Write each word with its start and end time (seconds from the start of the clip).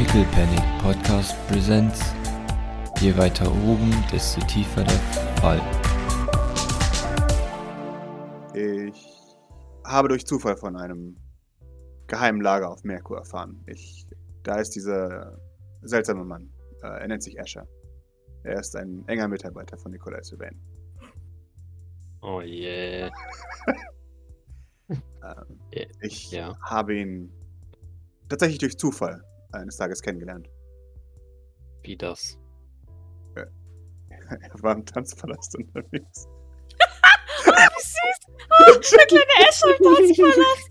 Pickle 0.00 0.24
Panic 0.32 0.62
Podcast 0.80 1.36
Presents. 1.46 2.00
Je 3.02 3.14
weiter 3.18 3.52
oben, 3.68 3.92
desto 4.10 4.40
tiefer 4.46 4.82
der 4.82 4.98
Fall. 5.42 5.60
Ich 8.54 9.36
habe 9.84 10.08
durch 10.08 10.24
Zufall 10.26 10.56
von 10.56 10.74
einem 10.78 11.18
geheimen 12.06 12.40
Lager 12.40 12.70
auf 12.70 12.82
Merkur 12.82 13.18
erfahren. 13.18 13.62
Ich, 13.66 14.06
da 14.42 14.54
ist 14.54 14.70
dieser 14.70 15.38
seltsame 15.82 16.24
Mann. 16.24 16.50
Äh, 16.82 17.02
er 17.02 17.08
nennt 17.08 17.22
sich 17.22 17.38
Asher. 17.38 17.68
Er 18.44 18.58
ist 18.58 18.74
ein 18.76 19.06
enger 19.06 19.28
Mitarbeiter 19.28 19.76
von 19.76 19.92
Nikolai 19.92 20.22
Sylvain. 20.22 20.58
Oh 22.22 22.40
je. 22.40 23.10
Ähm, 24.88 25.60
Ja, 25.72 25.84
ich 26.00 26.32
ja. 26.32 26.58
habe 26.62 26.96
ihn 26.96 27.30
tatsächlich 28.28 28.58
durch 28.58 28.76
Zufall 28.78 29.22
eines 29.52 29.76
Tages 29.76 30.02
kennengelernt. 30.02 30.48
Wie 31.82 31.96
das? 31.96 32.38
Er 34.30 34.62
war 34.62 34.74
im 34.74 34.84
Tanzpalast 34.86 35.56
unterwegs. 35.56 36.28
Wie 37.44 37.80
süß. 37.80 38.18
Oh, 38.50 38.72
der 38.96 39.06
kleine 39.06 39.48
Escher 39.48 39.76
im 39.76 39.82
Tanzpalast. 39.84 40.70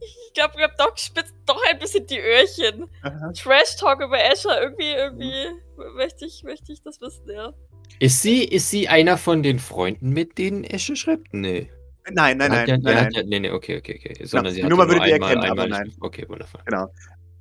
Ich 0.00 0.34
glaube, 0.34 0.54
glaub, 0.56 0.76
Doc 0.76 0.98
spitzt 0.98 1.34
doch 1.46 1.60
ein 1.70 1.78
bisschen 1.78 2.06
die 2.06 2.20
Öhrchen. 2.20 2.90
Trash 3.34 3.76
Talk 3.76 4.02
über 4.02 4.18
Escher, 4.18 4.62
irgendwie, 4.62 4.92
irgendwie 4.92 5.46
möchte 5.94 6.26
ich, 6.26 6.42
möchte 6.42 6.72
ich 6.72 6.82
das 6.82 7.00
wissen, 7.00 7.30
ja. 7.30 7.52
Ist 7.98 8.20
sie, 8.20 8.44
ist 8.44 8.70
sie 8.70 8.88
einer 8.88 9.16
von 9.16 9.42
den 9.42 9.58
Freunden, 9.58 10.10
mit 10.10 10.38
denen 10.38 10.64
Esche 10.64 10.96
schreibt? 10.96 11.32
Nee. 11.32 11.70
Nein, 12.12 12.38
nein, 12.38 12.50
nein, 12.50 12.68
ja, 12.68 12.78
nein, 12.78 12.94
nein. 12.94 13.10
ja, 13.12 13.22
nee, 13.24 13.40
nee, 13.40 13.50
okay, 13.50 13.78
okay, 13.78 13.98
okay. 13.98 14.24
Sondern 14.24 14.52
die 14.52 14.60
sie 14.60 14.62
hat 14.62 14.70
Nummer 14.70 14.84
nur 14.84 14.94
würdet 14.94 15.08
ihr 15.08 15.14
einmal, 15.14 15.30
erkennen, 15.30 15.50
aber 15.50 15.62
einmal 15.64 15.80
nein. 15.80 15.92
Okay, 16.00 16.28
wundervoll. 16.28 16.60
Genau. 16.64 16.86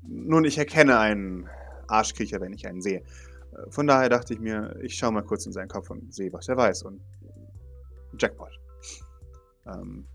Nun, 0.01 0.45
ich 0.45 0.57
erkenne 0.57 0.97
einen 0.97 1.47
Arschkriecher, 1.87 2.41
wenn 2.41 2.53
ich 2.53 2.67
einen 2.67 2.81
sehe. 2.81 2.99
Äh, 2.99 3.69
Von 3.69 3.85
daher 3.85 4.09
dachte 4.09 4.33
ich 4.33 4.39
mir, 4.39 4.75
ich 4.81 4.95
schaue 4.95 5.11
mal 5.11 5.23
kurz 5.23 5.45
in 5.45 5.51
seinen 5.51 5.67
Kopf 5.67 5.89
und 5.91 6.13
sehe, 6.13 6.33
was 6.33 6.47
er 6.47 6.57
weiß. 6.57 6.83
Und 6.83 7.01
Jackpot. 8.17 8.51
Ähm, 9.67 10.07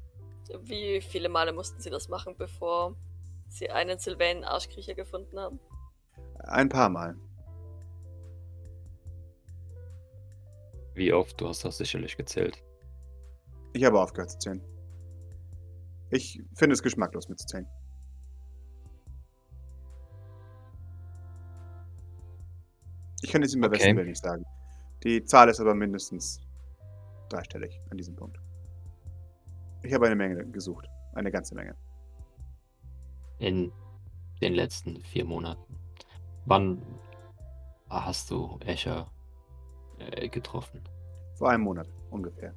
Wie 0.63 1.01
viele 1.01 1.29
Male 1.29 1.53
mussten 1.53 1.81
sie 1.81 1.91
das 1.91 2.09
machen, 2.09 2.35
bevor 2.37 2.97
sie 3.49 3.71
einen 3.71 3.99
Sylvain 3.99 4.45
Arschkriecher 4.45 4.95
gefunden 4.95 5.39
haben? 5.39 5.61
ein 6.45 6.69
paar 6.69 6.89
Mal. 6.89 7.17
Wie 10.95 11.13
oft? 11.13 11.41
Du 11.41 11.49
hast 11.49 11.65
das 11.65 11.79
sicherlich 11.79 12.17
gezählt. 12.17 12.63
Ich 13.73 13.85
habe 13.85 14.01
aufgehört 14.01 14.31
zu 14.31 14.39
zählen. 14.39 14.61
Ich 16.11 16.43
finde 16.55 16.75
es 16.75 16.83
geschmacklos 16.83 17.29
mitzuzählen. 17.29 17.69
Ich 23.23 23.31
kann 23.31 23.43
es 23.43 23.55
ihm 23.55 23.61
bei 23.61 23.69
Okay. 23.69 23.77
besten 23.77 23.97
Willen 23.97 24.09
nicht 24.09 24.23
sagen. 24.23 24.45
Die 25.05 25.25
Zahl 25.25 25.49
ist 25.49 25.61
aber 25.61 25.75
mindestens 25.75 26.41
dreistellig 27.29 27.81
an 27.91 27.97
diesem 27.97 28.17
Punkt. 28.17 28.41
Ich 29.83 29.95
habe 29.95 30.07
eine 30.07 30.17
Menge 30.17 30.45
gesucht. 30.47 30.89
Eine 31.15 31.31
ganze 31.31 31.55
Menge. 31.55 31.77
In 33.39 33.73
den 34.43 34.55
letzten 34.55 35.01
vier 35.03 35.25
Monaten. 35.25 35.79
Wann 36.47 36.83
hast 37.89 38.31
du 38.31 38.59
Escher 38.65 39.11
äh, 39.99 40.29
getroffen? 40.29 40.83
Vor 41.35 41.51
einem 41.51 41.65
Monat 41.65 41.89
ungefähr. 42.11 42.55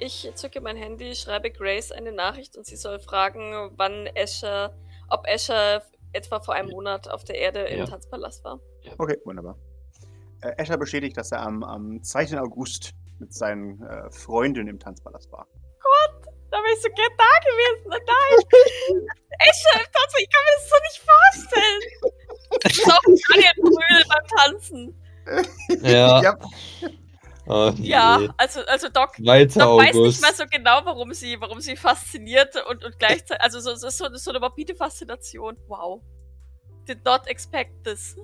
Ich 0.00 0.30
zücke 0.34 0.60
mein 0.62 0.76
Handy, 0.76 1.14
schreibe 1.14 1.50
Grace 1.50 1.92
eine 1.92 2.10
Nachricht 2.12 2.56
und 2.56 2.64
sie 2.66 2.76
soll 2.76 2.98
fragen, 2.98 3.70
wann 3.76 4.06
Escher, 4.06 4.74
ob 5.08 5.26
Escher 5.26 5.82
etwa 6.12 6.40
vor 6.40 6.54
einem 6.54 6.68
Ja. 6.68 6.74
Monat 6.74 7.08
auf 7.08 7.22
der 7.24 7.36
Erde 7.36 7.60
im 7.60 7.80
Ja. 7.80 7.84
Tanzpalast 7.84 8.42
war. 8.44 8.60
Okay, 8.98 9.18
wunderbar. 9.24 9.58
Äh, 10.40 10.52
Escher 10.56 10.78
bestätigt, 10.78 11.16
dass 11.18 11.32
er 11.32 11.42
am, 11.42 11.62
am 11.62 12.02
2. 12.02 12.40
August 12.40 12.92
mit 13.18 13.34
seinen 13.34 13.82
äh, 13.82 14.10
Freunden 14.10 14.68
im 14.68 14.78
Tanzpalast 14.78 15.30
war. 15.30 15.46
Da 16.50 16.60
bin 16.62 16.70
ich 16.74 16.82
so 16.82 16.88
gern 16.88 17.12
da 17.16 17.38
gewesen. 17.48 17.90
Nein! 17.90 19.06
Escher 19.38 19.80
im 19.80 19.92
Tanz, 19.92 20.14
ich 20.18 20.28
kann 20.28 20.42
mir 20.44 20.54
das 20.56 20.68
so 20.68 20.76
nicht 20.82 21.02
vorstellen. 21.44 21.80
Ich 22.64 22.84
auch 22.84 23.00
Daniel 23.04 23.52
Brühl 23.62 24.04
beim 24.08 24.26
Tanzen. 24.36 25.02
Ja. 25.82 26.36
Oh, 27.46 27.72
Ja, 27.78 28.20
je. 28.20 28.28
also, 28.36 28.60
also 28.66 28.88
Doc, 28.88 29.16
2. 29.16 29.44
Doc 29.46 29.78
weiß 29.80 29.94
nicht 29.96 30.22
mal 30.22 30.34
so 30.34 30.44
genau, 30.50 30.84
warum 30.84 31.12
sie, 31.14 31.40
warum 31.40 31.60
sie 31.60 31.76
fasziniert 31.76 32.54
und, 32.68 32.84
und 32.84 32.98
gleichzeitig, 32.98 33.42
also 33.42 33.60
so, 33.60 33.74
so, 33.74 33.88
so, 33.88 34.14
so 34.14 34.30
eine 34.30 34.40
morbide 34.40 34.74
Faszination. 34.74 35.56
Wow. 35.66 36.02
Did 36.86 37.04
not 37.04 37.26
expect 37.26 37.84
this. 37.84 38.16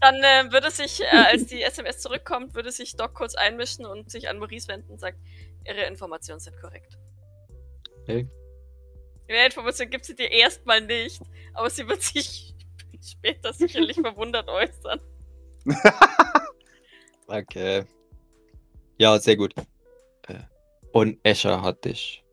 Dann 0.00 0.16
äh, 0.16 0.52
würde 0.52 0.70
sich, 0.70 1.00
äh, 1.02 1.06
als 1.06 1.46
die 1.46 1.62
SMS 1.64 1.98
zurückkommt, 1.98 2.54
würde 2.54 2.70
sich 2.70 2.96
Doc 2.96 3.14
kurz 3.14 3.34
einmischen 3.34 3.86
und 3.86 4.10
sich 4.10 4.28
an 4.28 4.38
Maurice 4.38 4.68
wenden 4.68 4.92
und 4.92 5.00
sagt, 5.00 5.18
ihre 5.64 5.82
Informationen 5.84 6.40
sind 6.40 6.58
korrekt. 6.60 6.96
Okay. 8.02 8.28
Mehr 9.28 9.46
Informationen 9.46 9.90
gibt 9.90 10.04
sie 10.04 10.14
dir 10.14 10.30
erstmal 10.30 10.80
nicht, 10.80 11.20
aber 11.54 11.68
sie 11.68 11.88
wird 11.88 12.02
sich 12.02 12.54
später 13.02 13.52
sicherlich 13.52 14.00
verwundert 14.00 14.48
äußern. 14.48 15.00
Okay. 17.28 17.84
Ja, 18.98 19.18
sehr 19.18 19.36
gut. 19.36 19.54
Äh, 20.28 20.40
Und 20.92 21.18
Escher 21.22 21.62
hat 21.62 21.84
dich 21.84 22.24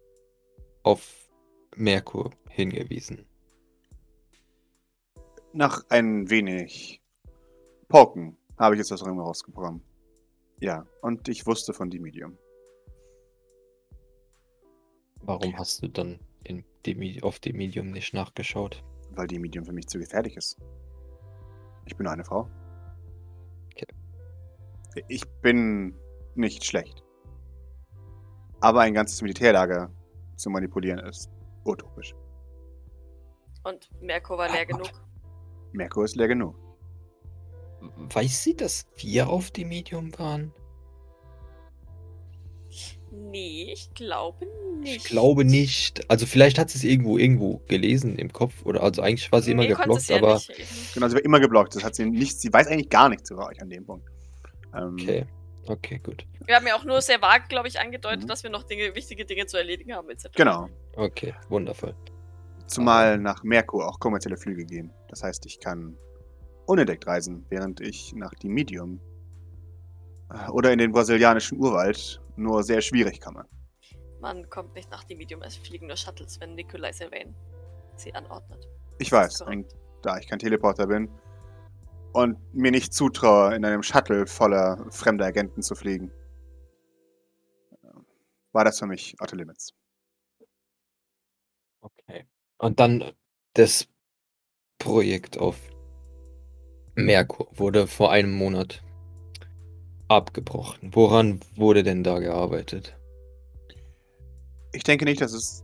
auf 0.83 1.29
Merkur 1.75 2.31
hingewiesen. 2.49 3.25
Nach 5.51 5.83
ein 5.89 6.29
wenig 6.29 7.01
Poken 7.87 8.37
habe 8.57 8.75
ich 8.75 8.79
jetzt 8.79 8.91
das 8.91 9.05
Ring 9.05 9.19
rausgekommen. 9.19 9.81
Ja, 10.59 10.85
und 11.01 11.27
ich 11.27 11.45
wusste 11.45 11.73
von 11.73 11.89
dem 11.89 12.03
Medium. 12.03 12.37
Warum 15.21 15.57
hast 15.57 15.81
du 15.83 15.87
dann 15.87 16.19
in 16.43 16.63
dem, 16.85 16.99
Medi- 16.99 17.23
auf 17.23 17.39
dem 17.39 17.57
Medium 17.57 17.91
nicht 17.91 18.13
nachgeschaut? 18.13 18.83
Weil 19.11 19.27
die 19.27 19.39
Medium 19.39 19.65
für 19.65 19.73
mich 19.73 19.87
zu 19.87 19.99
gefährlich 19.99 20.35
ist. 20.37 20.57
Ich 21.85 21.95
bin 21.95 22.05
nur 22.05 22.13
eine 22.13 22.25
Frau. 22.25 22.49
Ich 25.07 25.23
bin 25.41 25.95
nicht 26.35 26.63
schlecht. 26.63 27.03
Aber 28.61 28.81
ein 28.81 28.93
ganzes 28.93 29.21
Militärlager 29.21 29.91
zu 30.35 30.49
manipulieren 30.49 30.99
ist 30.99 31.29
utopisch. 31.65 32.15
Und 33.63 33.89
Merkur 34.01 34.37
war 34.37 34.51
leer 34.51 34.65
genug. 34.65 34.89
Merkur 35.73 36.05
ist 36.05 36.15
leer 36.15 36.27
genug. 36.27 36.55
Weiß 37.97 38.43
sie, 38.43 38.55
dass 38.55 38.85
wir 38.97 39.29
auf 39.29 39.51
dem 39.51 39.69
Medium 39.69 40.17
waren? 40.17 40.53
Nee, 43.11 43.71
ich 43.71 43.93
glaube 43.93 44.47
nicht. 44.79 44.97
Ich 44.97 45.03
glaube 45.03 45.45
nicht. 45.45 46.09
Also 46.09 46.25
vielleicht 46.25 46.57
hat 46.57 46.69
sie 46.71 46.79
es 46.79 46.83
irgendwo 46.83 47.17
irgendwo 47.17 47.61
gelesen 47.67 48.17
im 48.17 48.33
Kopf 48.33 48.65
oder 48.65 48.81
also 48.81 49.01
eigentlich 49.01 49.31
war 49.31 49.41
sie 49.41 49.51
immer 49.51 49.63
Nee, 49.63 49.73
konnte 49.73 49.89
geblockt, 49.89 50.09
ja 50.09 50.17
aber 50.17 50.35
nicht. 50.35 50.93
Genau, 50.93 51.07
sie 51.07 51.15
wird 51.15 51.25
immer 51.25 51.39
geblockt. 51.39 51.75
Das 51.75 51.83
hat 51.83 51.95
sie 51.95 52.05
nicht. 52.05 52.41
Sie 52.41 52.51
weiß 52.51 52.67
eigentlich 52.67 52.89
gar 52.89 53.09
nichts 53.09 53.29
über 53.29 53.47
euch 53.47 53.61
an 53.61 53.69
dem 53.69 53.85
Punkt. 53.85 54.09
Ähm, 54.75 54.93
okay. 54.93 55.25
Okay, 55.65 55.99
gut. 55.99 56.25
Wir 56.45 56.55
haben 56.57 56.67
ja 56.67 56.75
auch 56.75 56.83
nur 56.83 57.01
sehr 57.01 57.21
vage, 57.21 57.45
glaube 57.47 57.69
ich, 57.69 57.79
angedeutet, 57.79 58.23
Mhm. 58.23 58.27
dass 58.27 58.43
wir 58.43 58.49
noch 58.49 58.63
Dinge, 58.63 58.93
wichtige 58.95 59.23
Dinge 59.25 59.45
zu 59.45 59.57
erledigen 59.57 59.93
haben, 59.93 60.09
etc. 60.09 60.29
Genau. 60.35 60.67
Okay, 60.95 61.33
wundervoll. 61.47 61.95
Zumal 62.67 63.17
nach 63.17 63.43
Merkur 63.43 63.87
auch 63.87 63.99
kommerzielle 63.99 64.35
Flüge 64.37 64.65
gehen. 64.65 64.91
Das 65.07 65.23
heißt, 65.23 65.45
ich 65.45 65.59
kann 65.59 65.95
unentdeckt 66.65 67.07
reisen, 67.07 67.45
während 67.49 67.79
ich 67.79 68.13
nach 68.13 68.33
dem 68.35 68.51
Medium 68.53 68.99
äh, 70.33 70.49
oder 70.49 70.71
in 70.73 70.79
den 70.79 70.91
brasilianischen 70.91 71.57
Urwald 71.59 72.21
nur 72.35 72.63
sehr 72.63 72.81
schwierig 72.81 73.21
komme. 73.21 73.45
Man 74.19 74.49
kommt 74.49 74.73
nicht 74.75 74.89
nach 74.91 75.03
dem 75.05 75.17
Medium, 75.17 75.41
es 75.43 75.55
fliegen 75.57 75.87
nur 75.87 75.97
Shuttles, 75.97 76.39
wenn 76.41 76.55
Nikolai 76.55 76.91
Sylvain 76.93 77.35
sie 77.95 78.13
anordnet. 78.15 78.67
Ich 78.99 79.09
Das 79.09 79.39
weiß. 79.39 79.41
Und 79.43 79.65
da 80.01 80.17
ich 80.17 80.27
kein 80.27 80.39
Teleporter 80.39 80.87
bin 80.87 81.09
und 82.13 82.37
mir 82.53 82.71
nicht 82.71 82.93
zutraue, 82.93 83.55
in 83.55 83.65
einem 83.65 83.83
Shuttle 83.83 84.27
voller 84.27 84.85
fremder 84.91 85.25
Agenten 85.25 85.61
zu 85.61 85.75
fliegen, 85.75 86.11
war 88.51 88.63
das 88.63 88.79
für 88.79 88.85
mich 88.85 89.15
Outer 89.19 89.35
Limits. 89.35 89.73
Okay. 91.81 92.27
Und 92.59 92.79
dann 92.79 93.11
das 93.53 93.87
Projekt 94.77 95.37
auf 95.37 95.59
Merkur 96.95 97.47
wurde 97.51 97.87
vor 97.87 98.11
einem 98.11 98.33
Monat 98.33 98.83
abgebrochen. 100.07 100.91
Woran 100.93 101.39
wurde 101.55 101.83
denn 101.83 102.03
da 102.03 102.19
gearbeitet? 102.19 102.95
Ich 104.71 104.83
denke 104.83 105.05
nicht, 105.05 105.21
dass 105.21 105.33
es 105.33 105.63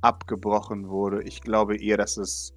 abgebrochen 0.00 0.88
wurde. 0.88 1.22
Ich 1.24 1.42
glaube 1.42 1.76
eher, 1.76 1.96
dass 1.96 2.16
es 2.16 2.55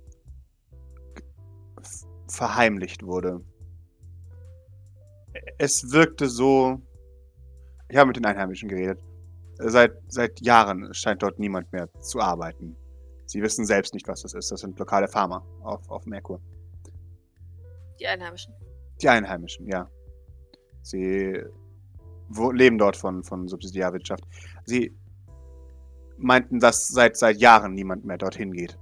verheimlicht 2.29 3.03
wurde. 3.03 3.41
Es 5.57 5.91
wirkte 5.91 6.27
so. 6.27 6.81
Ich 7.89 7.97
habe 7.97 8.07
mit 8.07 8.17
den 8.17 8.25
Einheimischen 8.25 8.69
geredet. 8.69 9.03
seit, 9.57 9.93
seit 10.07 10.39
Jahren 10.41 10.93
scheint 10.93 11.21
dort 11.21 11.39
niemand 11.39 11.71
mehr 11.71 11.91
zu 11.99 12.19
arbeiten. 12.19 12.75
Sie 13.25 13.41
wissen 13.41 13.65
selbst 13.65 13.93
nicht, 13.93 14.07
was 14.07 14.21
das 14.21 14.33
ist. 14.33 14.51
Das 14.51 14.61
sind 14.61 14.79
lokale 14.79 15.07
Farmer 15.07 15.45
auf, 15.61 15.89
auf 15.89 16.05
Merkur. 16.05 16.41
Die 17.99 18.07
Einheimischen. 18.07 18.53
Die 19.01 19.09
Einheimischen, 19.09 19.67
ja. 19.67 19.89
Sie 20.81 21.43
wo, 22.29 22.51
leben 22.51 22.77
dort 22.77 22.95
von, 22.95 23.23
von 23.23 23.47
Subsidiarwirtschaft. 23.47 24.23
Sie 24.65 24.95
meinten, 26.17 26.59
dass 26.59 26.87
seit, 26.87 27.17
seit 27.17 27.37
Jahren 27.37 27.73
niemand 27.73 28.05
mehr 28.05 28.17
dorthin 28.17 28.51
geht. 28.51 28.77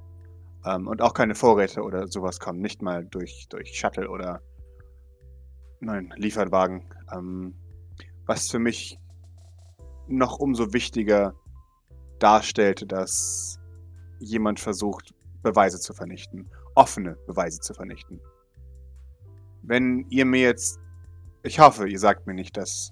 Ähm, 0.68 0.88
und 0.88 1.02
auch 1.02 1.14
keine 1.14 1.36
Vorräte 1.36 1.82
oder 1.82 2.08
sowas 2.08 2.40
kommen. 2.40 2.60
Nicht 2.60 2.82
mal 2.82 3.06
durch, 3.06 3.48
durch 3.50 3.78
Shuttle 3.78 4.10
oder 4.10 4.42
nein, 5.80 6.14
Lieferwagen. 6.18 6.94
Ähm, 7.14 7.56
was 8.26 8.50
für 8.50 8.60
mich 8.60 9.00
noch 10.08 10.40
umso 10.40 10.74
wichtiger 10.74 11.34
darstellte, 12.20 12.86
dass 12.86 13.60
jemand 14.20 14.60
versucht, 14.60 15.14
Beweise 15.42 15.80
zu 15.80 15.94
vernichten. 15.94 16.50
Offene 16.76 17.18
Beweise 17.28 17.60
zu 17.60 17.74
vernichten. 17.74 18.20
Wenn 19.62 20.06
ihr 20.10 20.26
mir 20.26 20.42
jetzt. 20.42 20.80
Ich 21.44 21.60
hoffe, 21.60 21.88
ihr 21.88 22.00
sagt 22.00 22.28
mir 22.28 22.34
nicht, 22.34 22.58
dass 22.58 22.92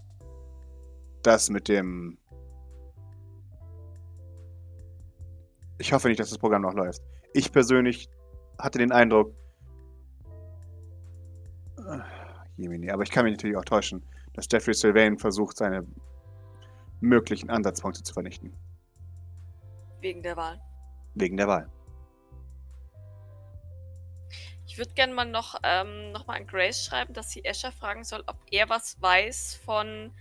das 1.24 1.50
mit 1.50 1.68
dem. 1.68 2.18
Ich 5.78 5.92
hoffe 5.92 6.08
nicht, 6.08 6.20
dass 6.20 6.30
das 6.30 6.38
Programm 6.38 6.62
noch 6.62 6.74
läuft. 6.74 7.02
Ich 7.36 7.52
persönlich 7.52 8.10
hatte 8.58 8.78
den 8.80 8.94
Eindruck. 8.94 9.36
Jemini, 12.56 12.90
aber 12.90 13.04
ich 13.04 13.12
kann 13.12 13.26
mich 13.26 13.34
natürlich 13.34 13.58
auch 13.58 13.66
täuschen, 13.66 14.08
dass 14.32 14.48
Jeffrey 14.50 14.74
Sylvain 14.74 15.18
versucht, 15.18 15.58
seine 15.58 15.86
möglichen 17.02 17.50
Ansatzpunkte 17.50 18.04
zu 18.04 18.14
vernichten. 18.14 18.54
Wegen 20.00 20.24
der 20.24 20.38
Wahl. 20.38 20.62
Wegen 21.16 21.36
der 21.36 21.50
Wahl. 21.50 21.70
Ich 24.66 24.78
würde 24.78 24.94
gerne 24.94 25.14
mal 25.14 25.26
noch, 25.26 25.60
ähm, 25.64 26.14
noch 26.14 26.28
mal 26.28 26.38
an 26.38 26.48
Grace 26.48 26.86
schreiben, 26.86 27.14
dass 27.14 27.32
sie 27.32 27.44
Escher 27.44 27.74
fragen 27.74 28.06
soll, 28.06 28.24
ob 28.28 28.38
er 28.50 28.70
was 28.70 29.02
weiß 29.02 29.56
von 29.56 30.14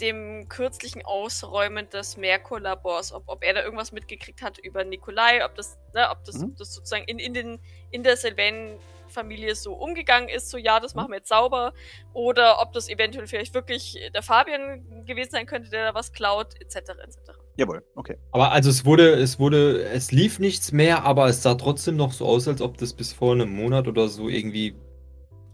dem 0.00 0.48
kürzlichen 0.48 1.04
Ausräumen 1.04 1.88
des 1.90 2.16
Merkur-Labors, 2.16 3.12
ob, 3.12 3.24
ob 3.28 3.42
er 3.42 3.54
da 3.54 3.62
irgendwas 3.62 3.92
mitgekriegt 3.92 4.42
hat 4.42 4.58
über 4.58 4.84
Nikolai, 4.84 5.44
ob 5.44 5.54
das, 5.54 5.78
ne, 5.94 6.08
ob 6.10 6.22
das, 6.24 6.36
Mhm. 6.38 6.54
das 6.58 6.74
sozusagen 6.74 7.04
in, 7.04 7.18
in, 7.18 7.32
den, 7.34 7.58
in 7.90 8.02
der 8.02 8.16
Sylvain-Familie 8.16 9.54
so 9.54 9.72
umgegangen 9.74 10.28
ist, 10.28 10.50
so 10.50 10.58
ja, 10.58 10.80
das 10.80 10.94
machen 10.94 11.10
wir 11.12 11.16
jetzt 11.18 11.28
sauber, 11.28 11.72
oder 12.12 12.60
ob 12.60 12.72
das 12.72 12.88
eventuell 12.88 13.26
vielleicht 13.26 13.54
wirklich 13.54 13.98
der 14.14 14.22
Fabian 14.22 15.04
gewesen 15.06 15.30
sein 15.30 15.46
könnte, 15.46 15.70
der 15.70 15.86
da 15.86 15.94
was 15.94 16.12
klaut, 16.12 16.60
etc. 16.60 16.76
etc. 16.76 17.18
Jawohl, 17.56 17.82
okay. 17.94 18.18
Aber 18.32 18.52
also 18.52 18.68
es 18.68 18.84
wurde, 18.84 19.14
es 19.14 19.38
wurde, 19.38 19.82
es 19.84 20.12
lief 20.12 20.38
nichts 20.38 20.72
mehr, 20.72 21.04
aber 21.04 21.26
es 21.28 21.42
sah 21.42 21.54
trotzdem 21.54 21.96
noch 21.96 22.12
so 22.12 22.26
aus, 22.26 22.46
als 22.48 22.60
ob 22.60 22.76
das 22.76 22.92
bis 22.92 23.14
vor 23.14 23.32
einem 23.32 23.50
Monat 23.50 23.88
oder 23.88 24.08
so 24.08 24.28
irgendwie 24.28 24.74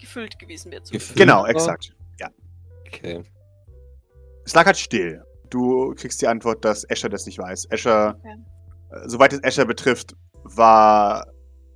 Gefüllt 0.00 0.36
gewesen 0.40 0.72
gefüllt 0.72 1.14
Genau, 1.16 1.42
war. 1.42 1.48
exakt. 1.50 1.94
Okay. 2.88 3.22
Es 4.44 4.54
lag 4.54 4.66
halt 4.66 4.76
still. 4.78 5.22
Du 5.50 5.94
kriegst 5.94 6.20
die 6.22 6.26
Antwort, 6.28 6.64
dass 6.64 6.84
Escher 6.84 7.08
das 7.08 7.26
nicht 7.26 7.38
weiß. 7.38 7.66
Escher, 7.70 8.18
Ja. 8.24 8.32
äh, 9.04 9.08
soweit 9.08 9.32
es 9.32 9.40
Escher 9.40 9.64
betrifft, 9.66 10.14
war 10.44 11.26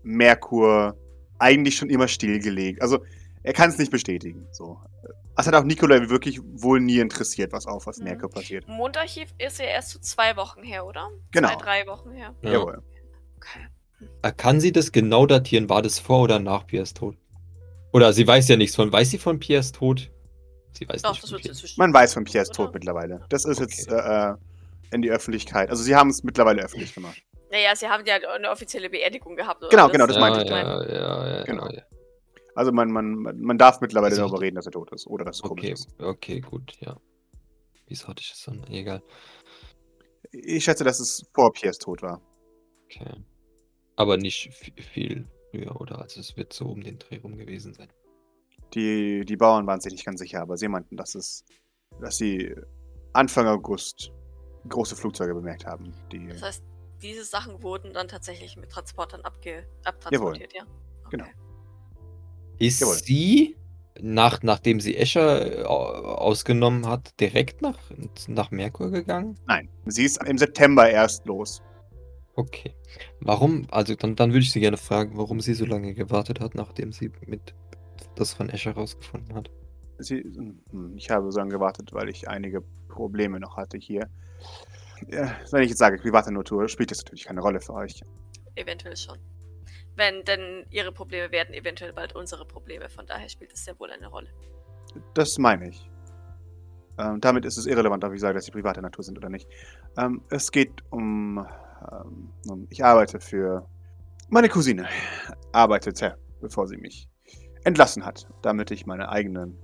Merkur 0.03 0.97
eigentlich 1.39 1.77
schon 1.77 1.91
immer 1.91 2.09
stillgelegt. 2.09 2.81
Also 2.81 2.99
er 3.43 3.53
kann 3.53 3.69
es 3.71 3.79
nicht 3.79 3.91
bestätigen. 3.93 4.47
So. 4.53 4.79
Es 5.39 5.47
hat 5.47 5.55
auch 5.55 5.65
Nikolai 5.65 6.09
wirklich 6.09 6.41
wohl 6.43 6.81
nie 6.81 6.99
interessiert, 6.99 7.53
was 7.53 7.67
auf 7.67 7.87
was 7.87 7.99
Mhm. 7.99 8.05
Merkur 8.05 8.31
passiert. 8.31 8.67
Mondarchiv 8.67 9.29
ist 9.39 9.59
ja 9.59 9.67
erst 9.67 9.91
so 9.91 9.99
zwei 9.99 10.37
Wochen 10.37 10.63
her, 10.63 10.87
oder? 10.87 11.09
Genau. 11.33 11.49
Zwei, 11.49 11.57
drei 11.57 11.87
Wochen 11.87 12.11
her. 12.13 12.35
Ja. 12.43 12.53
Jawohl. 12.53 12.83
Okay. 13.37 13.67
Äh, 14.23 14.33
Kann 14.33 14.61
sie 14.61 14.73
das 14.73 14.93
genau 14.93 15.27
datieren? 15.27 15.69
War 15.69 15.83
das 15.83 15.99
vor 15.99 16.23
oder 16.23 16.39
nach 16.39 16.67
Piers 16.67 16.95
Tod? 16.95 17.17
Oder 17.93 18.13
sie 18.13 18.27
weiß 18.27 18.49
ja 18.49 18.57
nichts 18.57 18.77
von. 18.77 18.91
Weiß 18.93 19.11
sie 19.11 19.19
von 19.19 19.39
Piers 19.39 19.73
Tod? 19.73 20.11
Sie 20.77 20.89
weiß 20.89 21.03
Doch, 21.03 21.11
nicht. 21.13 21.23
das 21.23 21.31
von 21.31 21.39
wird 21.39 21.47
inzwischen. 21.47 21.81
Man 21.81 21.93
weiß 21.95 22.15
von 22.15 22.25
Piers 22.25 22.49
Oder? 22.51 22.57
Tod 22.57 22.75
mittlerweile. 22.75 23.25
Das 23.29 23.45
ist 23.45 23.61
Okay. 23.61 23.71
jetzt 23.71 23.91
äh, 23.91 24.35
in 24.93 25.03
die 25.03 25.11
Öffentlichkeit. 25.11 25.71
Also 25.71 25.83
sie 25.83 25.95
haben 25.97 26.11
es 26.11 26.23
mittlerweile 26.23 26.63
öffentlich 26.63 26.95
gemacht. 26.95 27.21
Naja, 27.51 27.75
sie 27.77 27.89
haben 27.89 28.05
ja 28.07 28.17
eine 28.17 28.51
offizielle 28.51 28.91
Beerdigung 28.91 29.37
gehabt. 29.37 29.63
Oder? 29.63 29.71
Genau, 29.71 29.89
genau, 29.89 30.07
das 30.07 30.17
ja, 30.17 30.21
meinte 30.21 30.43
ich. 30.43 30.51
ja, 30.51 30.85
ja, 30.85 31.37
ja, 31.39 31.45
Genau. 31.45 31.69
ja. 31.71 31.83
Also 32.55 32.73
man, 32.73 32.91
man, 32.91 33.23
man 33.41 33.59
darf 33.59 33.81
mittlerweile 33.81 34.13
Also- 34.13 34.23
darüber 34.23 34.41
reden, 34.41 34.57
dass 34.57 34.67
er 34.67 34.73
tot 34.73 34.93
ist. 34.93 35.07
Oder 35.07 35.25
dass 35.25 35.37
es 35.37 35.43
komisch 35.43 35.65
Okay, 35.65 35.73
ist. 35.73 36.01
okay, 36.01 36.41
gut, 36.41 36.73
ja. 36.81 36.97
Wieso 37.87 38.09
hatte 38.09 38.21
ich 38.23 38.31
das 38.31 38.43
dann? 38.43 38.65
Egal. 38.71 39.03
Ich 40.33 40.65
schätze, 40.65 40.85
dass 40.85 40.99
es 41.01 41.23
vor 41.35 41.53
Piers 41.53 41.79
Tod 41.79 42.03
war. 42.03 42.21
Okay. 42.87 43.13
Aber 43.95 44.17
nicht 44.17 44.51
vi- 44.51 44.83
viel 44.83 45.27
früher, 45.51 45.81
oder? 45.81 46.01
Also 46.01 46.21
es 46.21 46.37
wird 46.37 46.53
so 46.53 46.67
um 46.67 46.83
den 46.83 46.99
Dreh 46.99 47.19
rum 47.19 47.37
gewesen 47.37 47.73
sein. 47.75 47.89
Die, 48.77 49.25
die 49.25 49.37
Bauern 49.37 49.67
waren 49.67 49.81
sich 49.81 49.93
nicht 49.93 50.05
ganz 50.05 50.21
sicher, 50.21 50.41
aber 50.43 50.57
sie 50.57 50.69
meinten, 50.69 50.97
dass 50.97 51.15
es, 51.15 51.45
dass 52.01 52.19
sie 52.19 52.55
Anfang 53.15 53.47
August 53.47 54.13
große 54.69 54.95
Flugzeuge 54.95 55.35
bemerkt 55.35 55.67
haben. 55.67 55.95
Die, 56.13 56.29
Das 56.29 56.43
heißt, 56.43 56.63
diese 57.03 57.25
Sachen 57.25 57.63
wurden 57.63 57.95
dann 57.95 58.07
tatsächlich 58.09 58.57
mit 58.57 58.71
Transportern 58.71 59.23
abge 59.23 59.67
abtransportiert, 59.85 60.53
ja? 60.53 60.63
Okay. 61.07 61.17
Genau. 61.17 61.27
Ist 62.59 62.81
Jawohl. 62.81 62.95
sie, 62.97 63.57
nach, 64.01 64.43
nachdem 64.43 64.81
sie 64.81 64.97
Escher 64.97 65.61
äh, 65.61 65.65
au- 65.65 65.93
ausgenommen 66.17 66.87
hat, 66.87 67.19
direkt 67.21 67.63
nach, 67.63 67.79
nach 68.29 68.51
Merkur 68.51 68.91
gegangen? 68.91 69.39
nein, 69.47 69.69
sie 69.87 70.05
ist 70.05 70.23
im 70.27 70.37
September 70.37 70.89
erst 70.91 71.25
los. 71.27 71.63
Okay. 72.35 72.75
Warum, 73.21 73.67
also 73.71 73.95
dann, 73.95 74.17
dann 74.17 74.31
würde 74.33 74.41
ich 74.41 74.53
sie 74.53 74.61
gerne 74.61 74.77
fragen, 74.77 75.17
warum 75.17 75.41
sie 75.41 75.55
so 75.55 75.65
lange 75.65 75.95
gewartet 75.95 76.41
hat, 76.41 76.55
nachdem 76.55 76.93
sie 76.93 77.11
mit 77.27 77.55
das 78.17 78.35
von 78.35 78.49
Escher 78.49 78.73
rausgefunden 78.73 79.35
hat. 79.35 79.51
Sie, 79.99 80.23
hm, 80.23 80.95
ich 80.97 81.11
habe 81.11 81.31
so 81.31 81.39
lange 81.39 81.53
gewartet, 81.53 81.93
weil 81.93 82.09
ich 82.09 82.29
einige 82.29 82.63
Probleme 82.89 83.41
noch 83.41 83.57
hatte 83.57 83.79
hier. 83.79 84.09
Ja, 85.09 85.35
wenn 85.51 85.63
ich 85.63 85.71
jetzt 85.71 85.79
sage, 85.79 85.99
private 85.99 86.33
Natur, 86.33 86.69
spielt 86.69 86.91
das 86.91 86.99
natürlich 86.99 87.25
keine 87.25 87.41
Rolle 87.41 87.61
für 87.61 87.75
euch. 87.75 88.03
Eventuell 88.55 88.97
schon. 88.97 89.19
Wenn, 89.95 90.25
denn 90.25 90.67
ihre 90.71 90.93
Probleme 90.93 91.31
werden 91.33 91.55
eventuell 91.55 91.93
bald 91.93 92.15
unsere 92.15 92.45
Probleme. 92.47 92.89
Von 92.89 93.07
daher 93.07 93.29
spielt 93.29 93.53
es 93.53 93.65
sehr 93.65 93.79
wohl 93.79 93.91
eine 93.91 94.09
Rolle. 94.09 94.29
Das 95.15 95.39
meine 95.39 95.69
ich. 95.69 95.91
Ähm, 96.99 97.21
damit 97.21 97.45
ist 97.45 97.59
es 97.59 97.67
irrelevant, 97.67 98.05
ob 98.05 98.13
ich 98.13 98.21
sage, 98.21 98.35
dass 98.35 98.47
sie 98.47 98.51
private 98.51 98.81
Natur 98.81 99.05
sind 99.05 99.19
oder 99.19 99.29
nicht. 99.29 99.49
Ähm, 99.99 100.23
es 100.31 100.51
geht 100.51 100.83
um, 100.91 101.47
ähm, 101.93 102.33
um. 102.49 102.67
Ich 102.71 102.85
arbeite 102.85 103.21
für. 103.21 103.67
Meine 104.29 104.49
Cousine 104.49 104.89
arbeitete, 105.53 106.19
bevor 106.41 106.67
sie 106.67 106.77
mich 106.79 107.09
entlassen 107.67 108.07
hat, 108.07 108.29
damit 108.43 108.71
ich 108.71 108.87
meine 108.87 109.09
eigenen 109.09 109.59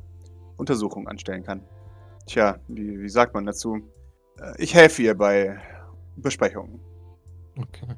Untersuchungen 0.56 1.06
anstellen 1.06 1.44
kann. 1.44 1.62
Tja, 2.26 2.58
wie, 2.66 3.00
wie 3.00 3.08
sagt 3.08 3.32
man 3.32 3.46
dazu? 3.46 3.80
Äh, 4.40 4.54
Ich 4.58 4.74
helfe 4.74 5.02
ihr 5.02 5.14
bei 5.14 5.60
Besprechungen. 6.16 6.80
Okay. 7.56 7.94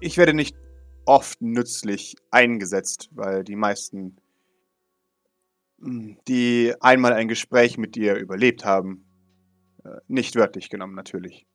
Ich 0.00 0.16
werde 0.16 0.32
nicht 0.32 0.56
oft 1.04 1.40
nützlich 1.42 2.16
eingesetzt, 2.30 3.10
weil 3.12 3.44
die 3.44 3.56
meisten, 3.56 4.16
mh, 5.78 6.16
die 6.26 6.74
einmal 6.80 7.12
ein 7.12 7.28
Gespräch 7.28 7.76
mit 7.76 7.96
dir 7.96 8.14
überlebt 8.14 8.64
haben, 8.64 9.04
äh, 9.84 9.98
nicht 10.08 10.36
wörtlich 10.36 10.70
genommen 10.70 10.94
natürlich, 10.94 11.46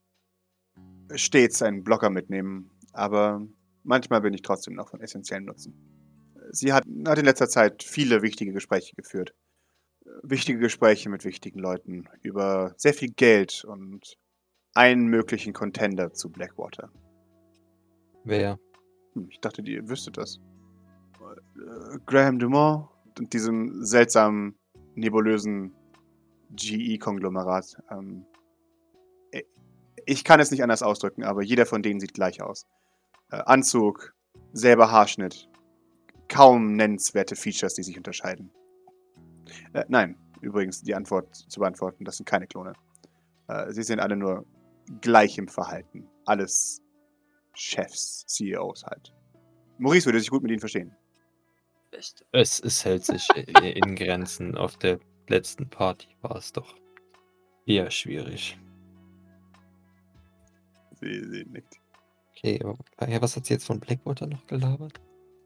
stets 1.15 1.61
einen 1.63 1.83
Blocker 1.83 2.09
mitnehmen, 2.11 2.69
aber 2.93 3.41
manchmal 3.83 4.21
bin 4.21 4.33
ich 4.33 4.41
trotzdem 4.43 4.75
noch 4.75 4.89
von 4.89 5.01
essentiellem 5.01 5.45
Nutzen. 5.45 5.94
Sie 6.51 6.73
hat, 6.73 6.85
hat 7.07 7.17
in 7.17 7.25
letzter 7.25 7.49
Zeit 7.49 7.83
viele 7.83 8.21
wichtige 8.21 8.53
Gespräche 8.53 8.95
geführt. 8.95 9.33
Wichtige 10.23 10.59
Gespräche 10.59 11.09
mit 11.09 11.25
wichtigen 11.25 11.59
Leuten 11.59 12.07
über 12.21 12.73
sehr 12.77 12.93
viel 12.93 13.11
Geld 13.11 13.63
und 13.65 14.17
einen 14.73 15.07
möglichen 15.07 15.53
Contender 15.53 16.13
zu 16.13 16.31
Blackwater. 16.31 16.91
Wer? 18.23 18.59
Hm, 19.13 19.27
Ich 19.29 19.39
dachte, 19.39 19.61
ihr 19.63 19.87
wüsstet 19.89 20.17
das. 20.17 20.39
Äh, 21.21 21.97
Graham 22.05 22.39
Dumont 22.39 22.89
und 23.17 23.33
diesem 23.33 23.83
seltsamen, 23.83 24.57
nebulösen 24.95 25.73
GE-Konglomerat. 26.51 27.77
Ähm, 27.89 28.25
äh, 29.31 29.43
ich 30.05 30.23
kann 30.23 30.39
es 30.39 30.51
nicht 30.51 30.63
anders 30.63 30.83
ausdrücken, 30.83 31.23
aber 31.23 31.41
jeder 31.41 31.65
von 31.65 31.81
denen 31.81 31.99
sieht 31.99 32.13
gleich 32.13 32.41
aus. 32.41 32.67
Äh, 33.31 33.37
Anzug, 33.37 34.13
selber 34.53 34.91
Haarschnitt, 34.91 35.49
kaum 36.27 36.73
nennenswerte 36.73 37.35
Features, 37.35 37.73
die 37.75 37.83
sich 37.83 37.97
unterscheiden. 37.97 38.51
Äh, 39.73 39.85
nein, 39.87 40.17
übrigens 40.41 40.81
die 40.81 40.95
Antwort 40.95 41.35
zu 41.35 41.59
beantworten, 41.59 42.05
das 42.05 42.17
sind 42.17 42.25
keine 42.25 42.47
Klone. 42.47 42.73
Äh, 43.47 43.71
sie 43.71 43.83
sind 43.83 43.99
alle 43.99 44.15
nur 44.15 44.45
gleich 45.01 45.37
im 45.37 45.47
Verhalten. 45.47 46.07
Alles 46.25 46.81
Chefs, 47.53 48.25
CEOs 48.27 48.85
halt. 48.85 49.13
Maurice 49.77 50.05
würde 50.05 50.19
sich 50.19 50.29
gut 50.29 50.43
mit 50.43 50.51
ihnen 50.51 50.59
verstehen. 50.59 50.95
Es, 52.31 52.59
es 52.59 52.83
hält 52.83 53.05
sich 53.05 53.27
in 53.35 53.95
Grenzen. 53.95 54.57
Auf 54.57 54.77
der 54.77 54.99
letzten 55.29 55.69
Party 55.69 56.09
war 56.21 56.35
es 56.35 56.51
doch 56.51 56.75
eher 57.65 57.89
schwierig. 57.89 58.59
Sie, 60.99 61.23
sie 61.23 61.45
nickt. 61.45 61.79
Okay, 62.31 62.59
aber 62.61 63.09
ja, 63.09 63.21
was 63.21 63.35
hat 63.35 63.45
sie 63.45 63.53
jetzt 63.53 63.65
von 63.65 63.79
Blackwater 63.79 64.27
noch 64.27 64.45
gelabert? 64.47 64.99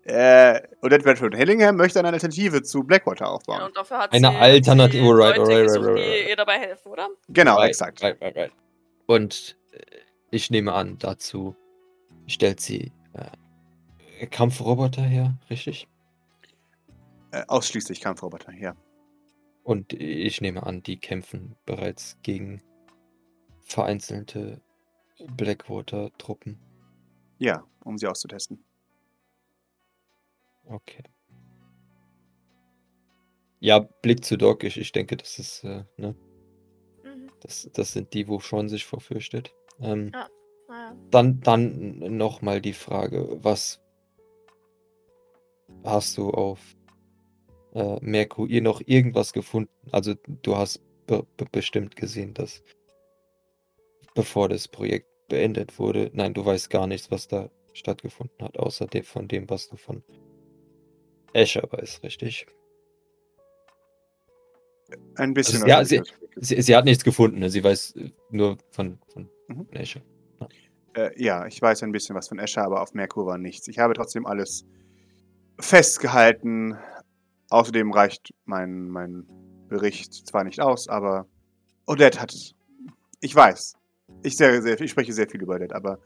Äh, 0.09 0.67
Odette 0.81 1.05
Redford 1.05 1.35
Hillingham 1.35 1.75
möchte 1.75 1.99
eine 1.99 2.07
Alternative 2.07 2.63
zu 2.63 2.83
Blackwater 2.83 3.25
Ja, 3.25 3.31
aufbauen. 3.31 3.61
und 3.61 3.77
dafür 3.77 3.99
hat 3.99 4.11
Eine 4.11 4.29
sie, 4.31 4.35
Alternative, 4.37 5.03
sie 5.03 5.11
right, 5.11 5.37
Leute 5.37 5.51
right, 5.51 5.63
gesucht, 5.67 5.85
right, 5.85 5.97
die 5.97 6.01
right. 6.01 6.29
ihr 6.29 6.35
dabei 6.35 6.59
helfen, 6.59 6.91
oder? 6.91 7.09
Genau, 7.27 7.57
Right, 7.57 7.69
exakt. 7.69 8.01
Right, 8.01 8.19
right, 8.19 8.35
right. 8.35 8.51
Und 9.05 9.55
äh, 9.71 9.79
ich 10.31 10.49
nehme 10.49 10.73
an, 10.73 10.97
dazu 10.97 11.55
stellt 12.25 12.59
sie 12.59 12.91
äh, 13.13 14.25
Kampfroboter 14.25 15.03
her, 15.03 15.37
richtig? 15.51 15.87
Äh, 17.31 17.43
ausschließlich 17.47 18.01
Kampfroboter, 18.01 18.51
ja. 18.53 18.75
Und 19.61 19.93
ich 19.93 20.41
nehme 20.41 20.65
an, 20.65 20.81
die 20.81 20.97
kämpfen 20.97 21.55
bereits 21.67 22.17
gegen 22.23 22.63
vereinzelte 23.61 24.59
Blackwater-Truppen. 25.37 26.57
Ja, 27.37 27.63
um 27.83 27.99
sie 27.99 28.07
auszutesten. 28.07 28.63
Okay. 30.69 31.03
Ja, 33.59 33.79
Blick 33.79 34.23
zu 34.23 34.37
Doc, 34.37 34.63
ich, 34.63 34.77
ich 34.77 34.91
denke, 34.91 35.17
das 35.17 35.37
ist, 35.39 35.63
äh, 35.63 35.83
ne, 35.97 36.15
Mhm. 37.03 37.29
das, 37.41 37.69
das 37.73 37.91
sind 37.91 38.13
die, 38.13 38.27
wo 38.27 38.39
Sean 38.39 38.69
sich 38.69 38.85
vorfürchtet. 38.85 39.53
Ähm, 39.81 40.11
Naja. 40.67 40.95
Dann, 41.09 41.41
dann 41.41 42.17
nochmal 42.17 42.61
die 42.61 42.73
Frage, 42.73 43.37
was 43.43 43.81
hast 45.83 46.17
du 46.17 46.29
auf 46.29 46.75
äh, 47.73 47.97
Merkur 48.01 48.47
ihr 48.47 48.61
noch 48.61 48.81
irgendwas 48.85 49.33
gefunden? 49.33 49.71
Also 49.91 50.13
du 50.43 50.55
hast 50.55 50.81
be 51.07 51.25
be 51.37 51.45
bestimmt 51.51 51.95
gesehen, 51.95 52.35
dass 52.35 52.63
bevor 54.13 54.47
das 54.49 54.67
Projekt 54.67 55.07
beendet 55.27 55.79
wurde, 55.79 56.11
nein, 56.13 56.33
du 56.35 56.45
weißt 56.45 56.69
gar 56.69 56.85
nichts, 56.85 57.09
was 57.09 57.27
da 57.27 57.49
stattgefunden 57.73 58.45
hat, 58.45 58.57
außer 58.59 58.85
dem, 58.85 59.03
von 59.03 59.27
dem, 59.27 59.49
was 59.49 59.69
du 59.69 59.77
von 59.77 60.03
Escher 61.33 61.67
weißt, 61.71 62.03
richtig? 62.03 62.47
Ein 65.15 65.33
bisschen. 65.33 65.55
Also, 65.63 65.67
ja, 65.67 65.83
sie- 65.85 66.01
Sie, 66.41 66.61
sie 66.61 66.73
hat 66.75 66.85
nichts 66.85 67.03
gefunden, 67.03 67.39
ne? 67.39 67.49
sie 67.49 67.61
weiß 67.63 67.95
äh, 67.97 68.11
nur 68.29 68.57
von, 68.71 68.97
von 69.11 69.29
Mhm. 69.49 69.67
Escher. 69.71 69.99
Äh, 70.93 71.09
ja, 71.21 71.45
ich 71.47 71.61
weiß 71.61 71.83
ein 71.83 71.91
bisschen 71.91 72.15
was 72.15 72.29
von 72.29 72.39
Escher, 72.39 72.63
aber 72.63 72.81
auf 72.81 72.93
Merkur 72.93 73.25
war 73.25 73.37
nichts. 73.37 73.67
Ich 73.67 73.77
habe 73.79 73.93
trotzdem 73.93 74.25
alles 74.25 74.63
festgehalten. 75.59 76.77
Außerdem 77.49 77.91
reicht 77.91 78.33
mein, 78.45 78.87
mein 78.87 79.25
Bericht 79.67 80.13
zwar 80.13 80.43
nicht 80.45 80.61
aus, 80.61 80.87
aber 80.87 81.27
Odette 81.87 82.21
hat 82.21 82.31
es. 82.31 82.53
Ich 83.19 83.35
weiß. 83.35 83.73
Ich, 84.23 84.37
sehr, 84.37 84.61
sehr, 84.61 84.79
ich 84.79 84.91
spreche 84.91 85.11
sehr 85.11 85.27
viel 85.29 85.41
über 85.41 85.55
Odette, 85.55 85.75
aber 85.75 85.99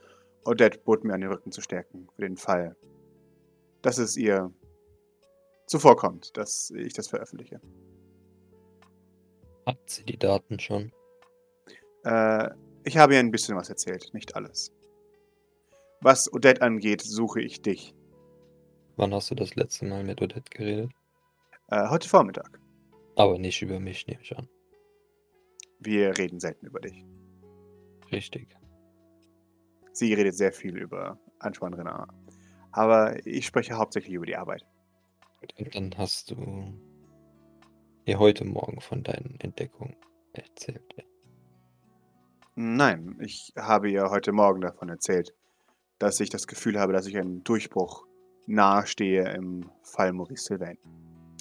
Odette 0.46 0.80
bot 0.80 1.04
mir 1.04 1.14
an 1.14 1.22
den 1.22 1.32
Rücken 1.32 1.52
zu 1.52 1.62
stärken, 1.62 2.08
für 2.16 2.22
den 2.24 2.38
Fall, 2.38 2.76
dass 3.84 3.98
es 4.00 4.18
ihr 4.18 4.52
zuvorkommt, 5.66 6.36
dass 6.38 6.72
ich 6.72 6.94
das 6.94 7.08
veröffentliche. 7.08 7.62
Hat 9.66 9.78
sie 9.86 10.04
die 10.04 10.18
Daten 10.18 10.60
schon? 10.60 10.92
Äh, 12.04 12.50
ich 12.84 12.98
habe 12.98 13.14
ihr 13.14 13.20
ein 13.20 13.32
bisschen 13.32 13.56
was 13.56 13.70
erzählt, 13.70 14.14
nicht 14.14 14.36
alles. 14.36 14.74
Was 16.02 16.32
Odette 16.34 16.62
angeht, 16.62 17.02
suche 17.02 17.42
ich 17.42 17.62
dich. 17.62 17.96
Wann 18.98 19.14
hast 19.14 19.32
du 19.32 19.36
das 19.36 19.56
letzte 19.56 19.86
Mal 19.86 20.04
mit 20.04 20.22
Odette 20.22 20.50
geredet? 20.50 20.92
Äh, 21.70 21.90
heute 21.90 22.10
Vormittag. 22.10 22.60
Aber 23.16 23.40
nicht 23.40 23.62
über 23.62 23.80
mich, 23.80 24.06
nehme 24.08 24.22
ich 24.22 24.38
an. 24.38 24.50
Wir 25.80 26.18
reden 26.18 26.40
selten 26.40 26.66
über 26.66 26.80
dich. 26.80 27.06
Richtig. 28.12 28.56
Sie 29.94 30.14
redet 30.14 30.36
sehr 30.36 30.52
viel 30.52 30.78
über 30.78 31.20
Antoine 31.40 31.78
Renard. 31.78 32.10
Aber 32.72 33.26
ich 33.26 33.46
spreche 33.46 33.76
hauptsächlich 33.76 34.14
über 34.14 34.26
die 34.26 34.36
Arbeit. 34.36 34.66
Und 35.58 35.76
dann 35.76 35.98
hast 35.98 36.32
du 36.32 36.74
ihr 38.06 38.20
heute 38.20 38.46
Morgen 38.46 38.82
von 38.82 39.04
deinen 39.04 39.40
Entdeckungen 39.40 39.96
erzählt. 40.34 40.96
Nein, 42.56 43.18
ich 43.20 43.54
habe 43.58 43.90
ihr 43.90 44.10
heute 44.10 44.32
Morgen 44.32 44.62
davon 44.62 44.90
erzählt, 44.90 45.34
dass 46.00 46.20
ich 46.20 46.30
das 46.30 46.48
Gefühl 46.48 46.80
habe, 46.80 46.94
dass 46.94 47.08
ich 47.08 47.18
einen 47.18 47.44
Durchbruch 47.44 48.06
nahestehe 48.46 49.34
im 49.34 49.70
Fall 49.82 50.14
Maurice 50.14 50.46
Sylvain. 50.46 50.78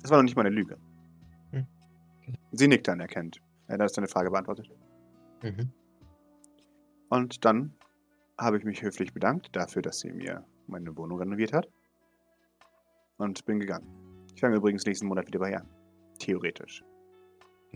Das 0.01 0.11
war 0.11 0.19
noch 0.19 0.25
nicht 0.25 0.37
mal 0.37 0.47
eine 0.47 0.55
Lüge. 0.55 0.79
Hm, 1.51 1.67
okay. 2.19 2.39
Sie 2.53 2.69
nickt 2.69 2.89
anerkennt. 2.89 3.41
Er 3.67 3.79
hat 3.79 3.97
deine 3.97 4.09
Frage 4.09 4.31
beantwortet. 4.31 4.71
Mhm. 5.43 5.73
Und 7.09 7.45
dann 7.45 7.75
habe 8.39 8.59
ich 8.59 8.65
mich 8.65 8.83
höflich 8.83 9.13
bedankt 9.13 9.55
dafür, 9.55 9.83
dass 9.83 10.01
sie 10.01 10.13
mir 10.13 10.45
meine 10.67 10.97
Wohnung 10.97 11.19
renoviert 11.19 11.53
hat. 11.53 11.69
Und 13.19 13.45
bin 13.45 13.61
gegangen. 13.61 13.87
Ich 14.35 14.41
fange 14.41 14.57
übrigens 14.57 14.87
nächsten 14.87 15.07
Monat 15.07 15.27
wieder 15.27 15.39
bei 15.39 15.51
ihr 15.51 15.61
an. 15.61 15.69
Theoretisch. 16.19 16.83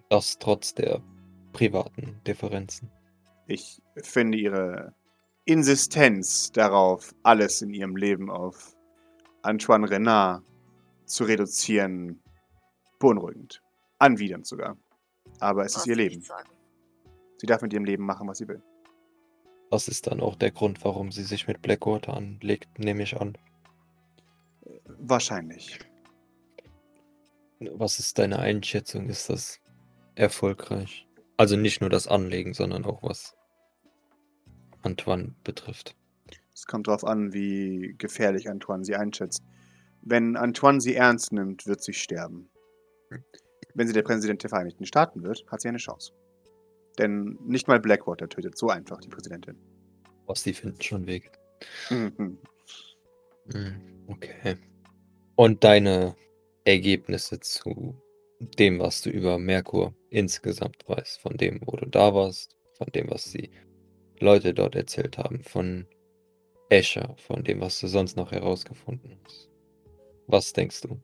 Das 0.09 0.39
trotz 0.39 0.75
der 0.75 1.03
privaten 1.53 2.21
Differenzen. 2.27 2.91
Ich 3.47 3.81
finde 3.97 4.39
ihre 4.39 4.95
Insistenz 5.45 6.51
darauf, 6.51 7.15
alles 7.23 7.63
in 7.63 7.73
ihrem 7.73 7.97
Leben 7.97 8.31
auf 8.31 8.77
Antoine 9.43 9.89
Renard 9.89 10.43
zu 11.05 11.25
reduzieren, 11.25 12.21
beunruhigend. 12.99 13.63
Anwidernd 13.99 14.47
sogar. 14.47 14.77
Aber 15.39 15.65
es 15.65 15.73
ist 15.73 15.79
Was 15.79 15.87
ihr 15.87 15.95
soll 15.95 16.05
ich 16.05 16.13
Leben. 16.13 16.25
Sie 17.39 17.47
darf 17.47 17.63
mit 17.63 17.73
ihrem 17.73 17.85
Leben 17.85 18.05
machen, 18.05 18.29
was 18.29 18.39
sie 18.39 18.49
will. 18.49 18.63
Das 19.71 19.89
ist 19.89 20.07
dann 20.07 20.21
auch 20.21 20.37
der 20.37 20.51
Grund, 20.51 20.85
warum 20.85 21.11
sie 21.11 21.23
sich 21.23 21.47
mit 21.49 21.63
Blackwater 21.63 22.15
anlegt, 22.15 22.79
nehme 22.79 23.03
ich 23.03 23.21
an. 23.21 23.37
Wahrscheinlich. 24.99 25.79
Was 27.61 27.99
ist 27.99 28.19
deine 28.19 28.39
Einschätzung? 28.39 29.09
Ist 29.09 29.31
das 29.31 29.61
erfolgreich? 30.15 31.07
Also 31.37 31.57
nicht 31.57 31.81
nur 31.81 31.91
das 31.91 32.07
Anlegen, 32.07 32.55
sondern 32.55 32.85
auch 32.85 33.03
was 33.03 33.35
Antoine 34.83 35.35
betrifft. 35.45 35.97
Es 36.55 36.67
kommt 36.67 36.89
darauf 36.89 37.05
an, 37.05 37.33
wie 37.33 37.95
gefährlich 37.99 38.49
Antoine 38.49 38.85
sie 38.85 38.97
einschätzt. 38.97 39.43
Wenn 40.03 40.37
Antoine 40.37 40.81
sie 40.81 40.95
ernst 40.95 41.33
nimmt, 41.33 41.67
wird 41.67 41.83
sie 41.83 41.93
sterben. 41.93 42.49
Wenn 43.75 43.87
sie 43.87 43.93
der 43.93 44.03
Präsident 44.03 44.43
der 44.43 44.51
Vereinigten 44.51 44.87
Staaten 44.87 45.23
wird, 45.23 45.45
hat 45.49 45.61
sie 45.61 45.69
eine 45.69 45.79
Chance. 45.79 46.13
Denn 46.99 47.39
nicht 47.45 47.69
mal 47.69 47.79
Blackwater 47.79 48.29
tötet 48.29 48.57
so 48.57 48.71
einfach 48.71 49.01
die 49.01 49.09
Präsidentin. 49.09 49.59
Was 50.27 50.43
die 50.43 50.55
finden 50.55 50.81
schon 50.81 51.07
Wege. 51.07 51.31
Mhm. 51.91 52.39
Hm, 53.53 53.81
Okay. 54.09 54.57
Und 55.37 55.65
deine 55.65 56.17
Ergebnisse 56.65 57.41
zu 57.41 58.01
dem, 58.41 58.79
was 58.79 59.03
du 59.03 59.11
über 59.11 59.39
Merkur 59.39 59.95
insgesamt 60.11 60.89
weißt, 60.89 61.21
von 61.21 61.37
dem, 61.37 61.61
wo 61.65 61.77
du 61.77 61.87
da 61.87 62.15
warst, 62.15 62.57
von 62.77 62.89
dem, 62.95 63.11
was 63.11 63.31
die 63.33 63.51
Leute 64.21 64.55
dort 64.55 64.75
erzählt 64.75 65.19
haben, 65.19 65.43
von 65.43 65.87
Escher, 66.69 67.15
von 67.19 67.45
dem, 67.45 67.61
was 67.61 67.81
du 67.81 67.87
sonst 67.87 68.17
noch 68.17 68.33
herausgefunden 68.33 69.19
hast. 69.25 69.49
Was 70.27 70.53
denkst 70.53 70.81
du? 70.83 71.01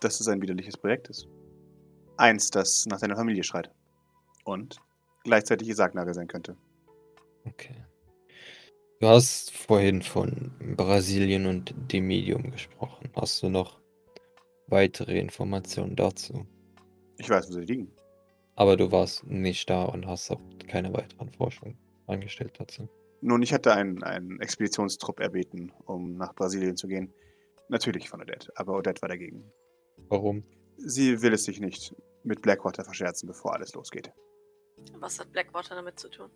Dass 0.00 0.20
es 0.20 0.28
ein 0.28 0.42
widerliches 0.42 0.76
Projekt 0.76 1.08
ist. 1.08 1.28
Eins, 2.16 2.50
das 2.50 2.86
nach 2.86 3.00
deiner 3.00 3.16
Familie 3.16 3.44
schreit. 3.44 3.70
Und 4.44 4.80
gleichzeitig 5.24 5.68
ihr 5.68 5.76
Sargnagel 5.76 6.14
sein 6.14 6.26
könnte. 6.26 6.56
Okay. 7.44 7.84
Du 9.00 9.06
hast 9.06 9.52
vorhin 9.52 10.02
von 10.02 10.50
Brasilien 10.76 11.46
und 11.46 11.72
dem 11.92 12.08
Medium 12.08 12.50
gesprochen. 12.50 13.08
Hast 13.14 13.40
du 13.44 13.48
noch 13.48 13.78
weitere 14.66 15.20
Informationen 15.20 15.94
dazu? 15.94 16.44
Ich 17.16 17.30
weiß, 17.30 17.48
wo 17.48 17.52
sie 17.52 17.60
liegen. 17.60 17.92
Aber 18.56 18.76
du 18.76 18.90
warst 18.90 19.24
nicht 19.24 19.70
da 19.70 19.84
und 19.84 20.04
hast 20.08 20.32
auch 20.32 20.40
keine 20.66 20.92
weiteren 20.92 21.30
Forschungen 21.30 21.78
angestellt 22.08 22.54
dazu. 22.58 22.88
Nun, 23.20 23.40
ich 23.42 23.52
hatte 23.52 23.72
einen, 23.72 24.02
einen 24.02 24.40
Expeditionstrupp 24.40 25.20
erbeten, 25.20 25.72
um 25.86 26.16
nach 26.16 26.34
Brasilien 26.34 26.76
zu 26.76 26.88
gehen. 26.88 27.12
Natürlich 27.68 28.08
von 28.08 28.20
Odette, 28.20 28.50
aber 28.56 28.76
Odette 28.76 29.00
war 29.02 29.08
dagegen. 29.08 29.44
Warum? 30.08 30.42
Sie 30.76 31.22
will 31.22 31.34
es 31.34 31.44
sich 31.44 31.60
nicht 31.60 31.94
mit 32.24 32.42
Blackwater 32.42 32.84
verscherzen, 32.84 33.28
bevor 33.28 33.54
alles 33.54 33.74
losgeht. 33.74 34.10
Was 34.98 35.20
hat 35.20 35.30
Blackwater 35.30 35.76
damit 35.76 36.00
zu 36.00 36.08
tun? 36.08 36.30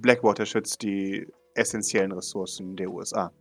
Blackwater 0.00 0.46
schützt 0.46 0.82
die 0.82 1.26
essentiellen 1.54 2.12
Ressourcen 2.12 2.76
der 2.76 2.90
USA. 2.90 3.32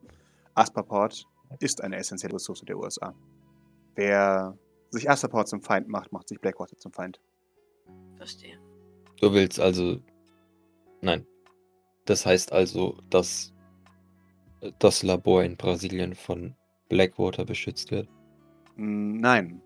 Asperport 0.56 1.26
ist 1.60 1.82
eine 1.82 1.98
essentielle 1.98 2.36
Ressource 2.36 2.62
der 2.62 2.78
USA. 2.78 3.14
Wer 3.96 4.58
sich 4.90 5.10
Asperport 5.10 5.48
zum 5.48 5.62
Feind 5.62 5.88
macht, 5.88 6.12
macht 6.12 6.28
sich 6.30 6.40
Blackwater 6.40 6.78
zum 6.78 6.92
Feind. 6.92 7.20
Verstehe. 8.16 8.58
Du 9.20 9.32
willst 9.34 9.60
also. 9.60 10.00
Nein. 11.02 11.26
Das 12.06 12.26
heißt 12.26 12.52
also, 12.52 12.98
dass 13.10 13.54
das 14.80 15.04
Labor 15.04 15.44
in 15.44 15.58
Brasilien 15.58 16.16
von 16.16 16.56
Blackwater 16.90 17.46
beschützt 17.46 17.92
wird. 17.92 18.08
Mm, 18.76 19.18
Nein, 19.18 19.62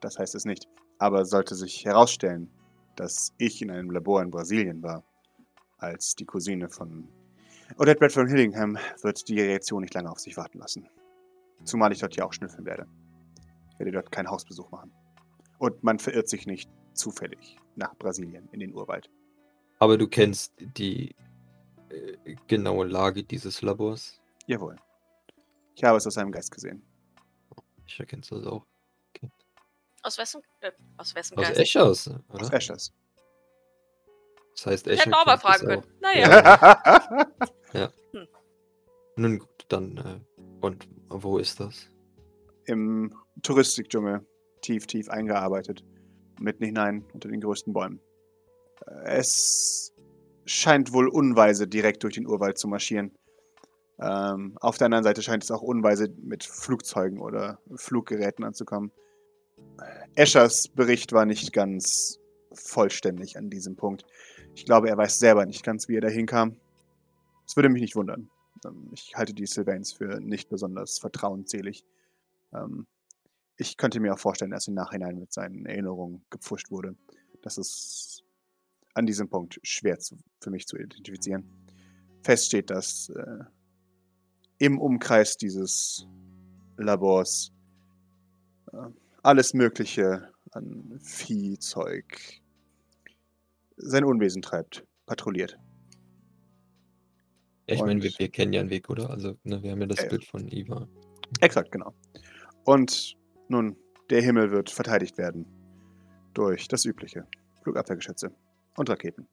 das 0.00 0.18
heißt 0.18 0.34
es 0.34 0.44
nicht. 0.44 0.68
Aber 0.98 1.24
sollte 1.24 1.54
sich 1.54 1.84
herausstellen, 1.84 2.50
dass 2.96 3.32
ich 3.38 3.62
in 3.62 3.70
einem 3.70 3.90
Labor 3.90 4.22
in 4.22 4.30
Brasilien 4.30 4.82
war, 4.82 5.04
als 5.78 6.14
die 6.14 6.24
Cousine 6.24 6.68
von 6.68 7.08
Odette 7.76 7.98
Bradford 7.98 8.28
Hillingham 8.28 8.78
wird 9.02 9.28
die 9.28 9.40
Reaktion 9.40 9.82
nicht 9.82 9.94
lange 9.94 10.10
auf 10.10 10.18
sich 10.18 10.36
warten 10.36 10.58
lassen. 10.58 10.88
Zumal 11.64 11.92
ich 11.92 11.98
dort 11.98 12.16
ja 12.16 12.24
auch 12.24 12.32
schnüffeln 12.32 12.64
werde. 12.64 12.86
Ich 13.72 13.78
werde 13.78 13.92
dort 13.92 14.10
keinen 14.10 14.30
Hausbesuch 14.30 14.70
machen. 14.70 14.92
Und 15.58 15.82
man 15.82 15.98
verirrt 15.98 16.28
sich 16.28 16.46
nicht 16.46 16.70
zufällig 16.94 17.56
nach 17.76 17.94
Brasilien 17.96 18.48
in 18.52 18.60
den 18.60 18.74
Urwald. 18.74 19.10
Aber 19.78 19.98
du 19.98 20.08
kennst 20.08 20.54
die 20.58 21.14
äh, 21.90 22.36
genaue 22.46 22.86
Lage 22.86 23.22
dieses 23.22 23.62
Labors? 23.62 24.20
Jawohl. 24.46 24.76
Ich 25.74 25.84
habe 25.84 25.96
es 25.98 26.06
aus 26.06 26.14
seinem 26.14 26.32
Geist 26.32 26.50
gesehen. 26.50 26.82
Ich 27.86 27.98
erkenne 28.00 28.22
es 28.22 28.32
also 28.32 28.50
auch. 28.50 28.66
Aus 30.02 30.16
wessen, 30.16 30.42
äh, 30.60 30.72
aus 30.96 31.14
wessen 31.14 31.36
Aus 31.38 31.46
Geist? 31.48 31.60
Eschers, 31.60 32.08
Aus 32.08 32.20
oder? 32.28 32.52
Eschers. 32.54 32.92
Das 34.58 34.66
heißt, 34.66 34.86
Ich 34.88 34.94
Escher 34.94 35.04
hätte 35.06 35.18
auch 35.18 35.26
mal 35.26 35.38
fragen 35.38 35.66
auch. 35.66 35.68
können. 35.68 35.84
Naja. 36.00 37.28
Ja. 37.72 37.92
Nun 39.16 39.38
gut, 39.38 39.64
dann. 39.68 39.96
Äh, 39.98 40.40
und 40.60 40.88
wo 41.08 41.38
ist 41.38 41.60
das? 41.60 41.88
Im 42.64 43.14
Touristikdschungel. 43.42 44.26
Tief, 44.60 44.86
tief 44.88 45.08
eingearbeitet. 45.10 45.84
Mitten 46.40 46.64
hinein 46.64 47.04
unter 47.14 47.28
den 47.28 47.40
größten 47.40 47.72
Bäumen. 47.72 48.00
Es 49.04 49.92
scheint 50.44 50.92
wohl 50.92 51.06
unweise, 51.06 51.68
direkt 51.68 52.02
durch 52.02 52.14
den 52.14 52.26
Urwald 52.26 52.58
zu 52.58 52.66
marschieren. 52.66 53.12
Ähm, 54.00 54.56
auf 54.60 54.76
der 54.76 54.86
anderen 54.86 55.04
Seite 55.04 55.22
scheint 55.22 55.44
es 55.44 55.52
auch 55.52 55.62
unweise, 55.62 56.08
mit 56.20 56.42
Flugzeugen 56.42 57.20
oder 57.20 57.60
Fluggeräten 57.76 58.44
anzukommen. 58.44 58.90
Eschers 60.16 60.66
Bericht 60.68 61.12
war 61.12 61.26
nicht 61.26 61.52
ganz 61.52 62.18
vollständig 62.52 63.36
an 63.36 63.50
diesem 63.50 63.76
Punkt. 63.76 64.04
Ich 64.58 64.64
glaube, 64.64 64.88
er 64.88 64.96
weiß 64.96 65.20
selber 65.20 65.46
nicht 65.46 65.62
ganz, 65.62 65.86
wie 65.86 65.94
er 65.94 66.00
dahin 66.00 66.26
kam. 66.26 66.56
Es 67.46 67.54
würde 67.54 67.68
mich 67.68 67.80
nicht 67.80 67.94
wundern. 67.94 68.28
Ähm, 68.64 68.88
Ich 68.92 69.14
halte 69.14 69.32
die 69.32 69.46
Sylvains 69.46 69.92
für 69.92 70.18
nicht 70.18 70.48
besonders 70.48 70.98
vertrauensselig. 70.98 71.84
Ähm, 72.52 72.88
ich 73.56 73.76
könnte 73.76 74.00
mir 74.00 74.12
auch 74.12 74.18
vorstellen, 74.18 74.50
dass 74.50 74.66
im 74.66 74.74
Nachhinein 74.74 75.20
mit 75.20 75.32
seinen 75.32 75.64
Erinnerungen 75.64 76.24
gepfuscht 76.30 76.72
wurde. 76.72 76.96
Das 77.40 77.56
ist 77.56 78.24
an 78.94 79.06
diesem 79.06 79.28
Punkt 79.28 79.60
schwer 79.62 80.00
zu, 80.00 80.18
für 80.40 80.50
mich 80.50 80.66
zu 80.66 80.76
identifizieren. 80.76 81.44
Fest 82.24 82.46
steht, 82.46 82.70
dass 82.70 83.10
äh, 83.10 83.44
im 84.58 84.80
Umkreis 84.80 85.36
dieses 85.36 86.04
Labors 86.78 87.52
äh, 88.72 88.90
alles 89.22 89.54
Mögliche 89.54 90.32
an 90.50 90.98
Viehzeug 91.00 92.42
sein 93.78 94.04
Unwesen 94.04 94.42
treibt, 94.42 94.84
patrouilliert. 95.06 95.58
Ja, 97.68 97.74
ich 97.74 97.82
meine, 97.82 98.02
wir, 98.02 98.10
wir 98.16 98.28
kennen 98.28 98.52
ja 98.52 98.60
einen 98.60 98.70
Weg, 98.70 98.88
oder? 98.88 99.10
Also, 99.10 99.36
ne, 99.44 99.62
wir 99.62 99.72
haben 99.72 99.80
ja 99.80 99.86
das 99.86 100.02
ja. 100.02 100.08
Bild 100.08 100.24
von 100.24 100.48
Iva. 100.48 100.88
Exakt, 101.40 101.70
genau. 101.70 101.94
Und 102.64 103.14
nun, 103.48 103.76
der 104.10 104.22
Himmel 104.22 104.50
wird 104.50 104.70
verteidigt 104.70 105.18
werden 105.18 105.46
durch 106.34 106.66
das 106.68 106.84
Übliche. 106.84 107.26
Flugabwehrgeschütze 107.62 108.32
und 108.76 108.88
Raketen. 108.88 109.28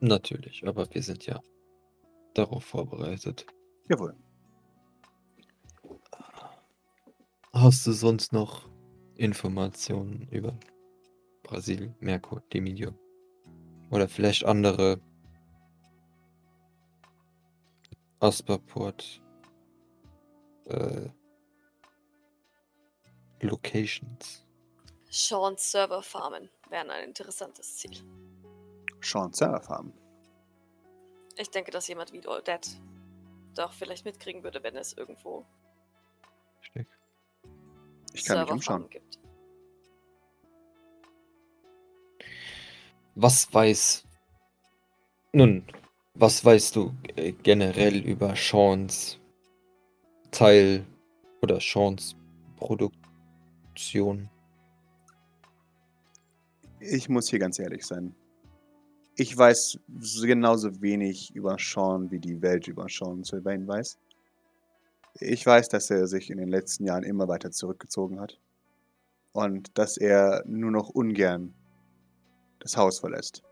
Natürlich, 0.00 0.66
aber 0.66 0.86
wir 0.92 1.02
sind 1.02 1.24
ja 1.24 1.40
darauf 2.34 2.64
vorbereitet. 2.64 3.46
Jawohl. 3.88 4.14
Hast 7.52 7.86
du 7.86 7.92
sonst 7.92 8.34
noch 8.34 8.68
Informationen 9.14 10.28
über 10.30 10.58
Brasil, 11.46 11.94
Merkur, 12.00 12.42
Demilio? 12.52 12.92
Oder 13.90 14.08
vielleicht 14.08 14.44
andere 14.44 15.00
Asperport 18.18 19.22
äh, 20.64 21.08
Locations? 23.40 24.44
Sean's 25.08 25.70
Serverfarmen 25.70 26.50
wären 26.68 26.90
ein 26.90 27.04
interessantes 27.04 27.76
Ziel. 27.76 27.96
Sean 29.00 29.32
Serverfarm. 29.32 29.92
Ich 31.36 31.50
denke, 31.50 31.70
dass 31.70 31.86
jemand 31.86 32.12
wie 32.12 32.26
Odette 32.26 32.70
doch 33.54 33.72
vielleicht 33.72 34.04
mitkriegen 34.04 34.42
würde, 34.42 34.62
wenn 34.64 34.74
es 34.76 34.94
irgendwo 34.94 35.46
Steck. 36.60 36.88
Ich 38.12 38.24
kann 38.24 38.40
mich 38.40 38.50
umschauen. 38.50 38.88
Serverfarmen 38.88 38.90
gibt. 38.90 39.25
Was 43.18 43.52
weiß. 43.52 44.04
Nun, 45.32 45.64
was 46.14 46.44
weißt 46.44 46.76
du 46.76 46.92
äh, 47.16 47.32
generell 47.32 47.96
über 48.04 48.34
Seans 48.36 49.18
Teil 50.30 50.84
oder 51.40 51.58
Seans 51.60 52.14
Produktion? 52.56 54.28
Ich 56.80 57.08
muss 57.08 57.30
hier 57.30 57.38
ganz 57.38 57.58
ehrlich 57.58 57.86
sein. 57.86 58.14
Ich 59.16 59.34
weiß 59.36 59.78
so- 59.98 60.26
genauso 60.26 60.82
wenig 60.82 61.34
über 61.34 61.56
Sean, 61.58 62.10
wie 62.10 62.18
die 62.18 62.42
Welt 62.42 62.68
über 62.68 62.86
Sean 62.88 63.24
Sylvain 63.24 63.66
weiß. 63.66 63.98
Ich 65.20 65.46
weiß, 65.46 65.70
dass 65.70 65.88
er 65.88 66.06
sich 66.06 66.28
in 66.28 66.36
den 66.36 66.50
letzten 66.50 66.84
Jahren 66.84 67.02
immer 67.02 67.26
weiter 67.28 67.50
zurückgezogen 67.50 68.20
hat. 68.20 68.38
Und 69.32 69.76
dass 69.78 69.96
er 69.96 70.44
nur 70.46 70.70
noch 70.70 70.90
ungern 70.90 71.54
das 72.66 72.76
Haus 72.76 72.98
verlässt. 72.98 73.42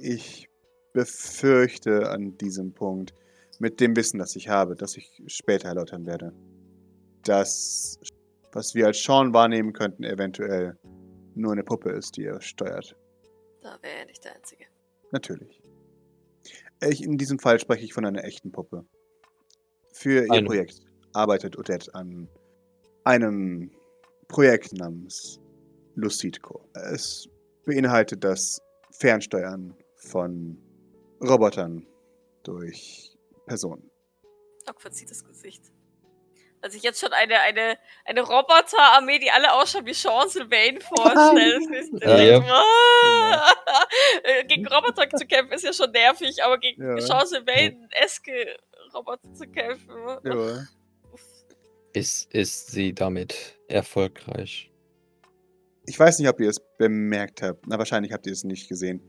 Ich 0.00 0.48
befürchte 0.92 2.10
an 2.10 2.36
diesem 2.38 2.72
Punkt, 2.72 3.14
mit 3.58 3.80
dem 3.80 3.96
Wissen, 3.96 4.18
das 4.18 4.36
ich 4.36 4.48
habe, 4.48 4.74
das 4.74 4.96
ich 4.96 5.22
später 5.26 5.68
erläutern 5.68 6.06
werde, 6.06 6.32
dass 7.22 7.98
was 8.52 8.74
wir 8.74 8.86
als 8.86 9.02
Sean 9.02 9.34
wahrnehmen 9.34 9.72
könnten, 9.72 10.04
eventuell 10.04 10.78
nur 11.34 11.52
eine 11.52 11.62
Puppe 11.62 11.90
ist, 11.90 12.16
die 12.16 12.24
er 12.24 12.40
steuert. 12.40 12.96
Da 13.60 13.76
wäre 13.82 13.98
er 13.98 14.06
nicht 14.06 14.24
der 14.24 14.34
Einzige. 14.34 14.64
Natürlich. 15.10 15.60
Ich, 16.82 17.02
in 17.02 17.18
diesem 17.18 17.38
Fall 17.38 17.58
spreche 17.60 17.84
ich 17.84 17.92
von 17.92 18.06
einer 18.06 18.24
echten 18.24 18.52
Puppe. 18.52 18.86
Für 19.92 20.24
ihr 20.24 20.32
Eine. 20.32 20.46
Projekt 20.46 20.80
arbeitet 21.12 21.58
Odette 21.58 21.94
an 21.94 22.28
einem 23.04 23.70
Projekt 24.28 24.72
namens 24.72 25.40
Lucidco. 25.94 26.68
Es 26.74 27.28
beinhaltet 27.66 28.24
das 28.24 28.62
Fernsteuern 28.90 29.76
von 29.96 30.58
Robotern 31.20 31.86
durch 32.44 33.12
Personen. 33.46 33.90
Doc 34.64 34.80
verzieht 34.80 35.10
das 35.10 35.24
Gesicht. 35.24 35.62
Also 36.62 36.78
ich 36.78 36.82
jetzt 36.82 36.98
schon 37.00 37.12
eine, 37.12 37.38
eine, 37.40 37.78
eine 38.06 38.22
Roboterarmee, 38.22 39.18
die 39.18 39.30
alle 39.30 39.52
ausschauen 39.52 39.86
wie 39.86 39.92
Sean 39.94 40.28
Sylvain 40.28 40.80
vorstelle. 40.80 41.60
Das 41.70 41.86
ist 41.86 42.02
Ja. 42.02 42.38
ah! 42.40 43.52
Äh, 44.24 44.44
Gegen 44.46 44.66
Roboter 44.66 45.08
zu 45.10 45.26
kämpfen 45.26 45.52
ist 45.52 45.64
ja 45.64 45.72
schon 45.72 45.90
nervig, 45.92 46.42
aber 46.42 46.58
gegen 46.58 46.82
Ja. 46.82 47.00
Sean 47.00 47.26
Sylvain-eske 47.26 48.56
Roboter 48.94 49.32
zu 49.34 49.46
kämpfen. 49.48 49.90
Ja. 50.24 50.66
Ist, 51.92 52.32
ist 52.34 52.68
sie 52.72 52.94
damit 52.94 53.58
erfolgreich? 53.68 54.70
Ich 55.86 55.98
weiß 55.98 56.18
nicht, 56.18 56.28
ob 56.28 56.40
ihr 56.40 56.50
es 56.50 56.60
bemerkt 56.78 57.42
habt. 57.42 57.66
Na, 57.66 57.78
wahrscheinlich 57.78 58.12
habt 58.12 58.26
ihr 58.26 58.32
es 58.32 58.44
nicht 58.44 58.68
gesehen. 58.68 59.00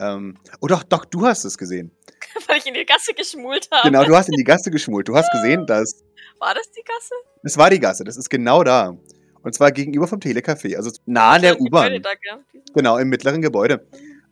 Ähm, 0.00 0.36
oh 0.60 0.66
doch, 0.66 0.82
doch, 0.82 1.04
du 1.04 1.26
hast 1.26 1.44
es 1.44 1.58
gesehen. 1.58 1.90
Weil 2.46 2.58
ich 2.58 2.66
in 2.66 2.74
die 2.74 2.84
Gasse 2.84 3.14
geschmult 3.14 3.68
habe. 3.72 3.88
Genau, 3.88 4.04
du 4.04 4.16
hast 4.16 4.28
in 4.28 4.36
die 4.36 4.44
Gasse 4.44 4.70
geschmult. 4.70 5.08
Du 5.08 5.16
hast 5.16 5.30
gesehen, 5.32 5.66
dass 5.66 6.04
War 6.38 6.54
das 6.54 6.70
die 6.70 6.82
Gasse? 6.82 7.14
Das 7.42 7.56
war 7.56 7.70
die 7.70 7.80
Gasse, 7.80 8.04
das 8.04 8.16
ist 8.16 8.28
genau 8.28 8.62
da. 8.62 8.96
Und 9.42 9.54
zwar 9.54 9.70
gegenüber 9.70 10.06
vom 10.06 10.18
Telecafé, 10.18 10.76
also 10.76 10.90
nah 11.06 11.32
an 11.32 11.42
der 11.42 11.60
U-Bahn. 11.60 12.02
Genau, 12.74 12.98
im 12.98 13.08
mittleren 13.08 13.40
Gebäude. 13.40 13.86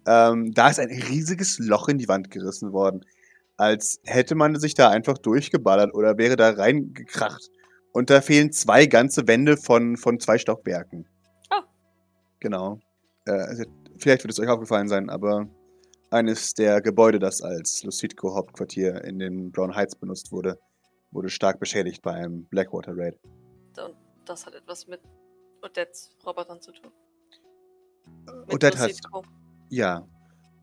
Ähm, 0.07 0.53
da 0.53 0.69
ist 0.69 0.79
ein 0.79 0.91
riesiges 0.91 1.59
Loch 1.59 1.89
in 1.89 1.99
die 1.99 2.09
Wand 2.09 2.31
gerissen 2.31 2.73
worden. 2.73 3.05
Als 3.57 4.01
hätte 4.05 4.35
man 4.35 4.59
sich 4.59 4.75
da 4.75 4.91
einfach 4.91 5.19
durchgeballert 5.19 5.95
oder 5.95 6.19
wäre 6.19 6.37
da 6.37 6.51
reingekracht. 6.51 7.51
Und 7.93 8.11
da 8.11 8.21
fehlen 8.21 8.53
zwei 8.53 8.87
ganze 8.87 9.27
Wände 9.27 9.57
von, 9.57 9.97
von 9.97 10.21
zwei 10.21 10.39
Stockwerken. 10.39 11.07
Genau. 12.41 12.81
Äh, 13.27 13.33
also, 13.33 13.65
vielleicht 13.99 14.25
wird 14.25 14.33
es 14.33 14.41
euch 14.41 14.49
aufgefallen 14.49 14.89
sein, 14.89 15.11
aber 15.11 15.49
eines 16.11 16.55
der 16.55 16.81
Gebäude, 16.81 17.19
das 17.19 17.43
als 17.43 17.83
Lucidco 17.83 18.35
Hauptquartier 18.35 19.05
in 19.05 19.19
den 19.19 19.51
Brown 19.51 19.75
Heights 19.75 19.97
benutzt 19.97 20.33
wurde, 20.33 20.59
wurde 21.11 21.29
stark 21.29 21.59
beschädigt 21.59 22.03
bei 22.03 22.13
einem 22.13 22.45
Blackwater 22.45 22.93
Raid. 22.97 23.19
Und 23.79 23.97
das 24.25 24.47
hat 24.47 24.55
etwas 24.55 24.87
mit 24.87 25.01
Odettes 25.63 26.11
Robotern 26.25 26.61
zu 26.61 26.73
tun. 26.73 26.93
Mit 28.25 28.55
Odette 28.55 28.79
hat, 28.79 28.89
Lucidco. 28.89 29.23
ja, 29.71 30.07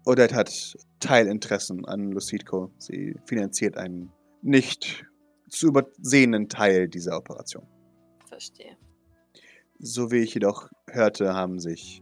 Odette 0.05 0.35
hat 0.35 0.75
Teilinteressen 0.99 1.85
an 1.85 2.11
Lucidco. 2.11 2.71
Sie 2.77 3.15
finanziert 3.25 3.77
einen 3.77 4.11
nicht 4.41 5.05
zu 5.49 5.67
übersehenden 5.67 6.49
Teil 6.49 6.87
dieser 6.87 7.17
Operation. 7.17 7.65
Verstehe. 8.27 8.77
So 9.85 10.11
wie 10.11 10.19
ich 10.23 10.33
jedoch 10.33 10.69
hörte, 10.89 11.33
haben 11.33 11.59
sich 11.59 12.01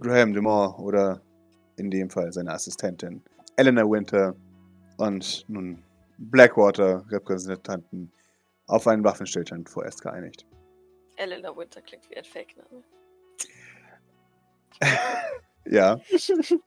Graham 0.00 0.32
Dumont 0.32 0.80
oder 0.80 1.20
in 1.76 1.88
dem 1.88 2.10
Fall 2.10 2.32
seine 2.32 2.52
Assistentin 2.52 3.22
Eleanor 3.56 3.88
Winter 3.88 4.34
und 4.96 5.44
nun 5.48 5.80
Blackwater-Repräsentanten 6.18 8.10
auf 8.66 8.88
einen 8.88 9.04
Waffenstillstand 9.04 9.68
vorerst 9.68 10.02
geeinigt. 10.02 10.44
Eleanor 11.16 11.56
Winter 11.56 11.80
klingt 11.82 12.10
wie 12.10 12.16
ein 12.16 12.24
Fake-Name. 12.24 12.82
Ja, 15.66 15.98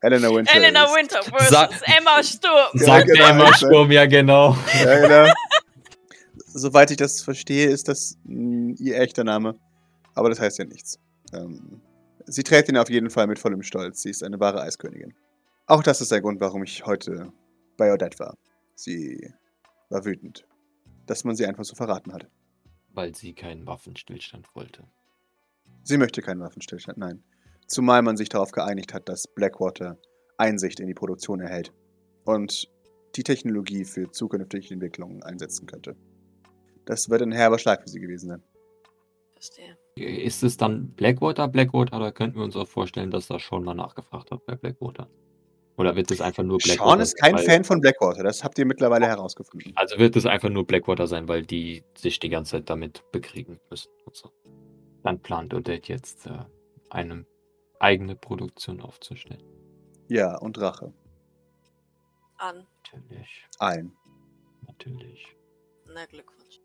Eleanor 0.02 0.36
Winter. 0.38 0.56
Eleanor 0.56 0.88
Winter 0.96 1.22
versus 1.22 1.50
Sa- 1.50 1.70
Emma 1.86 2.24
Sturm. 2.24 2.68
Ja, 2.74 2.80
Sagt 2.84 3.06
genau, 3.06 3.20
der 3.20 3.30
immer 3.30 3.46
Alter. 3.46 3.58
Sturm, 3.58 3.92
ja 3.92 4.06
genau. 4.08 4.58
Ja, 4.84 5.00
genau. 5.00 5.34
Soweit 6.48 6.90
ich 6.90 6.98
das 6.98 7.22
verstehe, 7.22 7.68
ist 7.68 7.88
das 7.90 8.18
ihr 8.26 9.00
echter 9.00 9.24
Name. 9.24 9.60
Aber 10.18 10.30
das 10.30 10.40
heißt 10.40 10.58
ja 10.58 10.66
nichts. 10.66 11.00
Ähm, 11.32 11.80
sie 12.26 12.42
trägt 12.42 12.70
ihn 12.70 12.78
auf 12.78 12.90
jeden 12.90 13.12
Fall 13.12 13.28
mit 13.28 13.38
vollem 13.38 13.62
Stolz. 13.62 14.02
Sie 14.02 14.10
ist 14.10 14.24
eine 14.24 14.40
wahre 14.40 14.62
Eiskönigin. 14.62 15.14
Auch 15.68 15.84
das 15.84 16.02
ist 16.02 16.12
der 16.12 16.22
Grund, 16.22 16.42
warum 16.42 16.64
ich 16.64 16.88
heute 16.88 17.32
bei 17.78 17.94
Odette 17.94 18.18
war. 18.18 18.36
Sie 18.74 19.32
war 19.90 20.06
wütend, 20.06 20.48
dass 21.06 21.24
man 21.24 21.36
sie 21.36 21.46
einfach 21.46 21.66
so 21.66 21.76
verraten 21.76 22.14
hat. 22.14 22.28
Weil 22.90 23.14
sie 23.14 23.36
keinen 23.36 23.68
Waffenstillstand 23.68 24.56
wollte. 24.56 24.86
Sie 25.84 25.98
möchte 25.98 26.24
keinen 26.24 26.42
Waffenstillstand, 26.42 26.98
nein. 26.98 27.24
Zumal 27.68 28.02
man 28.02 28.18
sich 28.18 28.30
darauf 28.30 28.52
geeinigt 28.52 28.96
hat, 28.96 29.08
dass 29.10 29.28
Blackwater 29.28 30.00
Einsicht 30.38 30.80
in 30.80 30.88
die 30.88 30.96
Produktion 30.96 31.42
erhält 31.42 31.74
und 32.26 32.72
die 33.16 33.24
Technologie 33.24 33.86
für 33.86 34.10
zukünftige 34.12 34.74
Entwicklungen 34.74 35.22
einsetzen 35.22 35.68
könnte. 35.68 35.96
Das 36.86 37.08
wird 37.08 37.22
ein 37.22 37.32
herber 37.32 37.60
Schlag 37.60 37.84
für 37.84 37.90
sie 37.90 38.00
gewesen 38.00 38.30
sein. 38.30 38.44
Verstehe. 39.34 39.78
Ist 40.00 40.44
es 40.44 40.58
dann 40.58 40.90
Blackwater, 40.92 41.48
Blackwater, 41.48 41.98
oder 41.98 42.12
könnten 42.12 42.38
wir 42.38 42.44
uns 42.44 42.56
auch 42.56 42.68
vorstellen, 42.68 43.12
dass 43.12 43.28
da 43.28 43.40
schon 43.40 43.64
mal 43.64 43.74
nachgefragt 43.74 44.32
hat 44.32 44.46
bei 44.46 44.56
Blackwater? 44.56 45.10
Oder 45.78 45.96
wird 45.96 46.10
es 46.10 46.22
einfach 46.22 46.44
nur 46.44 46.58
Blackwater? 46.58 46.90
Sean 46.90 47.00
ist 47.02 47.18
kein 47.18 47.36
weil- 47.36 47.44
Fan 47.44 47.64
von 47.64 47.80
Blackwater, 47.82 48.24
das 48.24 48.44
habt 48.44 48.58
ihr 48.58 48.66
mittlerweile 48.66 49.06
herausgefunden. 49.06 49.74
Also 49.76 49.98
wird 50.00 50.16
es 50.16 50.26
einfach 50.26 50.50
nur 50.50 50.66
Blackwater 50.66 51.06
sein, 51.08 51.28
weil 51.28 51.44
die 51.46 51.84
sich 51.96 52.20
die 52.20 52.30
ganze 52.30 52.52
Zeit 52.54 52.70
damit 52.70 53.04
bekriegen 53.12 53.60
müssen. 53.70 53.90
Und 54.06 54.16
so. 54.16 54.32
Dann 55.04 55.20
plant 55.20 55.54
Odette 55.54 55.94
jetzt 55.94 56.26
äh, 56.26 56.40
eine 56.90 57.26
eigene 57.80 58.16
Produktion 58.16 58.82
aufzustellen. 58.82 59.44
Ja, 60.08 60.38
und 60.40 60.60
Rache. 60.60 60.92
An. 62.38 62.66
Natürlich, 62.84 63.46
Ein. 63.60 63.92
natürlich. 64.66 65.36
Na, 65.86 66.06
Glückwunsch. 66.06 66.60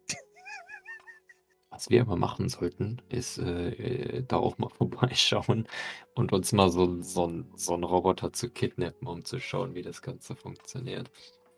Was 1.72 1.88
wir 1.88 2.02
aber 2.02 2.16
machen 2.16 2.48
sollten, 2.50 3.00
ist 3.08 3.38
äh, 3.38 3.70
äh, 3.70 4.22
da 4.28 4.36
auch 4.36 4.58
mal 4.58 4.68
vorbeischauen 4.78 5.66
und 6.14 6.32
uns 6.32 6.52
mal 6.52 6.68
so, 6.70 7.00
so, 7.00 7.26
ein- 7.26 7.50
so 7.56 7.72
einen 7.74 7.84
Roboter 7.84 8.32
zu 8.32 8.50
kidnappen, 8.50 9.08
um 9.08 9.24
zu 9.24 9.40
schauen, 9.40 9.74
wie 9.74 9.82
das 9.82 10.02
Ganze 10.02 10.36
funktioniert. 10.36 11.10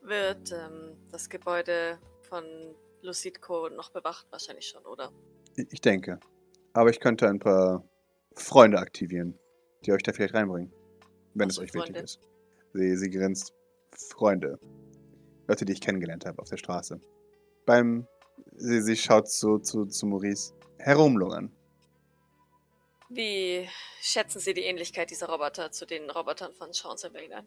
Wird 0.02 0.52
ähm, 0.52 0.96
das 1.10 1.28
Gebäude 1.28 1.98
von 2.22 2.44
Lucidco 3.02 3.68
noch 3.70 3.90
bewacht? 3.90 4.26
Wahrscheinlich 4.30 4.66
schon, 4.66 4.84
oder? 4.86 5.10
Ich 5.56 5.80
denke. 5.80 6.20
Aber 6.74 6.90
ich 6.90 7.00
könnte 7.00 7.28
ein 7.28 7.38
paar 7.40 7.84
Freunde 8.34 8.78
aktivieren, 8.78 9.38
die 9.84 9.92
euch 9.92 10.02
da 10.02 10.12
vielleicht 10.12 10.34
reinbringen. 10.34 10.72
Wenn 11.34 11.48
Was 11.48 11.56
es 11.56 11.58
euch 11.62 11.74
wichtig 11.74 11.94
Freunde? 11.96 12.00
ist. 12.00 12.20
Sie, 12.72 12.96
sie 12.96 13.10
grinst. 13.10 13.52
Freunde. 13.92 14.58
Leute, 15.48 15.64
die 15.64 15.72
ich 15.72 15.80
kennengelernt 15.80 16.24
habe 16.24 16.40
auf 16.40 16.48
der 16.48 16.56
Straße. 16.56 17.00
Beim. 17.66 18.06
Sie, 18.56 18.82
sie 18.82 18.96
schaut 18.96 19.28
zu, 19.28 19.58
zu, 19.58 19.86
zu 19.86 20.06
Maurice. 20.06 20.54
Herumlungern. 20.78 21.50
Wie 23.08 23.68
schätzen 24.00 24.40
Sie 24.40 24.54
die 24.54 24.62
Ähnlichkeit 24.62 25.10
dieser 25.10 25.28
Roboter 25.28 25.70
zu 25.70 25.86
den 25.86 26.10
Robotern 26.10 26.52
von 26.52 26.72
Sean 26.72 26.96
Sylvain 26.96 27.32
ein? 27.32 27.46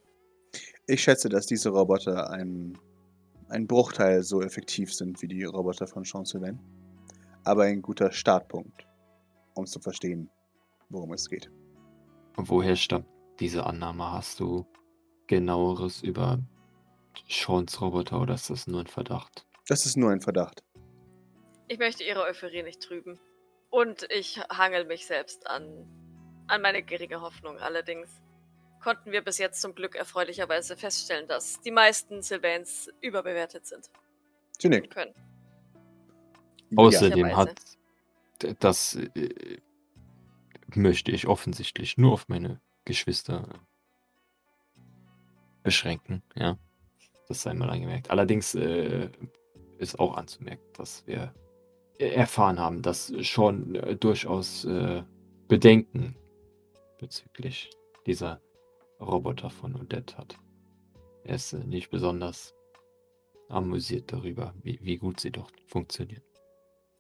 Ich 0.87 1.03
schätze, 1.03 1.29
dass 1.29 1.45
diese 1.45 1.69
Roboter 1.69 2.29
ein, 2.29 2.77
ein 3.49 3.67
Bruchteil 3.67 4.23
so 4.23 4.41
effektiv 4.41 4.93
sind 4.93 5.21
wie 5.21 5.27
die 5.27 5.43
Roboter 5.43 5.87
von 5.87 6.03
Sean 6.03 6.25
Sylvain. 6.25 6.59
Aber 7.43 7.63
ein 7.63 7.81
guter 7.81 8.11
Startpunkt, 8.11 8.87
um 9.55 9.65
zu 9.65 9.79
verstehen, 9.79 10.29
worum 10.89 11.13
es 11.13 11.29
geht. 11.29 11.51
Woher 12.35 12.75
stammt 12.75 13.07
diese 13.39 13.65
Annahme? 13.65 14.11
Hast 14.11 14.39
du 14.39 14.65
genaueres 15.27 16.01
über 16.01 16.39
Seans 17.27 17.81
Roboter 17.81 18.21
oder 18.21 18.35
ist 18.35 18.49
das 18.49 18.67
nur 18.67 18.81
ein 18.81 18.87
Verdacht? 18.87 19.45
Das 19.67 19.85
ist 19.85 19.97
nur 19.97 20.11
ein 20.11 20.21
Verdacht. 20.21 20.63
Ich 21.67 21.79
möchte 21.79 22.03
Ihre 22.03 22.23
Euphorie 22.23 22.63
nicht 22.63 22.81
trüben. 22.81 23.19
Und 23.69 24.07
ich 24.11 24.39
hangel 24.49 24.85
mich 24.85 25.05
selbst 25.05 25.47
an, 25.47 25.85
an 26.47 26.61
meine 26.61 26.81
geringe 26.81 27.21
Hoffnung. 27.21 27.57
Allerdings 27.57 28.09
konnten 28.81 29.11
wir 29.11 29.21
bis 29.21 29.37
jetzt 29.37 29.61
zum 29.61 29.75
Glück 29.75 29.95
erfreulicherweise 29.95 30.77
feststellen, 30.77 31.27
dass 31.27 31.59
die 31.61 31.71
meisten 31.71 32.21
Sylvains 32.21 32.89
überbewertet 33.01 33.65
sind 33.65 33.89
Sie 34.59 34.69
nickt. 34.69 34.93
können. 34.93 35.13
Außerdem 36.75 37.35
hat 37.35 37.59
das 38.59 38.95
äh, 38.95 39.59
möchte 40.75 41.11
ich 41.11 41.27
offensichtlich 41.27 41.97
nur 41.97 42.13
auf 42.13 42.27
meine 42.29 42.61
Geschwister 42.85 43.47
beschränken, 45.63 46.23
ja. 46.35 46.57
Das 47.27 47.41
sei 47.41 47.53
mal 47.53 47.69
angemerkt. 47.69 48.09
Allerdings 48.09 48.55
äh, 48.55 49.09
ist 49.79 49.99
auch 49.99 50.15
anzumerken, 50.15 50.63
dass 50.73 51.05
wir 51.07 51.33
erfahren 51.99 52.59
haben, 52.59 52.81
dass 52.81 53.13
schon 53.25 53.75
äh, 53.75 53.95
durchaus 53.95 54.65
äh, 54.65 55.03
Bedenken 55.47 56.15
bezüglich 56.99 57.69
dieser 58.05 58.41
Roboter 58.99 59.49
von 59.49 59.75
Odette 59.75 60.17
hat. 60.17 60.37
Er 61.23 61.35
ist 61.35 61.53
äh, 61.53 61.63
nicht 61.63 61.89
besonders 61.89 62.53
amüsiert 63.49 64.11
darüber, 64.11 64.53
wie, 64.61 64.79
wie 64.81 64.97
gut 64.97 65.19
sie 65.19 65.31
doch 65.31 65.49
funktionieren. 65.65 66.23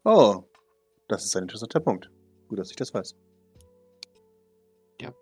Oh, 0.03 0.43
das 1.07 1.25
ist 1.25 1.35
ein 1.35 1.43
interessanter 1.43 1.79
Punkt. 1.79 2.09
Gut, 2.47 2.59
dass 2.59 2.69
ich 2.69 2.77
das 2.77 2.93
weiß. 2.93 3.15
Ja. 5.01 5.13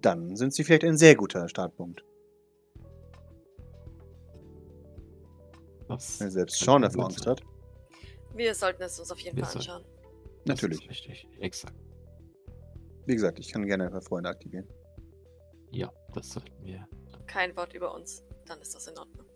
Dann 0.00 0.36
sind 0.36 0.54
sie 0.54 0.64
vielleicht 0.64 0.84
ein 0.84 0.96
sehr 0.96 1.14
guter 1.14 1.48
Startpunkt. 1.48 2.04
Das 5.88 6.18
Wenn 6.20 6.30
selbst 6.30 6.58
Sean 6.58 6.82
Erfahrung 6.82 7.10
sein. 7.10 7.30
hat. 7.30 7.55
Wir 8.36 8.54
sollten 8.54 8.82
es 8.82 9.00
uns 9.00 9.10
auf 9.10 9.18
jeden 9.20 9.36
Wir 9.36 9.44
Fall 9.44 9.56
anschauen. 9.56 9.84
Das 10.44 10.56
Natürlich. 10.56 10.82
Ist 10.82 10.90
richtig, 10.90 11.28
exakt. 11.40 11.74
Wie 13.06 13.14
gesagt, 13.14 13.38
ich 13.38 13.52
kann 13.52 13.66
gerne 13.66 13.86
ein 13.86 13.92
paar 13.92 14.02
Freunde 14.02 14.28
aktivieren. 14.28 14.68
Ja, 15.70 15.92
das 16.14 16.30
sollten 16.30 16.64
wir. 16.64 16.86
Kein 17.26 17.56
Wort 17.56 17.72
über 17.72 17.94
uns. 17.94 18.22
Dann 18.46 18.60
ist 18.60 18.74
das 18.74 18.86
in 18.86 18.98
Ordnung. 18.98 19.26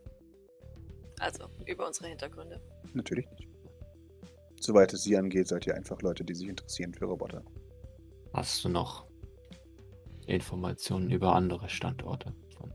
Also, 1.19 1.49
über 1.67 1.87
unsere 1.87 2.09
Hintergründe. 2.09 2.61
Natürlich 2.95 3.29
nicht. 3.33 3.49
Soweit 4.61 4.93
es 4.93 5.03
sie 5.03 5.17
angeht, 5.17 5.49
seid 5.49 5.67
ihr 5.67 5.75
einfach 5.75 6.01
Leute, 6.03 6.25
die 6.25 6.35
sich 6.35 6.49
interessieren 6.49 6.93
für 6.95 7.07
Roboter. 7.07 7.43
Hast 8.33 8.65
du 8.65 8.69
noch 8.69 9.07
Informationen 10.27 11.11
über 11.11 11.35
andere 11.35 11.69
Standorte 11.69 12.35
von 12.57 12.73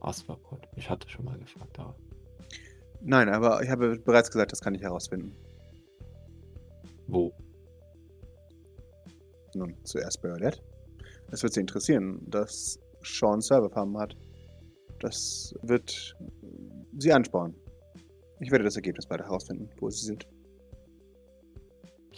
Asperport? 0.00 0.68
Ich 0.76 0.90
hatte 0.90 1.08
schon 1.08 1.24
mal 1.24 1.38
gefragt, 1.38 1.78
aber 1.78 1.96
Nein, 3.04 3.28
aber 3.28 3.62
ich 3.62 3.70
habe 3.70 3.98
bereits 3.98 4.30
gesagt, 4.30 4.52
das 4.52 4.60
kann 4.60 4.74
ich 4.74 4.82
herausfinden. 4.82 5.34
wo? 7.06 7.32
Nun, 9.54 9.76
zuerst 9.84 10.22
bei 10.22 10.32
Odette. 10.32 10.60
Es 11.30 11.42
wird 11.42 11.52
sie 11.52 11.60
interessieren, 11.60 12.20
dass 12.26 12.78
Sean 13.02 13.40
Serverfarm 13.40 13.98
hat. 13.98 14.16
Das 15.00 15.54
wird 15.62 16.16
sie 16.96 17.12
anspornen. 17.12 17.54
Ich 18.40 18.50
werde 18.50 18.64
das 18.64 18.76
Ergebnis 18.76 19.06
bald 19.06 19.20
herausfinden, 19.20 19.68
wo 19.78 19.90
sie 19.90 20.06
sind. 20.06 20.26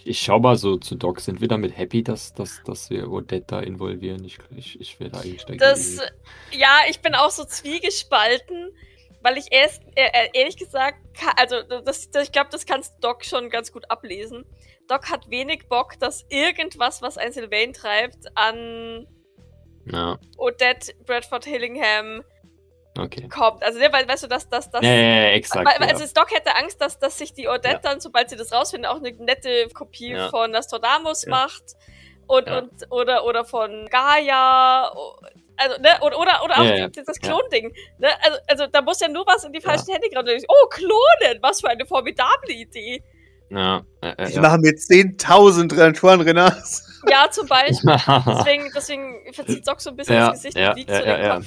Ich, 0.04 0.20
schau 0.20 0.38
mal 0.38 0.56
so 0.56 0.76
zu 0.76 0.96
Doc. 0.96 1.20
Sind 1.20 1.40
wir 1.40 1.48
damit 1.48 1.76
happy, 1.76 2.02
dass, 2.02 2.34
dass, 2.34 2.62
dass 2.64 2.90
wir 2.90 3.10
Odette 3.10 3.46
da 3.46 3.60
involvieren? 3.60 4.22
Ich, 4.24 4.38
ich, 4.54 4.80
ich 4.80 5.00
wäre 5.00 5.10
da 5.10 5.20
eigentlich 5.20 5.44
dagegen. 5.44 5.58
Das, 5.58 5.98
ja, 6.52 6.80
ich 6.90 7.00
bin 7.00 7.14
auch 7.14 7.30
so 7.30 7.44
zwiegespalten, 7.44 8.70
weil 9.24 9.38
ich 9.38 9.50
erst, 9.50 9.82
äh, 9.96 10.04
äh, 10.12 10.28
ehrlich 10.34 10.58
gesagt, 10.58 10.98
also 11.36 11.62
das, 11.62 12.10
das, 12.10 12.24
ich 12.24 12.32
glaube, 12.32 12.50
das 12.52 12.66
kannst 12.66 12.92
Doc 13.02 13.24
schon 13.24 13.48
ganz 13.48 13.72
gut 13.72 13.90
ablesen. 13.90 14.44
Doc 14.86 15.10
hat 15.10 15.30
wenig 15.30 15.66
Bock, 15.68 15.98
dass 15.98 16.26
irgendwas, 16.28 17.00
was 17.00 17.16
ein 17.16 17.32
Sylvain 17.32 17.72
treibt, 17.72 18.26
an 18.34 19.06
Ja, 19.90 20.18
Odette 20.36 20.92
Bradford 21.06 21.46
Hillingham 21.46 22.22
okay. 22.98 23.26
kommt. 23.28 23.62
Also, 23.62 23.78
ne, 23.78 23.90
weil, 23.90 24.06
weißt 24.06 24.24
du, 24.24 24.28
dass 24.28 24.48
das. 24.50 24.68
Ja, 24.74 24.82
ja, 24.82 25.28
exakt. 25.30 25.66
weil, 25.66 25.88
ja. 25.88 25.94
also 25.94 26.04
Doc 26.12 26.30
hätte 26.30 26.54
Angst, 26.56 26.82
dass, 26.82 26.98
dass 26.98 27.16
sich 27.16 27.32
die 27.32 27.48
Odette 27.48 27.68
Ja. 27.68 27.78
dann, 27.78 28.00
sobald 28.00 28.28
sie 28.28 28.36
das 28.36 28.52
rausfinden, 28.52 28.90
auch 28.90 28.98
eine 28.98 29.12
nette 29.12 29.68
Kopie 29.72 30.14
von 30.28 30.50
Nostradamus 30.50 31.26
macht. 31.26 31.64
Und, 32.26 32.50
und, 32.50 32.70
oder, 32.90 33.24
oder 33.24 33.44
von 33.46 33.86
Gaia. 33.90 34.92
Also, 35.56 35.80
ne, 35.80 35.88
oder, 36.00 36.18
oder, 36.18 36.44
oder 36.44 36.58
auch 36.58 36.64
Ja, 36.64 36.76
ja. 36.76 36.88
die- 36.88 37.02
das 37.04 37.16
Ja. 37.22 37.28
Klonding. 37.28 37.72
Ne? 37.98 38.08
Also, 38.22 38.38
also, 38.48 38.66
da 38.72 38.82
muss 38.82 39.00
ja 39.00 39.08
nur 39.08 39.24
was 39.26 39.44
in 39.44 39.52
die 39.52 39.60
falschen 39.60 39.92
Hände 39.92 40.08
geraten. 40.08 40.30
Oh, 40.48 40.66
Klonen! 40.68 41.38
Was 41.42 41.60
für 41.60 41.68
eine 41.68 41.86
formidable 41.86 42.52
Idee. 42.52 43.02
Ja, 43.50 43.82
äh, 44.00 44.28
Ich 44.28 44.34
ja. 44.34 44.40
mache 44.40 44.58
mir 44.58 44.72
10.000 44.74 45.70
Renatoren-Renars. 45.72 47.02
Ja, 47.08 47.28
zum 47.30 47.46
Beispiel. 47.46 47.90
Deswegen, 48.26 48.70
deswegen 48.74 49.32
verzieht 49.32 49.68
Doc 49.68 49.80
so 49.80 49.90
ein 49.90 49.96
bisschen 49.96 50.14
ja, 50.14 50.30
das 50.30 50.42
Gesicht 50.42 50.56
ja, 50.56 50.70
und 50.70 50.76
liegt 50.78 50.90
ja, 50.90 50.98
so 50.98 51.04
ja, 51.04 51.18
ja. 51.20 51.40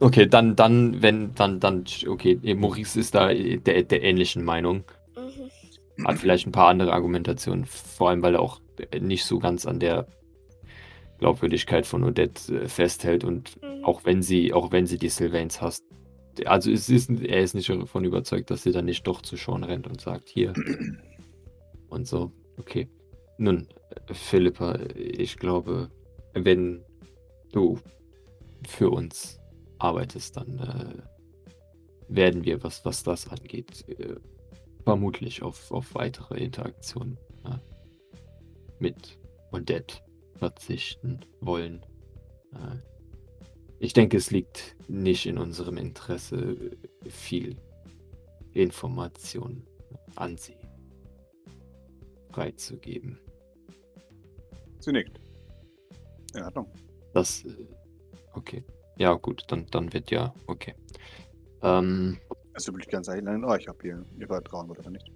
Okay, 0.00 0.26
dann, 0.26 0.54
dann, 0.54 1.02
wenn, 1.02 1.34
dann, 1.34 1.58
dann, 1.58 1.84
okay, 2.06 2.38
eh, 2.44 2.54
Maurice 2.54 3.00
ist 3.00 3.14
da 3.14 3.30
eh, 3.30 3.56
der, 3.56 3.82
der 3.82 4.02
ähnlichen 4.02 4.44
Meinung. 4.44 4.84
Mhm. 5.16 6.06
Hat 6.06 6.18
vielleicht 6.18 6.46
ein 6.46 6.52
paar 6.52 6.68
andere 6.68 6.92
Argumentationen, 6.92 7.64
vor 7.64 8.10
allem 8.10 8.22
weil 8.22 8.34
er 8.34 8.40
auch 8.40 8.60
nicht 9.00 9.24
so 9.24 9.38
ganz 9.40 9.66
an 9.66 9.80
der 9.80 10.06
Glaubwürdigkeit 11.18 11.86
von 11.86 12.04
Odette 12.04 12.62
äh, 12.62 12.68
festhält 12.68 13.24
und 13.24 13.60
Mhm. 13.62 13.84
auch 13.84 14.04
wenn 14.04 14.22
sie, 14.22 14.52
auch 14.52 14.72
wenn 14.72 14.86
sie 14.86 14.98
die 14.98 15.08
Sylvains 15.08 15.60
hasst. 15.60 15.84
Also 16.44 16.70
es 16.70 16.88
ist, 16.88 17.10
er 17.10 17.42
ist 17.42 17.54
nicht 17.54 17.68
davon 17.68 18.04
überzeugt, 18.04 18.50
dass 18.50 18.62
sie 18.62 18.72
dann 18.72 18.84
nicht 18.84 19.06
doch 19.06 19.22
zu 19.22 19.36
Sean 19.36 19.64
rennt 19.64 19.86
und 19.86 20.00
sagt, 20.00 20.28
hier. 20.28 20.52
Und 21.90 22.06
so, 22.06 22.32
okay. 22.58 22.86
Nun, 23.38 23.66
Philippa, 24.12 24.78
ich 24.94 25.38
glaube, 25.38 25.90
wenn 26.34 26.84
du 27.52 27.78
für 28.66 28.90
uns 28.90 29.40
arbeitest, 29.78 30.36
dann 30.36 30.58
äh, 30.58 31.02
werden 32.08 32.44
wir, 32.44 32.62
was, 32.62 32.84
was 32.84 33.02
das 33.04 33.26
angeht, 33.28 33.88
äh, 33.88 34.16
vermutlich 34.84 35.42
auf, 35.42 35.70
auf 35.70 35.94
weitere 35.94 36.36
Interaktionen 36.44 37.16
äh, 37.46 37.56
mit 38.80 39.18
Odette 39.50 39.96
verzichten 40.38 41.20
wollen. 41.40 41.84
Äh, 42.52 42.76
ich 43.80 43.92
denke, 43.92 44.16
es 44.16 44.30
liegt 44.30 44.76
nicht 44.88 45.26
in 45.26 45.38
unserem 45.38 45.76
Interesse, 45.76 46.56
viel 47.08 47.56
Information 48.52 49.62
an 50.16 50.36
sie 50.36 50.56
freizugeben. 52.32 53.18
Sie 54.80 54.92
nickt. 54.92 55.20
In 56.34 56.42
Ordnung. 56.42 56.70
Das, 57.14 57.44
äh, 57.44 57.66
okay. 58.34 58.62
Ja, 58.96 59.14
gut, 59.14 59.44
dann, 59.48 59.66
dann 59.70 59.92
wird 59.92 60.10
ja, 60.10 60.32
okay. 60.46 60.74
Ähm, 61.62 62.18
Also 62.52 62.72
würde 62.72 62.84
ich 62.84 62.90
ganz 62.90 63.08
ehrlich 63.08 63.26
an 63.26 63.44
euch, 63.44 63.68
ob 63.68 63.82
ihr 63.84 64.04
ihr 64.18 64.26
vertrauen 64.26 64.70
oder 64.70 64.88
nicht. 64.90 65.10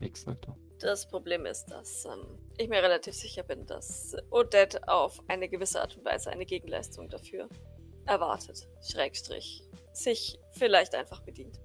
exakt. 0.00 0.46
Das 0.80 1.06
Problem 1.06 1.44
ist, 1.44 1.66
dass 1.66 2.06
ähm, 2.06 2.38
ich 2.56 2.68
mir 2.68 2.82
relativ 2.82 3.14
sicher 3.14 3.42
bin, 3.42 3.66
dass 3.66 4.16
Odette 4.30 4.80
auf 4.88 5.20
eine 5.28 5.48
gewisse 5.48 5.80
Art 5.80 5.96
und 5.96 6.04
Weise 6.06 6.30
eine 6.30 6.46
Gegenleistung 6.46 7.08
dafür 7.10 7.48
erwartet. 8.06 8.66
Schrägstrich. 8.82 9.62
Sich 9.92 10.38
vielleicht 10.52 10.94
einfach 10.94 11.20
bedient. 11.20 11.60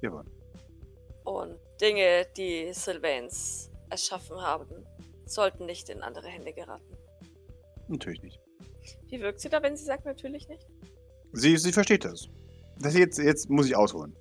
Wir 0.00 0.12
wollen. 0.12 0.30
Und 1.24 1.58
Dinge, 1.80 2.26
die 2.36 2.72
Sylvains 2.72 3.70
erschaffen 3.90 4.40
haben, 4.40 4.86
sollten 5.26 5.66
nicht 5.66 5.90
in 5.90 6.02
andere 6.02 6.28
Hände 6.28 6.52
geraten. 6.52 6.96
Natürlich 7.88 8.22
nicht. 8.22 8.40
Wie 9.08 9.20
wirkt 9.20 9.40
sie 9.40 9.48
da, 9.48 9.62
wenn 9.62 9.76
sie 9.76 9.84
sagt 9.84 10.06
natürlich 10.06 10.48
nicht? 10.48 10.66
Sie, 11.32 11.56
sie 11.56 11.72
versteht 11.72 12.04
das. 12.04 12.28
das 12.78 12.94
jetzt, 12.94 13.18
jetzt 13.18 13.50
muss 13.50 13.66
ich 13.66 13.76
ausholen. 13.76 14.16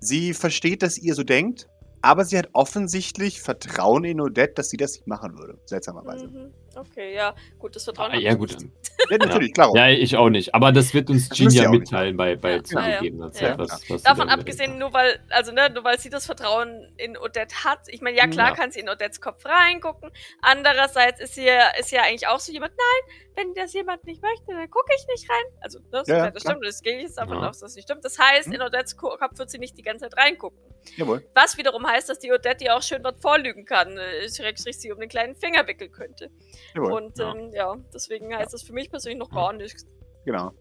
Sie 0.00 0.34
versteht, 0.34 0.82
dass 0.82 0.98
ihr 0.98 1.14
so 1.14 1.22
denkt, 1.22 1.68
aber 2.02 2.24
sie 2.24 2.36
hat 2.38 2.48
offensichtlich 2.52 3.40
Vertrauen 3.40 4.04
in 4.04 4.20
Odette, 4.20 4.54
dass 4.54 4.70
sie 4.70 4.76
das 4.76 4.92
nicht 4.94 5.06
machen 5.06 5.38
würde. 5.38 5.58
Seltsamerweise. 5.64 6.26
Mhm. 6.28 6.52
Okay, 6.74 7.14
ja, 7.14 7.34
gut, 7.58 7.76
das 7.76 7.84
Vertrauen 7.84 8.12
Ah, 8.12 8.16
ja, 8.16 8.32
ich 8.32 8.38
gut. 8.38 8.58
nicht. 8.58 8.72
Ja, 9.10 9.18
natürlich, 9.18 9.52
klar. 9.52 9.70
Ja, 9.74 9.88
ich 9.88 10.16
auch 10.16 10.30
nicht. 10.30 10.54
Aber 10.54 10.72
das 10.72 10.94
wird 10.94 11.10
uns 11.10 11.28
Das 11.28 11.38
nicht. 11.38 11.68
mitteilen 11.68 12.16
bei, 12.16 12.34
bei 12.36 12.52
Ja, 12.52 12.64
zugegebener 12.64 13.26
Ja, 13.26 13.32
Zeit. 13.32 13.42
ja. 13.50 13.58
Was, 13.58 13.90
was 13.90 14.02
Davon 14.02 14.28
da 14.28 14.34
abgesehen, 14.34 14.78
nur 14.78 14.92
weil, 14.94 15.20
also 15.28 15.52
ne, 15.52 15.68
nur 15.68 15.84
weil 15.84 15.98
sie 15.98 16.08
das 16.08 16.24
Vertrauen 16.24 16.90
in 16.96 17.18
Odette 17.18 17.54
hat. 17.64 17.80
Ich 17.88 18.00
meine, 18.00 18.16
ja 18.16 18.26
klar 18.26 18.50
Ja. 18.50 18.54
kann 18.54 18.70
sie 18.72 18.80
in 18.80 18.88
Odettes 18.88 19.20
Kopf 19.20 19.44
reingucken. 19.44 20.10
Andererseits 20.40 21.20
ist 21.20 21.34
sie 21.34 21.44
ja, 21.44 21.68
ist 21.78 21.90
sie 21.90 21.96
ja 21.96 22.02
eigentlich 22.02 22.26
auch 22.26 22.40
so 22.40 22.52
jemand, 22.52 22.72
nein, 22.76 23.16
wenn 23.36 23.54
das 23.54 23.72
jemand 23.74 24.04
nicht 24.04 24.22
möchte, 24.22 24.46
dann 24.48 24.70
gucke 24.70 24.90
ich 24.98 25.06
nicht 25.08 25.28
rein. 25.30 25.44
Also, 25.60 25.78
ne, 25.78 26.02
so 26.04 26.12
Ja, 26.12 26.18
ja, 26.18 26.24
ja, 26.26 26.30
das 26.30 26.42
klar. 26.42 26.54
stimmt. 26.54 26.66
Das 26.66 26.82
gehe 26.82 26.96
ich 26.96 27.02
jetzt 27.02 27.18
davon 27.18 27.36
Ja. 27.36 27.48
aus, 27.50 27.58
dass 27.60 27.70
das 27.70 27.74
nicht 27.76 27.84
stimmt. 27.84 28.04
Das 28.04 28.18
heißt, 28.18 28.46
Hm. 28.46 28.54
in 28.54 28.62
Odettes 28.62 28.96
Ko- 28.96 29.16
Kopf 29.18 29.38
wird 29.38 29.50
sie 29.50 29.58
nicht 29.58 29.76
die 29.76 29.82
ganze 29.82 30.08
Zeit 30.08 30.16
reingucken. 30.16 30.58
Jawohl. 30.96 31.24
Was 31.34 31.56
wiederum 31.56 31.86
heißt, 31.86 32.08
dass 32.08 32.18
die 32.18 32.32
Odette 32.32 32.74
auch 32.74 32.82
schön 32.82 33.02
dort 33.02 33.20
vorlügen 33.20 33.64
kann. 33.64 33.96
äh, 33.96 34.28
Schrägstrich 34.28 34.78
sie 34.78 34.92
um 34.92 35.00
den 35.00 35.08
kleinen 35.08 35.34
Finger 35.36 35.66
wickeln 35.66 35.90
könnte. 35.92 36.30
Jawohl. 36.74 36.92
Und 36.92 37.18
Ja. 37.18 37.34
ähm, 37.34 37.50
ja, 37.52 37.74
deswegen 37.94 38.34
heißt 38.36 38.52
das 38.52 38.62
für 38.62 38.72
mich 38.72 38.90
persönlich 38.90 39.18
noch 39.18 39.30
gar 39.30 39.52
nichts. 39.52 39.86
Genau. 40.24 40.52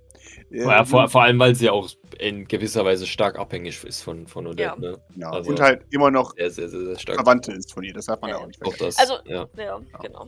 Ja, 0.49 0.85
vor, 0.85 1.07
vor 1.09 1.23
allem, 1.23 1.37
weil 1.39 1.55
sie 1.55 1.69
auch 1.69 1.87
in 2.19 2.47
gewisser 2.47 2.83
Weise 2.85 3.05
stark 3.07 3.37
abhängig 3.39 3.83
ist 3.83 4.01
von, 4.03 4.27
von 4.27 4.47
Odette. 4.47 4.61
Ja. 4.63 4.75
Ne? 4.75 4.97
genau. 5.13 5.31
also- 5.31 5.49
Und 5.51 5.59
halt 5.59 5.83
immer 5.91 6.09
noch 6.11 6.33
Sehr, 6.35 6.49
sehr, 6.51 6.69
sehr, 6.69 6.81
sehr 6.85 6.99
stark. 6.99 7.17
Verwandte 7.17 7.51
ist 7.53 7.71
von 7.73 7.83
ihr. 7.83 7.93
Das 7.93 8.05
darf 8.05 8.21
man 8.21 8.29
ja 8.31 8.37
Ja. 8.37 8.41
auch 8.43 8.47
nicht 8.47 8.61
Auch 8.63 8.73
vergessen. 8.73 8.97
das. 8.97 9.09
Also- 9.09 9.29
ja. 9.29 9.47
Ja, 9.57 9.79
genau. 10.01 10.27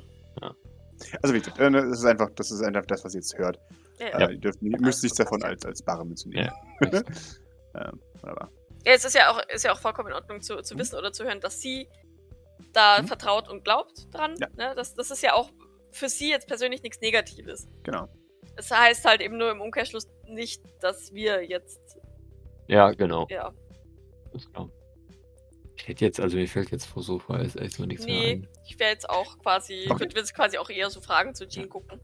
Also 1.21 1.33
wie 1.35 1.39
gesagt, 1.39 1.59
äh, 1.59 1.69
das 1.71 1.85
ist 1.99 2.05
einfach, 2.05 2.29
das 2.35 2.51
ist 2.51 2.61
einfach 2.61 2.85
das, 2.85 3.03
was 3.03 3.13
ihr 3.13 3.19
jetzt 3.19 3.37
hört. 3.37 3.59
Ja, 3.99 4.19
Äh, 4.27 4.33
ihr 4.33 4.39
dürft 4.39 4.61
müsst 4.61 5.03
nichts 5.03 5.17
davon 5.17 5.43
als, 5.43 5.65
als 5.65 5.81
bare 5.83 6.05
Münze 6.05 6.29
nehmen. 6.29 6.49
ähm, 6.81 7.99
wunderbar. 8.21 8.49
Ja, 8.85 8.93
es 8.93 9.05
ist 9.05 9.15
ja 9.15 9.31
auch, 9.31 9.39
ist 9.49 9.63
ja 9.63 9.71
auch 9.73 9.79
vollkommen 9.79 10.09
in 10.09 10.13
Ordnung 10.15 10.41
zu, 10.41 10.61
zu 10.61 10.75
Mhm. 10.75 10.79
wissen 10.79 10.97
oder 10.97 11.11
zu 11.13 11.23
hören, 11.23 11.39
dass 11.39 11.61
sie 11.61 11.87
da 12.73 13.01
Mhm. 13.01 13.07
vertraut 13.07 13.47
und 13.49 13.63
glaubt 13.63 14.13
dran. 14.13 14.35
Ja. 14.39 14.47
Ne? 14.55 14.73
Das, 14.75 14.93
das 14.95 15.11
ist 15.11 15.21
ja 15.23 15.33
auch 15.33 15.51
für 15.91 16.09
sie 16.09 16.29
jetzt 16.29 16.47
persönlich 16.47 16.81
nichts 16.81 16.99
Negatives. 17.01 17.67
Genau. 17.83 18.07
Es 18.55 18.69
heißt 18.71 19.05
halt 19.05 19.21
eben 19.21 19.37
nur 19.37 19.51
im 19.51 19.61
Umkehrschluss 19.61 20.07
nicht, 20.27 20.61
dass 20.81 21.13
wir 21.13 21.43
jetzt, 21.47 21.79
ja, 22.67 22.91
genau. 22.91 23.27
ja, 23.29 23.51
klar. 24.51 24.69
Ich 25.75 25.87
hätte 25.87 26.05
jetzt, 26.05 26.19
also 26.19 26.37
mir 26.37 26.47
fällt 26.47 26.71
jetzt 26.71 26.85
vor 26.85 27.03
so 27.03 27.19
vor 27.19 27.39
ist 27.39 27.59
echt 27.59 27.73
so 27.75 27.85
nichts 27.85 28.05
mehr 28.05 28.15
nee, 28.15 28.31
ein. 28.33 28.47
ich 28.67 28.79
wäre 28.79 28.91
jetzt 28.91 29.09
auch 29.09 29.37
quasi, 29.39 29.85
Okay. 29.89 30.01
würde 30.01 30.15
jetzt 30.17 30.33
quasi 30.33 30.57
auch 30.57 30.69
eher 30.69 30.89
so 30.89 31.01
Fragen 31.01 31.33
zu 31.35 31.47
Jean 31.47 31.67
gucken. 31.69 31.99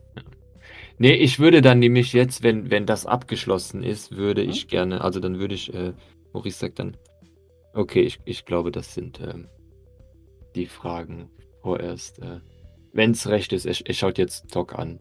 Nee, 0.98 1.14
ich 1.14 1.40
würde 1.40 1.62
dann 1.62 1.80
nämlich 1.80 2.12
jetzt, 2.14 2.44
wenn, 2.44 2.70
wenn 2.72 2.86
das 2.86 3.06
abgeschlossen 3.06 3.84
ist, 3.84 4.16
würde 4.18 4.44
Mhm. 4.44 4.50
ich 4.50 4.68
gerne, 4.68 5.02
also 5.02 5.20
dann 5.20 5.40
würde 5.40 5.56
ich, 5.56 5.74
äh, 5.74 5.94
Maurice 6.34 6.60
sagt 6.60 6.80
dann, 6.80 6.98
okay, 7.74 8.02
ich, 8.02 8.20
ich 8.26 8.46
glaube, 8.46 8.72
das 8.72 8.94
sind 8.94 9.20
ähm, 9.20 9.48
die 10.56 10.66
Fragen 10.68 11.30
vorerst. 11.62 12.20
Äh, 12.20 12.40
wenn 12.94 13.12
es 13.12 13.28
recht 13.28 13.54
ist, 13.54 13.66
er, 13.66 13.76
er 13.86 13.94
schaut 13.94 14.18
jetzt 14.18 14.54
Doc 14.56 14.74
an, 14.78 15.00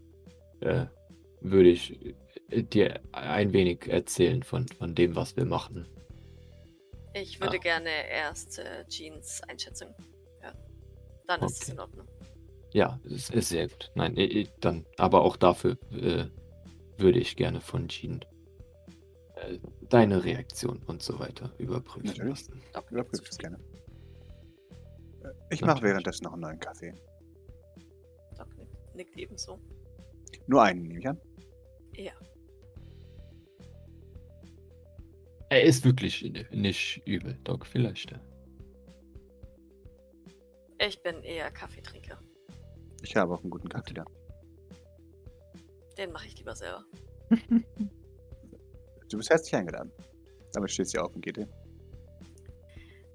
äh, 0.61 0.87
würde 1.41 1.71
ich 1.71 2.15
äh, 2.51 2.63
dir 2.63 3.01
ein 3.13 3.53
wenig 3.53 3.87
erzählen 3.89 4.43
von, 4.43 4.67
von 4.69 4.95
dem, 4.95 5.17
was 5.17 5.37
wir 5.37 5.45
machen. 5.45 5.87
Ich 7.15 7.41
würde 7.41 7.57
Ah. 7.57 7.61
gerne 7.63 7.91
erst 8.11 8.59
äh, 8.59 8.85
Jeans 8.89 9.41
Einschätzung 9.49 9.89
hören. 10.41 10.57
Dann 11.27 11.43
ist 11.43 11.63
es 11.63 11.69
Okay. 11.69 11.73
in 11.73 11.81
Ordnung. 11.81 12.09
Ja, 12.75 13.01
es 13.07 13.31
ist 13.31 13.49
sehr 13.49 13.69
gut. 13.69 13.91
Nein, 13.95 14.17
äh, 14.17 14.25
äh, 14.25 14.47
dann, 14.61 14.85
aber 14.99 15.23
auch 15.23 15.37
dafür 15.37 15.79
äh, 15.93 16.27
würde 16.99 17.19
ich 17.19 17.35
gerne 17.37 17.61
von 17.61 17.89
Jean 17.89 18.21
äh, 19.37 19.59
deine 19.91 20.23
Reaktion 20.25 20.83
und 20.87 21.03
so 21.03 21.19
weiter 21.19 21.53
überprüfen 21.59 22.07
Natürlich. 22.09 22.31
lassen. 22.49 22.63
Doc, 22.73 22.91
Überprüft 22.91 23.29
es 23.31 23.39
gerne. 23.39 23.59
Äh, 25.23 25.29
Ich 25.51 25.61
mache 25.63 25.83
währenddessen 25.83 26.25
noch 26.25 26.33
einen 26.33 26.43
neuen 26.43 26.61
Kaffee. 26.61 26.95
Doc 28.37 28.49
nickt, 28.95 29.17
ebenso. 29.17 29.59
Nur 30.47 30.63
einen, 30.63 30.83
nehme 30.83 30.99
ich 31.01 31.09
an. 31.09 31.21
Ja. 31.95 32.13
Er 35.51 35.63
ist 35.63 35.85
wirklich 35.85 36.23
nicht 36.51 37.03
übel, 37.07 37.39
Doc, 37.45 37.67
vielleicht. 37.67 38.15
Ich 40.79 41.03
bin 41.03 41.23
eher 41.23 41.51
Kaffeetrinker. 41.51 42.21
Ich 43.03 43.17
habe 43.17 43.35
auch 43.35 43.41
einen 43.41 43.51
guten 43.51 43.69
Kaffee 43.69 43.95
da. 43.95 44.05
Den 45.97 46.13
mache 46.13 46.27
ich 46.27 46.37
lieber 46.39 46.55
selber. 46.55 46.85
Du 49.11 49.17
bist 49.17 49.31
herzlich 49.31 49.55
eingeladen. 49.55 49.93
Damit 50.53 50.71
stehst 50.71 50.95
du 50.95 51.01
auf 51.03 51.15
und 51.15 51.21
geht 51.23 51.37
dir. 51.37 51.49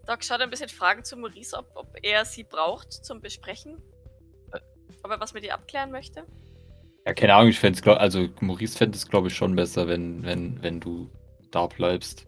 Doc 0.06 0.24
schaut 0.24 0.42
ein 0.42 0.50
bisschen 0.50 0.70
Fragen 0.70 1.04
zu 1.04 1.16
Maurice, 1.18 1.58
ob, 1.58 1.72
ob 1.76 1.96
er 2.02 2.26
sie 2.26 2.44
braucht 2.44 2.92
zum 2.92 3.22
Besprechen. 3.22 3.82
Äh. 4.52 4.60
Ob 5.04 5.12
er 5.12 5.20
was 5.20 5.34
mit 5.34 5.44
ihr 5.44 5.54
abklären 5.54 5.92
möchte. 5.92 6.26
Ja, 7.06 7.14
keine 7.14 7.34
Ahnung, 7.36 7.50
ich 7.50 7.60
fände 7.60 7.80
es, 7.80 7.88
also 7.88 8.28
Maurice 8.42 8.78
fände 8.78 8.98
es, 8.98 9.08
glaube 9.08 9.28
ich, 9.28 9.36
schon 9.36 9.56
besser, 9.56 9.88
wenn, 9.88 10.24
wenn, 10.24 10.62
wenn 10.62 10.80
du 10.80 11.10
da 11.52 11.68
bleibst. 11.68 12.26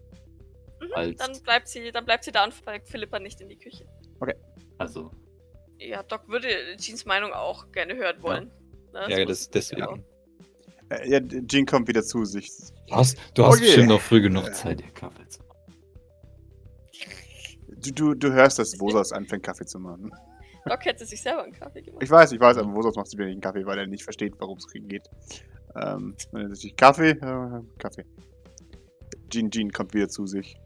Mhm, 0.80 0.92
Als- 0.94 1.16
dann 1.18 1.42
bleibt 1.42 1.68
sie, 1.68 1.90
dann 1.92 2.04
bleibt 2.04 2.24
sie 2.24 2.32
da 2.32 2.44
und 2.44 2.52
folgt 2.54 2.88
Philippa 2.88 3.18
nicht 3.18 3.40
in 3.40 3.48
die 3.48 3.56
Küche. 3.58 3.86
Also, 4.78 5.10
Ja, 5.78 6.02
Doc 6.02 6.28
würde 6.28 6.48
Jeans 6.76 7.06
Meinung 7.06 7.32
auch 7.32 7.70
gerne 7.72 7.96
hören 7.96 8.22
wollen. 8.22 8.50
Ne, 8.92 9.06
Ja, 9.08 9.16
so 9.16 9.24
das, 9.24 9.40
ist- 9.40 9.54
deswegen. 9.54 10.04
Äh, 10.90 11.08
ja, 11.08 11.20
Jean 11.46 11.64
kommt 11.66 11.88
wieder 11.88 12.02
zu 12.02 12.24
sich. 12.26 12.50
Was? 12.90 13.14
Du 13.34 13.44
hast 13.44 13.54
Okay. 13.56 13.64
bestimmt 13.66 13.88
noch 13.88 14.00
früh 14.00 14.20
genug 14.20 14.54
Zeit, 14.54 14.80
ihr 14.80 14.90
Kaffee 14.92 15.26
zu 15.28 15.40
machen. 15.40 15.74
Du, 17.78 17.92
du, 17.92 18.14
du 18.14 18.32
hörst, 18.32 18.58
dass 18.58 18.78
Vosas 18.80 19.12
anfängt, 19.12 19.42
Kaffee 19.44 19.66
zu 19.66 19.78
machen. 19.78 20.10
Doc 20.66 20.84
hätte 20.84 21.06
sich 21.06 21.22
selber 21.22 21.44
einen 21.44 21.52
Kaffee 21.52 21.82
gemacht. 21.82 22.02
Ich 22.02 22.10
weiß, 22.10 22.32
ich 22.32 22.40
weiß, 22.40 22.56
aber 22.58 22.74
Vosas 22.74 22.96
macht 22.96 23.06
sich 23.08 23.18
wieder 23.18 23.26
nicht 23.26 23.36
einen 23.36 23.42
Kaffee, 23.42 23.64
weil 23.64 23.78
er 23.78 23.86
nicht 23.86 24.02
versteht, 24.02 24.34
worum 24.40 24.58
es 24.58 24.66
geht. 24.72 25.08
Ähm, 25.76 26.16
wenn 26.32 26.50
er 26.50 26.56
sich 26.56 26.74
Kaffee, 26.74 27.10
äh, 27.10 27.62
Kaffee. 27.78 28.04
Jean, 29.30 29.50
Jean 29.50 29.70
kommt 29.70 29.94
wieder 29.94 30.08
zu 30.08 30.26
sich. 30.26 30.56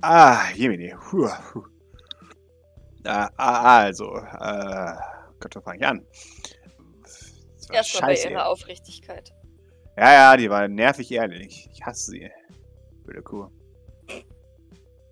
Ah, 0.00 0.50
Jemini. 0.54 0.94
Puh, 1.10 1.28
puh. 1.52 1.64
Äh, 3.04 3.26
also, 3.36 4.16
äh, 4.16 4.92
Gott, 5.40 5.56
wo 5.56 5.60
fange 5.60 5.78
ich 5.78 5.86
an? 5.86 6.06
Erstmal 7.72 8.14
bei 8.14 8.30
ihrer 8.30 8.46
Aufrichtigkeit. 8.46 9.32
Ja, 9.96 10.12
ja, 10.12 10.36
die 10.36 10.48
war 10.48 10.68
nervig 10.68 11.10
ehrlich. 11.10 11.68
Ich 11.72 11.82
hasse 11.84 12.12
sie. 12.12 12.30
Blöde 13.04 13.22
Kuh. 13.22 13.48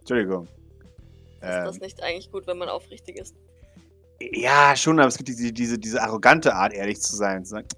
Entschuldigung. 0.00 0.44
Ist 0.44 1.42
Ähm, 1.42 1.64
das 1.64 1.80
nicht 1.80 2.02
eigentlich 2.02 2.30
gut, 2.30 2.46
wenn 2.46 2.58
man 2.58 2.68
aufrichtig 2.68 3.16
ist? 3.18 3.36
ja, 4.32 4.76
schon, 4.76 4.98
aber 4.98 5.08
es 5.08 5.16
gibt 5.16 5.28
diese, 5.28 5.52
diese, 5.52 5.78
diese 5.78 6.02
arrogante 6.02 6.54
Art, 6.54 6.72
ehrlich 6.74 7.00
zu 7.00 7.16
sein. 7.16 7.44
Zu 7.44 7.50
sagen, 7.56 7.68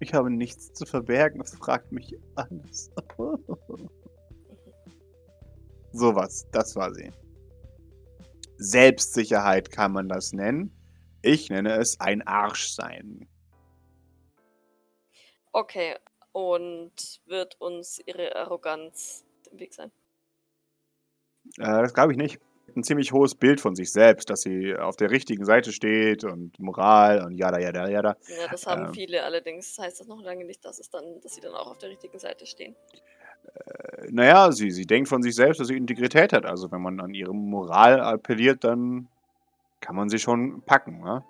ich 0.00 0.14
habe 0.14 0.30
nichts 0.30 0.72
zu 0.72 0.86
verbergen, 0.86 1.44
fragt 1.44 1.92
mich 1.92 2.16
alles. 2.34 2.90
Sowas, 5.92 6.46
das 6.52 6.74
war 6.76 6.92
sie. 6.94 7.10
Selbstsicherheit 8.58 9.70
kann 9.70 9.92
man 9.92 10.08
das 10.08 10.32
nennen. 10.32 10.72
Ich 11.22 11.50
nenne 11.50 11.74
es 11.76 11.98
ein 12.00 12.22
Arschsein. 12.22 13.28
Okay, 15.52 15.96
und 16.32 16.92
wird 17.26 17.60
uns 17.60 18.00
ihre 18.06 18.36
Arroganz 18.36 19.24
im 19.50 19.58
Weg 19.58 19.74
sein? 19.74 19.90
Äh, 21.58 21.82
das 21.82 21.94
glaube 21.94 22.12
ich 22.12 22.18
nicht. 22.18 22.40
Ein 22.76 22.84
ziemlich 22.84 23.12
hohes 23.12 23.34
Bild 23.34 23.60
von 23.60 23.74
sich 23.74 23.90
selbst, 23.90 24.30
dass 24.30 24.42
sie 24.42 24.76
auf 24.76 24.94
der 24.96 25.10
richtigen 25.10 25.44
Seite 25.44 25.72
steht 25.72 26.22
und 26.22 26.56
Moral 26.60 27.24
und 27.24 27.34
jada, 27.34 27.58
jada, 27.58 27.88
jada. 27.88 28.16
Ja, 28.28 28.46
das 28.48 28.64
haben 28.66 28.86
Ähm. 28.86 28.94
viele, 28.94 29.24
allerdings 29.24 29.76
heißt 29.76 29.98
das 29.98 30.06
noch 30.06 30.22
lange 30.22 30.44
nicht, 30.44 30.64
dass, 30.64 30.78
es 30.78 30.88
dann, 30.88 31.20
dass 31.20 31.34
sie 31.34 31.40
dann 31.40 31.54
auch 31.54 31.68
auf 31.68 31.78
der 31.78 31.88
richtigen 31.88 32.20
Seite 32.20 32.46
stehen. 32.46 32.76
Äh, 33.54 34.06
naja, 34.10 34.52
sie, 34.52 34.70
sie 34.70 34.86
denkt 34.86 35.08
von 35.08 35.20
sich 35.22 35.34
selbst, 35.34 35.58
dass 35.58 35.66
sie 35.66 35.76
Integrität 35.76 36.32
hat. 36.32 36.46
Also 36.46 36.70
wenn 36.70 36.80
man 36.80 37.00
an 37.00 37.12
ihre 37.12 37.34
Moral 37.34 38.00
appelliert, 38.00 38.62
dann 38.62 39.08
kann 39.80 39.96
man 39.96 40.08
sie 40.08 40.20
schon 40.20 40.62
packen. 40.62 41.00
Ne? 41.00 41.24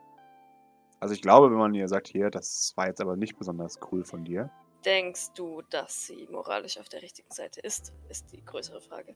Also 1.00 1.14
ich 1.14 1.22
glaube, 1.22 1.50
wenn 1.50 1.58
man 1.58 1.74
ihr 1.74 1.88
sagt, 1.88 2.08
hier, 2.08 2.30
das 2.30 2.74
war 2.76 2.86
jetzt 2.86 3.00
aber 3.00 3.16
nicht 3.16 3.38
besonders 3.38 3.78
cool 3.90 4.04
von 4.04 4.24
dir. 4.24 4.50
Denkst 4.84 5.32
du, 5.34 5.62
dass 5.70 6.06
sie 6.06 6.28
moralisch 6.30 6.78
auf 6.78 6.88
der 6.88 7.02
richtigen 7.02 7.30
Seite 7.30 7.60
ist? 7.60 7.92
Ist 8.10 8.30
die 8.32 8.44
größere 8.44 8.80
Frage. 8.82 9.14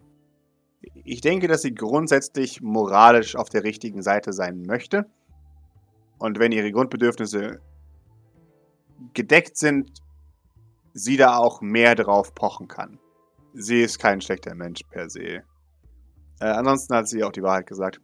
Ich 1.05 1.21
denke, 1.21 1.47
dass 1.47 1.63
sie 1.63 1.75
grundsätzlich 1.75 2.61
moralisch 2.63 3.37
auf 3.37 3.49
der 3.49 3.65
richtigen 3.65 4.03
Seite 4.03 4.33
sein 4.33 4.63
möchte. 4.63 5.05
Und 6.19 6.39
wenn 6.39 6.53
ihre 6.53 6.73
Grundbedürfnisse 6.73 7.61
gedeckt 9.13 9.57
sind, 9.57 9.91
sie 10.95 11.17
da 11.17 11.37
auch 11.37 11.61
mehr 11.61 11.95
drauf 11.95 12.35
pochen 12.35 12.69
kann. 12.69 12.99
Sie 13.53 13.83
ist 13.83 13.99
kein 13.99 14.21
schlechter 14.21 14.55
Mensch 14.55 14.83
per 14.91 15.11
se. 15.11 15.43
Äh, 16.41 16.45
ansonsten 16.45 16.95
hat 16.95 17.09
sie 17.09 17.23
auch 17.25 17.33
die 17.33 17.43
Wahrheit 17.43 17.67
gesagt. 17.67 18.01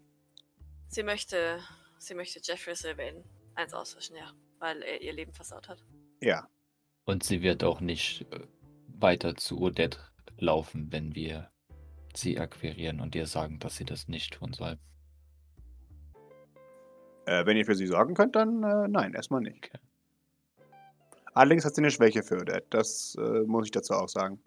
Sie 0.89 1.03
möchte, 1.03 1.61
sie 1.99 2.15
möchte 2.15 2.41
Jeffrey 2.43 2.75
Sylvain 2.75 3.25
eins 3.61 3.75
auswischen, 3.75 4.17
ja, 4.17 4.33
weil 4.59 4.83
er 4.83 5.01
ihr 5.01 5.13
Leben 5.13 5.33
versaut 5.33 5.69
hat. 5.69 5.85
Ja, 6.21 6.49
Und 7.05 7.23
sie 7.23 7.43
wird 7.43 7.65
auch 7.65 7.81
nicht 7.81 8.27
äh, 8.33 8.47
weiter 8.87 9.35
zu 9.37 9.61
Odette 9.61 9.99
laufen, 10.39 10.93
wenn 10.93 11.15
wir 11.15 11.51
sie 12.15 12.39
akquirieren 12.39 13.01
und 13.01 13.15
ihr 13.15 13.27
sagen, 13.27 13.59
dass 13.59 13.77
sie 13.77 13.85
das 13.85 14.09
nicht 14.09 14.35
tun 14.35 14.53
soll. 14.53 14.79
Äh, 17.27 17.47
wenn 17.47 17.57
ihr 17.57 17.65
für 17.65 17.75
sie 17.75 17.87
sorgen 17.87 18.15
könnt, 18.15 18.37
dann 18.37 18.63
äh, 18.63 18.89
nein, 18.89 19.15
erstmal 19.15 19.41
nicht. 19.41 19.67
Okay. 19.67 19.79
Allerdings 21.33 21.65
hat 21.65 21.75
sie 21.75 21.83
eine 21.83 21.91
Schwäche 21.91 22.23
für 22.23 22.41
Odette. 22.41 22.67
Das 22.71 23.17
äh, 23.17 23.43
muss 23.47 23.67
ich 23.67 23.71
dazu 23.71 23.95
auch 23.95 24.09
sagen. 24.09 24.43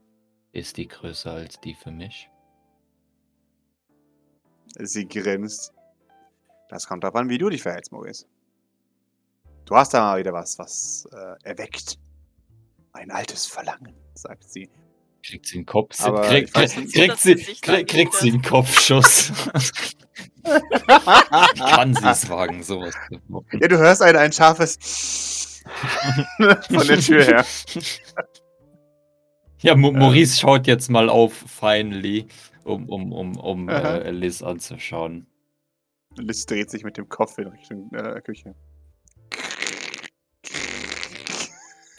Ist 0.52 0.78
die 0.78 0.88
größer 0.88 1.32
als 1.32 1.60
die 1.62 1.74
für 1.74 1.92
mich? 1.92 2.30
Sie 4.78 5.08
grinst. 5.08 5.74
Das 6.70 6.88
kommt 6.88 7.04
darauf 7.04 7.16
an, 7.16 7.30
wie 7.30 7.38
du 7.38 7.50
dich 7.50 7.62
verhältst, 7.62 7.92
Maurice. 7.92 8.26
Du 9.66 9.76
hast 9.76 9.94
da 9.94 10.02
mal 10.02 10.20
wieder 10.20 10.34
was, 10.34 10.60
was 10.60 11.08
äh, 11.14 11.36
erweckt. 11.50 11.98
Ein 12.92 13.12
altes 13.12 13.46
Verlangen, 13.46 13.96
sagt 14.14 14.50
sie. 14.50 14.70
Kriegt 15.26 15.46
sie 15.48 15.58
einen 15.58 15.66
Kopf? 15.66 16.00
Aber 16.02 16.22
krieg, 16.28 16.50
ich 16.50 16.56
weiß 16.56 16.74
krieg, 16.74 16.84
nicht- 16.84 16.94
kriegt, 16.96 17.12
Das 17.14 17.24
sie, 17.24 17.36
Gesicht 17.36 17.62
krieg, 17.64 17.88
kriegt 17.88 18.14
sie 18.14 18.32
einen 18.32 18.42
Kopfschuss? 18.42 19.32
Kann 21.58 21.94
sie 21.96 22.06
es 22.08 22.30
wagen, 22.30 22.62
sowas 22.62 22.94
zu 23.10 23.20
machen? 23.30 23.60
Ja, 23.62 23.68
du 23.70 23.78
hörst 23.78 24.02
ein, 24.02 24.16
ein 24.18 24.32
scharfes 24.34 25.62
von 26.70 26.88
der 26.88 27.00
Tür 27.00 27.24
her. 27.24 27.46
Ja, 29.62 29.76
Mo 29.78 29.94
Maurice 29.94 30.38
schaut 30.42 30.68
jetzt 30.68 30.90
mal 30.90 31.08
auf, 31.08 31.34
finally, 31.34 32.28
um, 32.66 32.90
um, 32.90 33.14
um, 33.14 33.38
um 33.38 33.70
äh, 33.70 34.12
Liz 34.12 34.42
anzuschauen. 34.44 35.26
Liz 36.18 36.46
dreht 36.46 36.70
sich 36.70 36.84
mit 36.84 36.98
dem 36.98 37.08
Kopf 37.08 37.38
in 37.38 37.48
Richtung 37.48 37.90
äh, 37.94 38.20
Küche. 38.22 38.54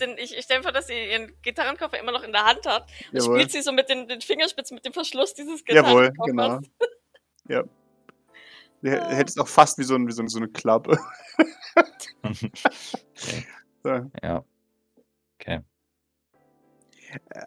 Denn 0.04 0.18
ich, 0.18 0.36
ich 0.36 0.44
stelle 0.44 0.62
vor, 0.62 0.72
dass 0.72 0.86
sie 0.88 0.94
ihren 1.10 1.32
Gitarrenkoffer 1.42 1.98
immer 1.98 2.12
noch 2.12 2.22
in 2.22 2.32
der 2.32 2.44
Hand 2.44 2.66
hat. 2.66 2.90
Und 3.12 3.20
Jawohl. 3.20 3.36
spielt 3.38 3.52
sie 3.52 3.62
so 3.62 3.72
mit 3.72 3.88
den, 3.88 4.06
den 4.08 4.20
Fingerspitzen, 4.20 4.74
mit 4.74 4.84
dem 4.84 4.92
Verschluss 4.92 5.34
dieses 5.34 5.62
Jawohl, 5.66 6.10
Gitarrenkoffers. 6.10 6.68
genau. 7.46 7.60
Ja. 7.62 7.62
Du 8.82 8.90
hä- 8.90 9.14
hättest 9.14 9.40
auch 9.40 9.48
fast 9.48 9.78
wie 9.78 9.82
so, 9.84 9.94
ein, 9.94 10.06
wie 10.06 10.12
so, 10.12 10.22
ein- 10.22 10.28
so 10.28 10.38
eine 10.38 10.48
Klappe. 10.48 10.98
So. 13.82 14.10
ja. 14.22 14.44
Okay. 15.38 15.60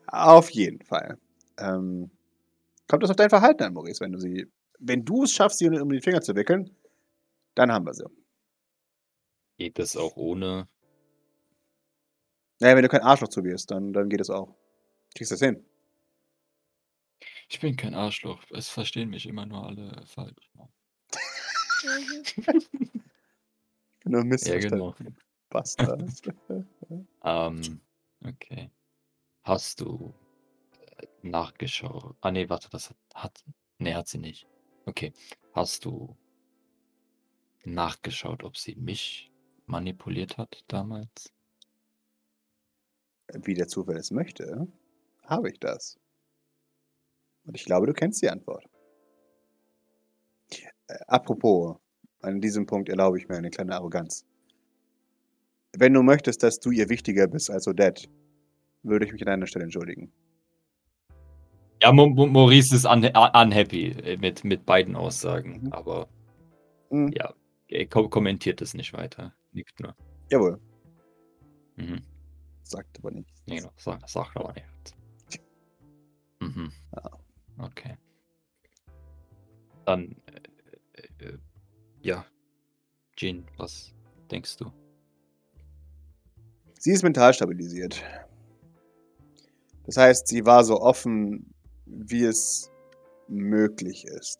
Auf 0.08 0.50
jeden 0.52 0.82
Fall. 0.86 1.18
Ähm, 1.58 2.12
kommt 2.88 3.04
das 3.04 3.10
auf 3.10 3.16
dein 3.16 3.30
Verhalten 3.30 3.64
an, 3.64 3.74
Maurice, 3.74 4.02
wenn 4.02 4.12
du 4.12 4.20
sie. 4.20 4.46
Wenn 4.80 5.04
du 5.04 5.24
es 5.24 5.32
schaffst, 5.32 5.58
sie 5.58 5.68
um 5.68 5.90
die 5.92 6.02
Finger 6.02 6.22
zu 6.22 6.36
wickeln, 6.36 6.76
dann 7.56 7.72
haben 7.72 7.86
wir 7.88 7.94
sie. 7.96 8.06
Geht 9.58 9.80
das 9.80 9.98
auch 9.98 10.16
ohne? 10.16 10.68
Naja, 12.60 12.76
wenn 12.76 12.84
du 12.84 12.90
kein 12.90 13.02
Arschloch 13.02 13.30
zu 13.30 13.44
wirst, 13.44 13.72
dann, 13.72 13.94
dann 13.94 14.10
geht 14.10 14.22
es 14.22 14.30
auch. 14.30 14.56
Kriegst 15.16 15.32
du 15.32 15.36
das 15.36 15.42
hin? 15.42 15.66
Ich 17.50 17.60
bin 17.60 17.76
kein 17.76 17.94
Arschloch. 17.94 18.44
Es 18.52 18.70
verstehen 18.70 19.10
mich 19.10 19.26
immer 19.26 19.46
nur 19.46 19.66
alle 19.66 20.06
falsch. 20.06 20.52
Mhm. 21.84 23.04
Nur 24.06 24.24
Mist. 24.24 24.48
Ja, 24.48 24.58
genau. 24.58 24.96
Bastard. 25.50 26.02
Ähm, 27.24 27.82
okay. 28.26 28.72
Hast 29.44 29.82
du 29.82 30.14
äh, 30.98 31.06
nachgeschaut? 31.22 32.16
Ah, 32.22 32.32
nee, 32.32 32.50
warte, 32.50 32.70
das 32.70 32.90
hat, 32.90 32.98
hat. 33.14 33.44
Nee, 33.78 33.94
hat 33.94 34.08
sie 34.08 34.18
nicht. 34.18 34.48
Okay. 34.86 35.14
Hast 35.54 35.86
du 35.86 36.18
nachgeschaut, 37.66 38.44
ob 38.44 38.58
sie 38.58 38.76
mich 38.76 39.32
manipuliert 39.66 40.38
hat 40.38 40.64
damals? 40.68 41.34
Wie 43.34 43.54
der 43.54 43.68
Zufall 43.68 43.98
es 43.98 44.12
möchte, 44.12 44.68
habe 45.24 45.50
ich 45.50 45.60
das. 45.60 46.00
Und 47.46 47.56
ich 47.56 47.66
glaube, 47.66 47.88
du 47.88 47.94
kennst 47.94 48.22
die 48.22 48.30
Antwort. 48.30 48.66
Äh, 50.88 50.96
apropos, 51.08 51.78
an 52.22 52.40
diesem 52.42 52.66
Punkt 52.66 52.90
erlaube 52.90 53.18
ich 53.18 53.28
mir 53.28 53.36
eine 53.38 53.50
kleine 53.50 53.76
Arroganz. 53.76 54.26
Wenn 55.78 55.94
du 55.94 56.02
möchtest, 56.02 56.42
dass 56.44 56.60
du 56.60 56.72
ihr 56.72 56.90
wichtiger 56.90 57.28
bist 57.28 57.52
als 57.52 57.68
Odette, 57.68 58.08
würde 58.84 59.06
ich 59.06 59.12
mich 59.12 59.22
an 59.22 59.28
deiner 59.28 59.48
Stelle 59.48 59.66
entschuldigen. 59.66 60.12
Ja, 61.84 61.92
Maurice 61.92 62.74
ist 62.76 62.86
un 62.86 63.04
unhappy 63.06 63.90
äh, 63.92 64.18
mit, 64.18 64.44
mit 64.44 64.66
beiden 64.66 64.96
Aussagen, 64.96 65.64
Mhm. 65.64 65.74
aber 65.74 66.08
Mhm. 66.90 67.12
ja, 67.14 67.34
er 67.68 67.86
ko 67.86 68.08
kommentiert 68.10 68.62
es 68.62 68.74
nicht 68.74 68.94
weiter. 68.94 69.34
Nickt 69.52 69.80
nur. 69.82 69.94
Jawohl, 70.32 70.60
Mhm. 71.76 72.02
Sagt 72.70 72.98
aber 73.00 73.12
nichts. 73.12 73.42
Nee, 73.46 73.58
genau, 73.58 73.72
sag, 73.78 74.08
sag 74.10 74.36
aber 74.36 74.54
nicht. 74.54 74.96
Mhm. 76.40 76.72
Ja. 76.96 77.12
Okay. 77.60 77.98
Dann, 79.86 80.16
äh, 80.94 81.02
äh, 81.02 81.26
äh, 81.26 81.38
ja. 82.02 82.26
Jean, 83.16 83.46
was 83.58 83.94
denkst 84.30 84.58
du? 84.58 84.72
Sie 86.80 86.92
ist 86.92 87.04
mental 87.04 87.34
stabilisiert. 87.34 88.04
Das 89.86 89.98
heißt, 89.98 90.28
sie 90.28 90.46
war 90.46 90.64
so 90.64 90.80
offen, 90.80 91.54
wie 91.86 92.24
es 92.24 92.70
möglich 93.28 94.06
ist. 94.06 94.40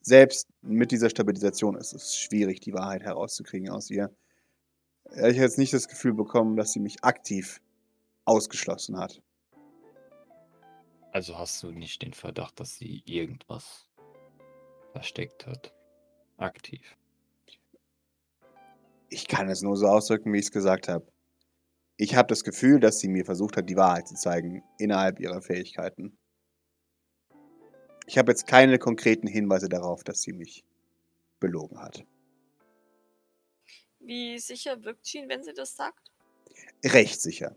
Selbst 0.00 0.48
mit 0.62 0.92
dieser 0.92 1.10
Stabilisation 1.10 1.76
ist 1.76 1.92
es 1.92 2.16
schwierig, 2.16 2.60
die 2.60 2.72
Wahrheit 2.74 3.02
herauszukriegen 3.02 3.70
aus 3.70 3.90
ihr. 3.90 4.14
Ich 5.12 5.20
habe 5.20 5.32
jetzt 5.32 5.58
nicht 5.58 5.72
das 5.72 5.88
Gefühl 5.88 6.14
bekommen, 6.14 6.56
dass 6.56 6.72
sie 6.72 6.80
mich 6.80 7.02
aktiv 7.02 7.60
ausgeschlossen 8.24 8.98
hat. 8.98 9.22
Also 11.12 11.38
hast 11.38 11.62
du 11.62 11.70
nicht 11.70 12.02
den 12.02 12.12
Verdacht, 12.12 12.60
dass 12.60 12.76
sie 12.76 13.02
irgendwas 13.06 13.88
versteckt 14.92 15.46
hat? 15.46 15.72
Aktiv. 16.36 16.96
Ich 19.08 19.26
kann 19.28 19.48
es 19.48 19.62
nur 19.62 19.76
so 19.76 19.86
ausdrücken, 19.86 20.32
wie 20.32 20.38
ich 20.38 20.46
es 20.46 20.52
gesagt 20.52 20.88
habe. 20.88 21.06
Ich 21.96 22.14
habe 22.14 22.28
das 22.28 22.44
Gefühl, 22.44 22.80
dass 22.80 22.98
sie 22.98 23.08
mir 23.08 23.24
versucht 23.24 23.56
hat, 23.56 23.70
die 23.70 23.76
Wahrheit 23.76 24.08
zu 24.08 24.14
zeigen 24.14 24.62
innerhalb 24.78 25.18
ihrer 25.18 25.40
Fähigkeiten. 25.40 26.18
Ich 28.06 28.18
habe 28.18 28.32
jetzt 28.32 28.46
keine 28.46 28.78
konkreten 28.78 29.26
Hinweise 29.26 29.68
darauf, 29.68 30.04
dass 30.04 30.20
sie 30.20 30.32
mich 30.32 30.64
belogen 31.40 31.80
hat. 31.80 32.04
Wie 34.06 34.38
sicher 34.38 34.82
wirkt 34.84 35.04
Jean, 35.04 35.28
wenn 35.28 35.42
sie 35.42 35.52
das 35.52 35.74
sagt? 35.76 36.10
Recht 36.84 37.20
sicher. 37.20 37.54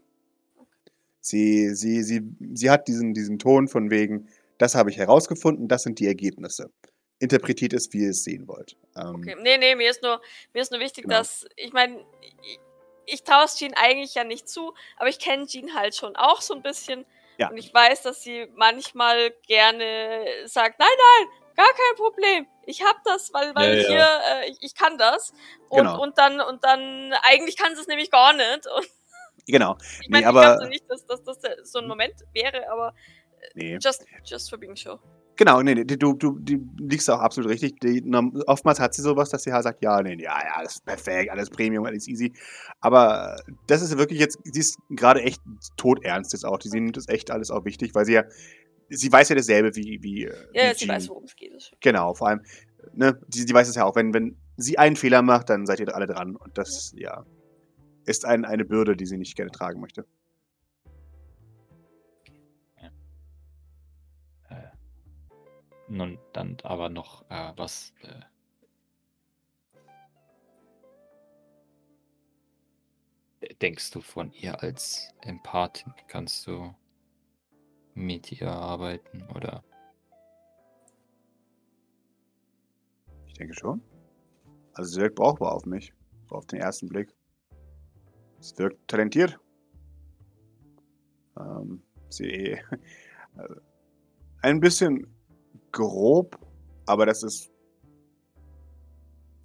Sie, 1.21 1.75
sie, 1.75 2.01
sie, 2.03 2.21
sie 2.53 2.69
hat 2.69 2.87
diesen, 2.87 3.13
diesen 3.13 3.39
Ton 3.39 3.67
von 3.67 3.89
wegen, 3.91 4.27
das 4.57 4.75
habe 4.75 4.89
ich 4.89 4.97
herausgefunden, 4.97 5.67
das 5.67 5.83
sind 5.83 5.99
die 5.99 6.07
Ergebnisse. 6.07 6.71
Interpretiert 7.19 7.73
es, 7.73 7.91
wie 7.93 8.03
ihr 8.03 8.11
es 8.11 8.23
sehen 8.23 8.47
wollt. 8.47 8.77
Ähm, 8.95 9.15
Okay. 9.15 9.35
Nee, 9.41 9.57
nee, 9.57 9.75
mir 9.75 9.91
ist 9.91 10.01
nur, 10.01 10.21
mir 10.53 10.61
ist 10.61 10.71
nur 10.71 10.79
wichtig, 10.79 11.03
Genau. 11.03 11.17
dass, 11.17 11.45
ich 11.55 11.73
meine, 11.73 12.03
ich, 12.41 12.59
ich 13.05 13.23
traue 13.23 13.45
es 13.45 13.57
Jean 13.57 13.73
eigentlich 13.75 14.15
ja 14.15 14.23
nicht 14.23 14.47
zu, 14.47 14.73
aber 14.97 15.09
ich 15.09 15.19
kenne 15.19 15.45
Jean 15.45 15.75
halt 15.75 15.95
schon 15.95 16.15
auch 16.15 16.41
so 16.41 16.53
ein 16.55 16.61
bisschen. 16.61 17.05
Ja. 17.37 17.49
Und 17.49 17.57
ich 17.57 17.73
weiß, 17.73 18.01
dass 18.03 18.23
sie 18.23 18.47
manchmal 18.55 19.31
gerne 19.47 20.25
sagt, 20.45 20.79
nein, 20.79 20.87
nein, 21.19 21.27
gar 21.59 21.73
kein 21.73 21.95
Problem. 21.97 22.47
Ich 22.65 22.83
hab 22.83 23.03
das, 23.03 23.33
weil, 23.33 23.53
weil 23.55 23.77
Ja, 23.81 23.87
hier, 23.87 23.97
ja. 23.97 24.39
äh, 24.41 24.49
ich, 24.49 24.57
ich 24.61 24.75
kann 24.75 24.97
das. 24.97 25.31
Und, 25.69 25.79
Genau. 25.79 26.01
und 26.01 26.17
dann, 26.17 26.39
und 26.41 26.63
dann, 26.63 27.13
eigentlich 27.23 27.57
kann 27.57 27.75
sie 27.75 27.81
es 27.81 27.87
nämlich 27.87 28.09
gar 28.11 28.33
nicht. 28.33 28.67
Und 28.67 28.87
genau. 29.47 29.75
ich 30.01 30.09
Nee, 30.09 30.21
meine, 30.21 30.27
aber- 30.27 30.41
ich 30.41 30.57
glaube 30.57 30.69
nicht, 30.69 30.89
dass, 30.89 31.05
dass 31.05 31.23
das 31.23 31.37
so 31.71 31.79
ein 31.79 31.87
Moment 31.87 32.15
wäre, 32.33 32.69
aber 32.71 32.93
Nee. 33.55 33.77
just, 33.81 34.05
just 34.25 34.49
for 34.49 34.59
being 34.59 34.75
sure. 34.75 34.99
Genau, 35.37 35.61
nee, 35.61 35.73
nee, 35.73 35.85
du, 35.85 36.11
du, 36.13 36.37
du 36.37 36.57
liegst 36.79 37.09
auch 37.09 37.21
absolut 37.21 37.49
richtig. 37.49 37.79
Die, 37.79 38.03
oftmals 38.45 38.77
hat 38.81 38.93
sie 38.93 39.01
sowas, 39.01 39.29
dass 39.29 39.43
sie 39.43 39.53
halt 39.53 39.63
sagt, 39.63 39.81
ja, 39.81 40.01
nee, 40.01 40.15
ja, 40.21 40.37
ja, 40.37 40.55
alles 40.55 40.73
ist 40.75 40.85
perfekt, 40.85 41.31
alles 41.31 41.49
Premium, 41.49 41.85
alles 41.85 42.09
easy. 42.09 42.33
Aber 42.81 43.37
das 43.65 43.81
ist 43.81 43.97
wirklich 43.97 44.19
jetzt, 44.19 44.37
sie 44.43 44.59
ist 44.59 44.77
gerade 44.89 45.21
echt 45.23 45.41
todernst 45.77 46.33
jetzt 46.33 46.43
auch. 46.43 46.59
Sie 46.61 46.77
nimmt 46.77 46.97
das 46.97 47.07
echt 47.07 47.31
alles 47.31 47.51
auch 47.51 47.63
wichtig, 47.63 47.95
weil 47.95 48.03
sie 48.03 48.15
ja, 48.15 48.23
sie 48.89 49.11
weiß 49.11 49.29
ja 49.29 49.35
dasselbe 49.35 49.75
wie, 49.75 50.01
wie, 50.01 50.25
äh, 50.25 50.33
Ja, 50.53 50.69
wie 50.71 50.73
sie 50.73 50.85
Jean. 50.85 50.89
weiß, 50.95 51.09
worum 51.09 51.23
es 51.25 51.35
geht. 51.35 51.71
Genau, 51.79 52.13
vor 52.13 52.29
allem, 52.29 52.41
ne, 52.93 53.19
sie, 53.29 53.41
sie 53.43 53.53
weiß 53.53 53.67
es 53.69 53.75
ja 53.75 53.85
auch, 53.85 53.95
wenn, 53.95 54.13
wenn 54.13 54.37
sie 54.57 54.77
einen 54.77 54.95
Fehler 54.95 55.21
macht, 55.21 55.49
dann 55.49 55.65
seid 55.65 55.79
ihr 55.79 55.93
alle 55.95 56.07
dran. 56.07 56.35
Und 56.35 56.57
das, 56.57 56.93
ja, 56.97 57.25
ist 58.05 58.25
ein, 58.25 58.45
eine 58.45 58.65
Bürde, 58.65 58.95
die 58.95 59.05
sie 59.05 59.17
nicht 59.17 59.35
gerne 59.35 59.51
tragen 59.51 59.79
möchte. 59.79 60.05
Äh, 64.49 64.71
nun, 65.87 66.17
dann 66.33 66.57
aber 66.63 66.89
noch 66.89 67.29
äh, 67.29 67.53
was. 67.55 67.93
Äh, 68.01 68.21
denkst 73.61 73.91
du 73.91 74.01
von 74.01 74.31
ihr 74.33 74.61
als 74.61 75.13
Empathin? 75.21 75.93
Kannst 76.07 76.45
du 76.47 76.73
mit 77.99 78.31
ihr 78.31 78.49
arbeiten 78.49 79.23
oder? 79.35 79.63
Ich 83.27 83.33
denke 83.33 83.53
schon. 83.53 83.81
Also 84.73 84.93
sie 84.93 85.01
wirkt 85.01 85.15
brauchbar 85.15 85.53
auf 85.53 85.65
mich. 85.65 85.93
So 86.27 86.35
auf 86.35 86.45
den 86.45 86.59
ersten 86.59 86.87
Blick. 86.87 87.13
Sie 88.39 88.57
wirkt 88.57 88.87
talentiert. 88.87 89.37
Ähm, 91.37 91.81
sie 92.09 92.29
äh, 92.31 92.59
ein 94.41 94.59
bisschen 94.61 95.07
grob, 95.71 96.39
aber 96.85 97.05
das 97.05 97.23
ist 97.23 97.51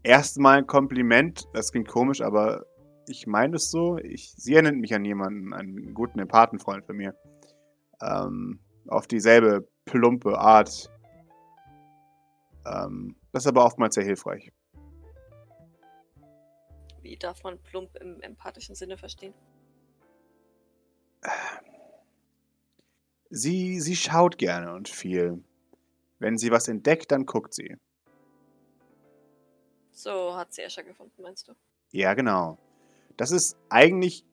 erstmal 0.05 0.59
ein 0.59 0.67
Kompliment. 0.67 1.49
Das 1.53 1.73
klingt 1.73 1.89
komisch, 1.89 2.21
aber 2.21 2.67
ich 3.09 3.27
meine 3.27 3.57
es 3.57 3.71
so. 3.71 3.99
Ich, 3.99 4.33
sie 4.37 4.55
erinnert 4.55 4.77
mich 4.77 4.95
an 4.95 5.05
jemanden, 5.05 5.53
einen 5.53 5.93
guten 5.93 6.21
Empathenfreund 6.21 6.87
von 6.87 6.97
mir. 6.97 7.15
Ähm, 8.05 8.61
auf 8.89 9.07
dieselbe 9.07 9.67
plumpe 9.87 10.39
Art. 10.39 10.91
Ähm, 12.67 13.17
das 13.33 13.45
ist 13.45 13.49
aber 13.49 13.65
oftmals 13.65 13.95
sehr 13.95 14.05
hilfreich. 14.05 14.53
Wie 17.03 17.17
darf 17.17 17.43
man 17.43 17.59
plump 17.59 17.97
im 17.97 18.21
empathischen 18.21 18.75
Sinne 18.75 18.97
verstehen? 18.97 19.35
Sie, 23.31 23.81
sie 23.81 23.97
schaut 23.97 24.39
gerne 24.39 24.73
und 24.75 24.89
viel. 24.89 25.43
Wenn 26.19 26.39
sie 26.39 26.51
was 26.51 26.69
entdeckt, 26.69 27.11
dann 27.11 27.27
guckt 27.27 27.55
sie. 27.55 27.77
So 29.91 30.35
hat 30.37 30.53
sie 30.53 30.63
Escher 30.63 30.83
gefunden, 30.83 31.23
meinst 31.23 31.49
du? 31.49 31.53
Ja, 31.93 32.15
genau. 32.15 32.59
Das 33.17 33.31
ist 33.31 33.57
eigentlich. 33.69 34.25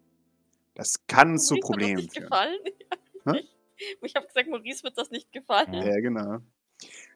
Das 0.74 1.06
kann 1.08 1.38
zu 1.38 1.56
Maurice 1.56 1.68
Problemen 1.68 2.06
das 2.06 2.14
führen. 2.14 2.30
gefallen? 2.30 2.60
Hä? 3.26 3.48
Ich 4.02 4.16
habe 4.16 4.28
gesagt, 4.28 4.50
Maurice 4.50 4.84
wird 4.84 4.98
das 4.98 5.12
nicht 5.12 5.32
gefallen. 5.32 5.74
Ja. 5.74 6.00
Genau. 6.00 6.40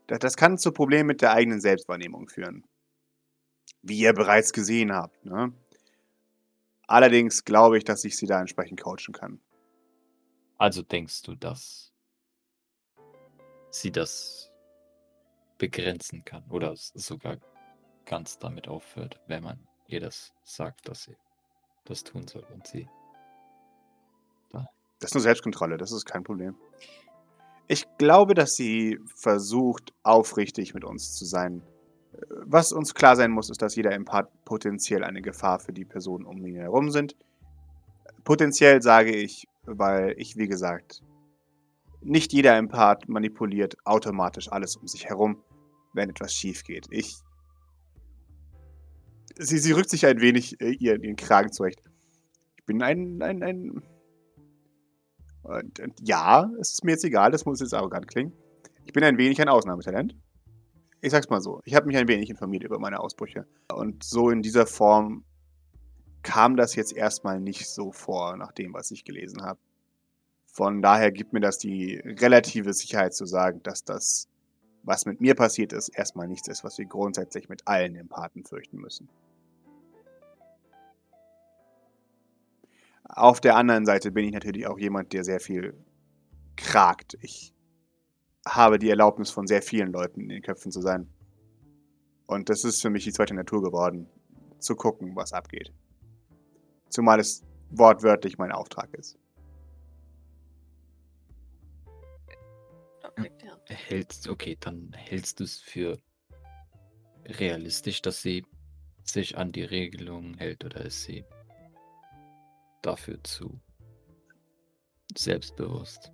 Das, 0.07 0.19
das 0.19 0.37
kann 0.37 0.57
zu 0.57 0.71
Problemen 0.71 1.07
mit 1.07 1.21
der 1.21 1.33
eigenen 1.33 1.61
Selbstwahrnehmung 1.61 2.29
führen. 2.29 2.63
Wie 3.81 3.99
ihr 3.99 4.13
bereits 4.13 4.53
gesehen 4.53 4.93
habt. 4.93 5.25
Ne? 5.25 5.53
Allerdings 6.87 7.43
glaube 7.43 7.77
ich, 7.77 7.83
dass 7.83 8.03
ich 8.03 8.15
sie 8.17 8.27
da 8.27 8.39
entsprechend 8.39 8.81
coachen 8.81 9.13
kann. 9.13 9.39
Also 10.57 10.81
denkst 10.81 11.23
du, 11.23 11.35
dass 11.35 11.91
sie 13.69 13.91
das 13.91 14.51
begrenzen 15.57 16.23
kann 16.23 16.43
oder 16.49 16.75
sogar 16.75 17.37
ganz 18.05 18.37
damit 18.37 18.67
aufhört, 18.67 19.19
wenn 19.27 19.43
man 19.43 19.67
ihr 19.87 19.99
das 19.99 20.33
sagt, 20.43 20.87
dass 20.87 21.03
sie 21.03 21.17
das 21.85 22.03
tun 22.03 22.27
soll 22.27 22.45
und 22.53 22.65
sie. 22.67 22.87
Das 25.05 25.11
ist 25.11 25.15
nur 25.17 25.21
Selbstkontrolle, 25.21 25.77
das 25.77 25.91
ist 25.91 26.05
kein 26.05 26.23
Problem. 26.23 26.55
Ich 27.67 27.85
glaube, 27.99 28.33
dass 28.33 28.55
sie 28.55 28.97
versucht, 29.15 29.93
aufrichtig 30.01 30.73
mit 30.73 30.83
uns 30.83 31.13
zu 31.13 31.25
sein. 31.25 31.61
Was 32.43 32.71
uns 32.71 32.95
klar 32.95 33.15
sein 33.15 33.29
muss, 33.29 33.51
ist, 33.51 33.61
dass 33.61 33.75
jeder 33.75 33.91
Empath 33.91 34.31
potenziell 34.45 35.03
eine 35.03 35.21
Gefahr 35.21 35.59
für 35.59 35.73
die 35.73 35.85
Personen 35.85 36.25
um 36.25 36.43
ihn 36.43 36.55
herum 36.55 36.89
sind. 36.89 37.15
Potenziell 38.23 38.81
sage 38.81 39.15
ich, 39.15 39.47
weil 39.65 40.15
ich, 40.17 40.37
wie 40.37 40.47
gesagt, 40.47 41.03
nicht 42.01 42.33
jeder 42.33 42.57
Empath 42.57 43.07
manipuliert 43.07 43.77
automatisch 43.85 44.51
alles 44.51 44.75
um 44.75 44.87
sich 44.87 45.05
herum, 45.05 45.43
wenn 45.93 46.09
etwas 46.09 46.33
schief 46.33 46.63
geht. 46.63 46.87
Ich. 46.89 47.17
Sie, 49.37 49.59
sie 49.59 49.71
rückt 49.71 49.91
sich 49.91 50.07
ein 50.07 50.19
wenig 50.19 50.59
äh, 50.61 50.71
ihren, 50.71 51.03
ihren 51.03 51.15
Kragen 51.15 51.51
zurecht. 51.51 51.79
Ich 52.57 52.65
bin 52.65 52.81
ein, 52.81 53.21
ein, 53.21 53.43
ein 53.43 53.83
und, 55.45 55.79
und 55.79 55.93
ja, 56.01 56.49
es 56.59 56.73
ist 56.73 56.83
mir 56.83 56.91
jetzt 56.91 57.03
egal, 57.03 57.31
das 57.31 57.45
muss 57.45 57.59
jetzt 57.59 57.73
arrogant 57.73 58.07
klingen. 58.07 58.33
Ich 58.83 58.93
bin 58.93 59.03
ein 59.03 59.17
wenig 59.17 59.39
ein 59.41 59.49
Ausnahmetalent. 59.49 60.15
Ich 61.01 61.11
sag's 61.11 61.29
mal 61.29 61.41
so. 61.41 61.61
Ich 61.65 61.75
habe 61.75 61.85
mich 61.85 61.97
ein 61.97 62.07
wenig 62.07 62.29
informiert 62.31 62.63
über 62.63 62.79
meine 62.79 62.99
Ausbrüche. 62.99 63.45
Und 63.71 64.03
so 64.03 64.31
in 64.31 64.41
dieser 64.41 64.65
Form 64.65 65.23
kam 66.23 66.57
das 66.57 66.75
jetzt 66.75 66.93
erstmal 66.93 67.39
nicht 67.39 67.69
so 67.69 67.91
vor, 67.91 68.35
nach 68.37 68.51
dem, 68.51 68.73
was 68.73 68.89
ich 68.89 69.05
gelesen 69.05 69.43
habe. 69.43 69.59
Von 70.47 70.81
daher 70.81 71.11
gibt 71.11 71.31
mir 71.31 71.41
das 71.41 71.59
die 71.59 71.97
relative 72.03 72.73
Sicherheit 72.73 73.13
zu 73.13 73.25
sagen, 73.25 73.61
dass 73.61 73.83
das, 73.83 74.27
was 74.81 75.05
mit 75.05 75.21
mir 75.21 75.35
passiert 75.35 75.73
ist, 75.73 75.89
erstmal 75.89 76.27
nichts 76.27 76.47
ist, 76.47 76.63
was 76.63 76.79
wir 76.79 76.85
grundsätzlich 76.85 77.49
mit 77.49 77.67
allen 77.67 77.95
Empathen 77.95 78.43
fürchten 78.43 78.77
müssen. 78.77 79.09
Auf 83.07 83.39
der 83.39 83.55
anderen 83.55 83.85
Seite 83.85 84.11
bin 84.11 84.25
ich 84.25 84.33
natürlich 84.33 84.67
auch 84.67 84.79
jemand, 84.79 85.13
der 85.13 85.23
sehr 85.23 85.39
viel 85.39 85.75
kragt. 86.55 87.17
Ich 87.21 87.53
habe 88.47 88.79
die 88.79 88.89
Erlaubnis 88.89 89.29
von 89.29 89.47
sehr 89.47 89.61
vielen 89.61 89.91
Leuten 89.91 90.21
in 90.21 90.29
den 90.29 90.41
Köpfen 90.41 90.71
zu 90.71 90.81
sein. 90.81 91.07
Und 92.25 92.49
das 92.49 92.63
ist 92.63 92.81
für 92.81 92.89
mich 92.89 93.03
die 93.03 93.11
zweite 93.13 93.35
Natur 93.35 93.61
geworden, 93.61 94.09
zu 94.59 94.75
gucken, 94.75 95.15
was 95.15 95.33
abgeht. 95.33 95.71
Zumal 96.89 97.19
es 97.19 97.43
wortwörtlich 97.69 98.37
mein 98.37 98.51
Auftrag 98.51 98.93
ist. 98.93 99.19
Hältst, 103.67 104.27
okay, 104.27 104.57
dann 104.59 104.91
hältst 104.93 105.39
du 105.39 105.43
es 105.43 105.59
für 105.59 105.99
realistisch, 107.25 108.01
dass 108.01 108.21
sie 108.21 108.45
sich 109.03 109.37
an 109.37 109.51
die 109.51 109.63
Regelungen 109.63 110.37
hält 110.37 110.65
oder 110.65 110.85
ist 110.85 111.03
sie 111.03 111.25
dafür 112.85 113.23
zu 113.23 113.59
selbstbewusst? 115.17 116.11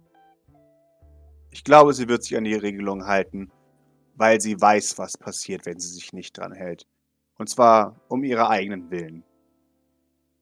Ich 1.50 1.64
glaube, 1.64 1.94
sie 1.94 2.08
wird 2.08 2.24
sich 2.24 2.38
an 2.38 2.46
die 2.46 2.56
Regelung 2.56 3.06
halten, 3.06 3.52
weil 4.16 4.40
sie 4.40 4.60
weiß, 4.60 4.98
was 4.98 5.18
passiert, 5.18 5.66
wenn 5.66 5.80
sie 5.80 5.90
sich 5.90 6.14
nicht 6.14 6.38
dran 6.38 6.54
hält. 6.54 6.88
Und 7.38 7.50
zwar 7.50 8.00
um 8.08 8.24
ihre 8.24 8.50
eigenen 8.50 8.90
Willen. 8.92 9.24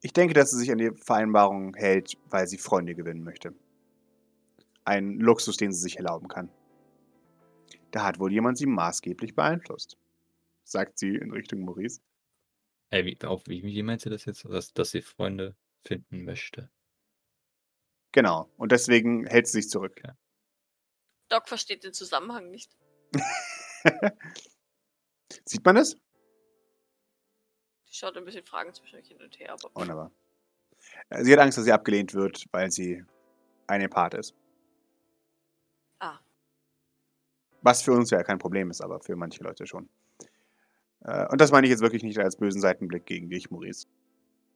Ich 0.02 0.14
denke, 0.14 0.34
dass 0.34 0.52
sie 0.52 0.58
sich 0.58 0.72
an 0.72 0.78
die 0.78 0.92
Vereinbarung 0.92 1.74
hält, 1.76 2.18
weil 2.30 2.48
sie 2.48 2.58
Freunde 2.58 2.96
gewinnen 2.96 3.24
möchte. 3.24 3.54
Ein 4.86 5.20
Luxus, 5.20 5.58
den 5.58 5.72
sie 5.72 5.82
sich 5.82 5.98
erlauben 5.98 6.28
kann. 6.28 6.50
Da 7.92 8.06
hat 8.06 8.20
wohl 8.20 8.32
jemand 8.32 8.58
sie 8.58 8.68
maßgeblich 8.68 9.36
beeinflusst, 9.36 9.98
sagt 10.64 11.00
sie 11.00 11.16
in 11.16 11.32
Richtung 11.32 11.62
Maurice. 11.62 12.02
Äh, 12.92 13.06
wie, 13.06 13.18
auf, 13.26 13.44
wie, 13.48 13.64
wie 13.64 13.84
meinst 13.84 14.06
du 14.06 14.10
das 14.10 14.26
jetzt? 14.26 14.46
Dass, 14.46 14.74
dass 14.74 14.92
sie 14.92 15.02
Freunde 15.02 15.56
finden 15.86 16.24
möchte? 16.26 16.70
Genau, 18.12 18.50
und 18.58 18.72
deswegen 18.72 19.26
hält 19.28 19.48
sie 19.48 19.62
sich 19.62 19.70
zurück. 19.70 20.02
Doc 21.30 21.48
versteht 21.48 21.84
den 21.84 21.94
Zusammenhang 21.94 22.50
nicht. 22.50 22.76
Sieht 25.46 25.64
man 25.64 25.78
es? 25.78 25.96
Die 27.88 27.94
schaut 27.96 28.18
ein 28.18 28.26
bisschen 28.26 28.46
Fragen 28.46 28.74
zwischen 28.74 29.02
hin 29.04 29.22
und 29.22 29.40
her, 29.40 29.54
aber. 29.54 29.70
Wunderbar. 29.76 30.12
Äh, 31.10 31.24
Sie 31.24 31.32
hat 31.34 31.40
Angst, 31.40 31.58
dass 31.58 31.66
sie 31.66 31.72
abgelehnt 31.72 32.14
wird, 32.14 32.46
weil 32.52 32.72
sie 32.72 33.04
eine 33.68 33.90
Part 33.90 34.16
ist. 34.16 34.34
Ah. 36.00 36.20
Was 37.62 37.82
für 37.84 37.92
uns 37.94 38.10
ja 38.10 38.24
kein 38.24 38.40
Problem 38.40 38.72
ist, 38.72 38.82
aber 38.82 39.00
für 39.02 39.16
manche 39.16 39.44
Leute 39.44 39.68
schon. 39.68 39.90
Äh, 41.02 41.28
Und 41.28 41.40
das 41.42 41.52
meine 41.52 41.68
ich 41.68 41.72
jetzt 41.72 41.82
wirklich 41.82 42.04
nicht 42.04 42.20
als 42.20 42.38
bösen 42.38 42.62
Seitenblick 42.62 43.06
gegen 43.06 43.30
dich, 43.30 43.52
Maurice. 43.52 43.88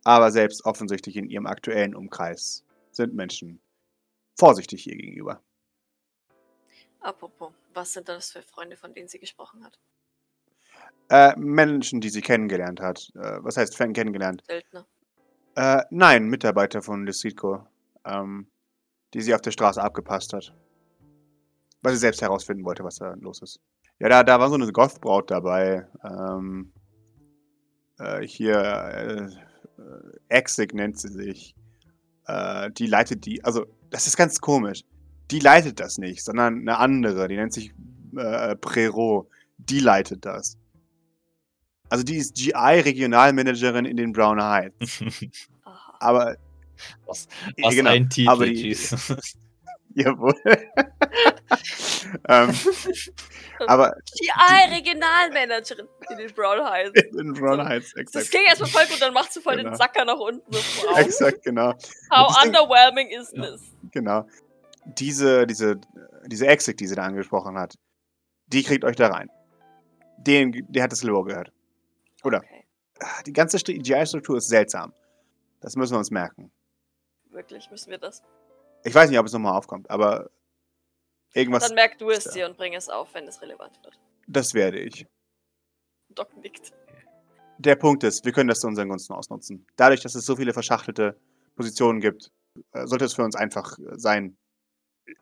Aber 0.03 0.31
selbst 0.31 0.65
offensichtlich 0.65 1.15
in 1.15 1.29
ihrem 1.29 1.45
aktuellen 1.45 1.95
Umkreis 1.95 2.65
sind 2.91 3.13
Menschen 3.13 3.61
vorsichtig 4.37 4.87
ihr 4.87 4.95
gegenüber. 4.95 5.41
Apropos, 6.99 7.51
was 7.73 7.93
sind 7.93 8.07
das 8.09 8.31
für 8.31 8.41
Freunde, 8.41 8.77
von 8.77 8.93
denen 8.93 9.07
sie 9.07 9.19
gesprochen 9.19 9.63
hat? 9.63 9.79
Äh, 11.09 11.37
Menschen, 11.37 12.01
die 12.01 12.09
sie 12.09 12.21
kennengelernt 12.21 12.79
hat. 12.79 13.11
Äh, 13.15 13.43
was 13.43 13.57
heißt 13.57 13.75
Fan 13.75 13.93
kennengelernt? 13.93 14.43
Söldner. 14.47 14.85
Äh, 15.55 15.83
nein, 15.91 16.27
Mitarbeiter 16.27 16.81
von 16.81 17.05
Lucidco, 17.05 17.67
ähm, 18.05 18.47
die 19.13 19.21
sie 19.21 19.35
auf 19.35 19.41
der 19.41 19.51
Straße 19.51 19.81
abgepasst 19.81 20.33
hat. 20.33 20.55
Weil 21.81 21.93
sie 21.93 21.99
selbst 21.99 22.21
herausfinden 22.21 22.63
wollte, 22.63 22.83
was 22.83 22.95
da 22.95 23.13
los 23.19 23.41
ist. 23.41 23.59
Ja, 23.99 24.09
da, 24.09 24.23
da 24.23 24.39
war 24.39 24.49
so 24.49 24.55
eine 24.55 24.71
Goth-Braut 24.71 25.29
dabei. 25.29 25.87
Ähm, 26.03 26.73
äh, 27.99 28.21
hier, 28.21 28.57
äh, 28.57 29.29
Exig 30.29 30.73
nennt 30.73 30.99
sie 30.99 31.09
sich. 31.09 31.55
Äh, 32.27 32.71
die 32.71 32.87
leitet 32.87 33.25
die, 33.25 33.43
also, 33.43 33.65
das 33.89 34.07
ist 34.07 34.17
ganz 34.17 34.39
komisch. 34.39 34.83
Die 35.31 35.39
leitet 35.39 35.79
das 35.79 35.97
nicht, 35.97 36.23
sondern 36.23 36.59
eine 36.59 36.77
andere, 36.77 37.27
die 37.27 37.35
nennt 37.35 37.53
sich 37.53 37.73
äh, 38.15 38.55
Prero. 38.55 39.29
Die 39.57 39.79
leitet 39.79 40.25
das. 40.25 40.57
Also 41.89 42.03
die 42.03 42.17
ist 42.17 42.35
GI-Regionalmanagerin 42.35 43.85
in 43.85 43.97
den 43.97 44.13
Brown 44.13 44.41
Heights. 44.41 45.03
Aber 45.99 46.35
Was, 47.05 47.27
was 47.61 47.75
genau. 47.75 47.91
ein 47.91 48.09
Titel, 48.09 48.29
Aber 48.29 48.45
die-. 48.45 48.75
Jawohl. 49.95 50.35
ähm, 52.27 52.53
aber 53.67 53.93
GI 54.05 54.73
Regionalmanagerin 54.75 55.87
in 56.09 56.17
den 56.17 56.33
Brown 56.33 56.63
Heights. 56.63 57.01
in 57.19 57.33
Brown 57.33 57.63
Heights, 57.67 57.91
Das 57.93 58.01
exakt. 58.01 58.31
ging 58.31 58.41
erstmal 58.47 58.69
voll 58.69 58.85
gut, 58.87 59.01
dann 59.01 59.13
macht 59.13 59.31
sie 59.33 59.41
voll 59.41 59.55
Genau. 59.57 59.69
den 59.71 59.75
Sacker 59.77 60.05
nach 60.05 60.17
unten. 60.19 60.51
So. 60.53 60.95
Exakt, 60.97 61.43
genau. 61.43 61.73
How 62.11 62.27
Das 62.27 62.41
Ding- 62.43 62.47
underwhelming 62.55 63.07
is 63.09 63.29
this? 63.31 63.61
Genau. 63.91 64.25
Diese, 64.85 65.47
diese, 65.47 65.79
diese 66.25 66.47
Exit, 66.47 66.79
die 66.79 66.87
sie 66.87 66.95
da 66.95 67.03
angesprochen 67.03 67.57
hat, 67.57 67.75
die 68.47 68.63
kriegt 68.63 68.83
euch 68.83 68.95
da 68.97 69.07
rein. 69.07 69.29
Den, 70.17 70.65
der 70.69 70.83
hat 70.83 70.91
das 70.91 71.03
Lore 71.03 71.25
gehört. 71.29 71.51
Oder? 72.23 72.39
Okay. 72.39 72.65
Ah, 72.99 73.21
Die 73.25 73.33
ganze 73.33 73.57
GI-Struktur 73.57 74.37
ist 74.37 74.47
seltsam. 74.47 74.93
Das 75.61 75.75
müssen 75.75 75.93
wir 75.93 75.99
uns 75.99 76.11
merken. 76.11 76.51
Wirklich, 77.31 77.69
müssen 77.71 77.89
wir 77.91 77.97
das? 77.97 78.21
Ich 78.83 78.93
weiß 78.93 79.09
nicht, 79.09 79.17
ob 79.19 79.25
es 79.25 79.33
nochmal 79.33 79.57
aufkommt, 79.57 79.89
aber 79.89 80.29
irgendwas, 81.33 81.67
Dann 81.67 81.75
merk 81.75 81.97
du 81.97 82.09
es 82.09 82.25
dir 82.25 82.45
und 82.45 82.57
bring 82.57 82.73
es 82.73 82.89
auf, 82.89 83.13
wenn 83.13 83.27
es 83.27 83.41
relevant 83.41 83.79
wird. 83.83 83.97
das 84.27 84.53
werde 84.53 84.79
ich. 84.79 85.05
Doc 86.09 86.35
nickt. 86.37 86.71
Der 87.57 87.75
Punkt 87.75 88.03
ist, 88.03 88.25
wir 88.25 88.31
können 88.31 88.49
das 88.49 88.59
zu 88.59 88.67
unseren 88.67 88.89
Gunsten 88.89 89.13
ausnutzen. 89.13 89.65
Dadurch, 89.75 90.01
dass 90.01 90.15
es 90.15 90.25
so 90.25 90.35
viele 90.35 90.53
verschachtelte 90.53 91.17
Positionen 91.55 91.99
gibt, 91.99 92.31
äh, 92.73 92.85
sollte 92.85 93.05
es 93.05 93.13
für 93.13 93.23
uns 93.23 93.35
einfach 93.35 93.77
äh, 93.79 93.97
sein, 93.97 94.37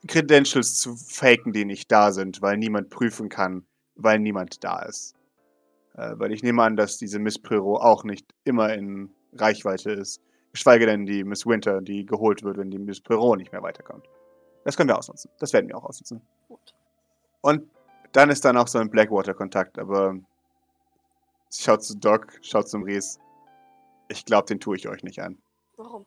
Credentials 0.07 0.75
zu 0.75 0.95
faken, 0.95 1.53
die 1.53 1.65
nicht 1.65 1.91
da 1.91 2.11
sind, 2.11 2.41
weil 2.41 2.57
niemand 2.57 2.89
prüfen 2.89 3.29
kann, 3.29 3.65
weil 3.95 4.19
niemand 4.19 4.63
da 4.63 4.83
ist. 4.83 5.15
Äh, 5.95 6.13
weil 6.15 6.31
ich 6.31 6.43
nehme 6.43 6.63
an, 6.63 6.75
dass 6.75 6.97
diese 6.97 7.19
Miss 7.19 7.39
Prero 7.39 7.77
auch 7.77 8.03
nicht 8.03 8.25
immer 8.43 8.73
in 8.73 9.09
Reichweite 9.33 9.91
ist. 9.91 10.21
Geschweige 10.53 10.85
denn 10.85 11.05
die 11.05 11.23
Miss 11.23 11.45
Winter, 11.45 11.81
die 11.81 12.05
geholt 12.05 12.43
wird, 12.43 12.57
wenn 12.57 12.71
die 12.71 12.79
Miss 12.79 13.01
Prero 13.01 13.35
nicht 13.35 13.51
mehr 13.51 13.63
weiterkommt. 13.63 14.05
Das 14.63 14.77
können 14.77 14.89
wir 14.89 14.97
ausnutzen. 14.97 15.31
Das 15.39 15.53
werden 15.53 15.67
wir 15.67 15.77
auch 15.77 15.83
ausnutzen. 15.83 16.21
Gut. 16.47 16.73
Und 17.41 17.69
dann 18.11 18.29
ist 18.29 18.45
dann 18.45 18.57
auch 18.57 18.67
so 18.67 18.79
ein 18.79 18.89
Blackwater-Kontakt, 18.89 19.79
aber 19.79 20.15
schaut 21.51 21.83
zu 21.83 21.97
Doc, 21.97 22.39
schaut 22.41 22.69
zum 22.69 22.83
Ries. 22.83 23.19
Ich 24.09 24.25
glaube, 24.25 24.47
den 24.47 24.59
tue 24.59 24.75
ich 24.75 24.87
euch 24.87 25.03
nicht 25.03 25.21
an. 25.21 25.37
Warum? 25.77 26.05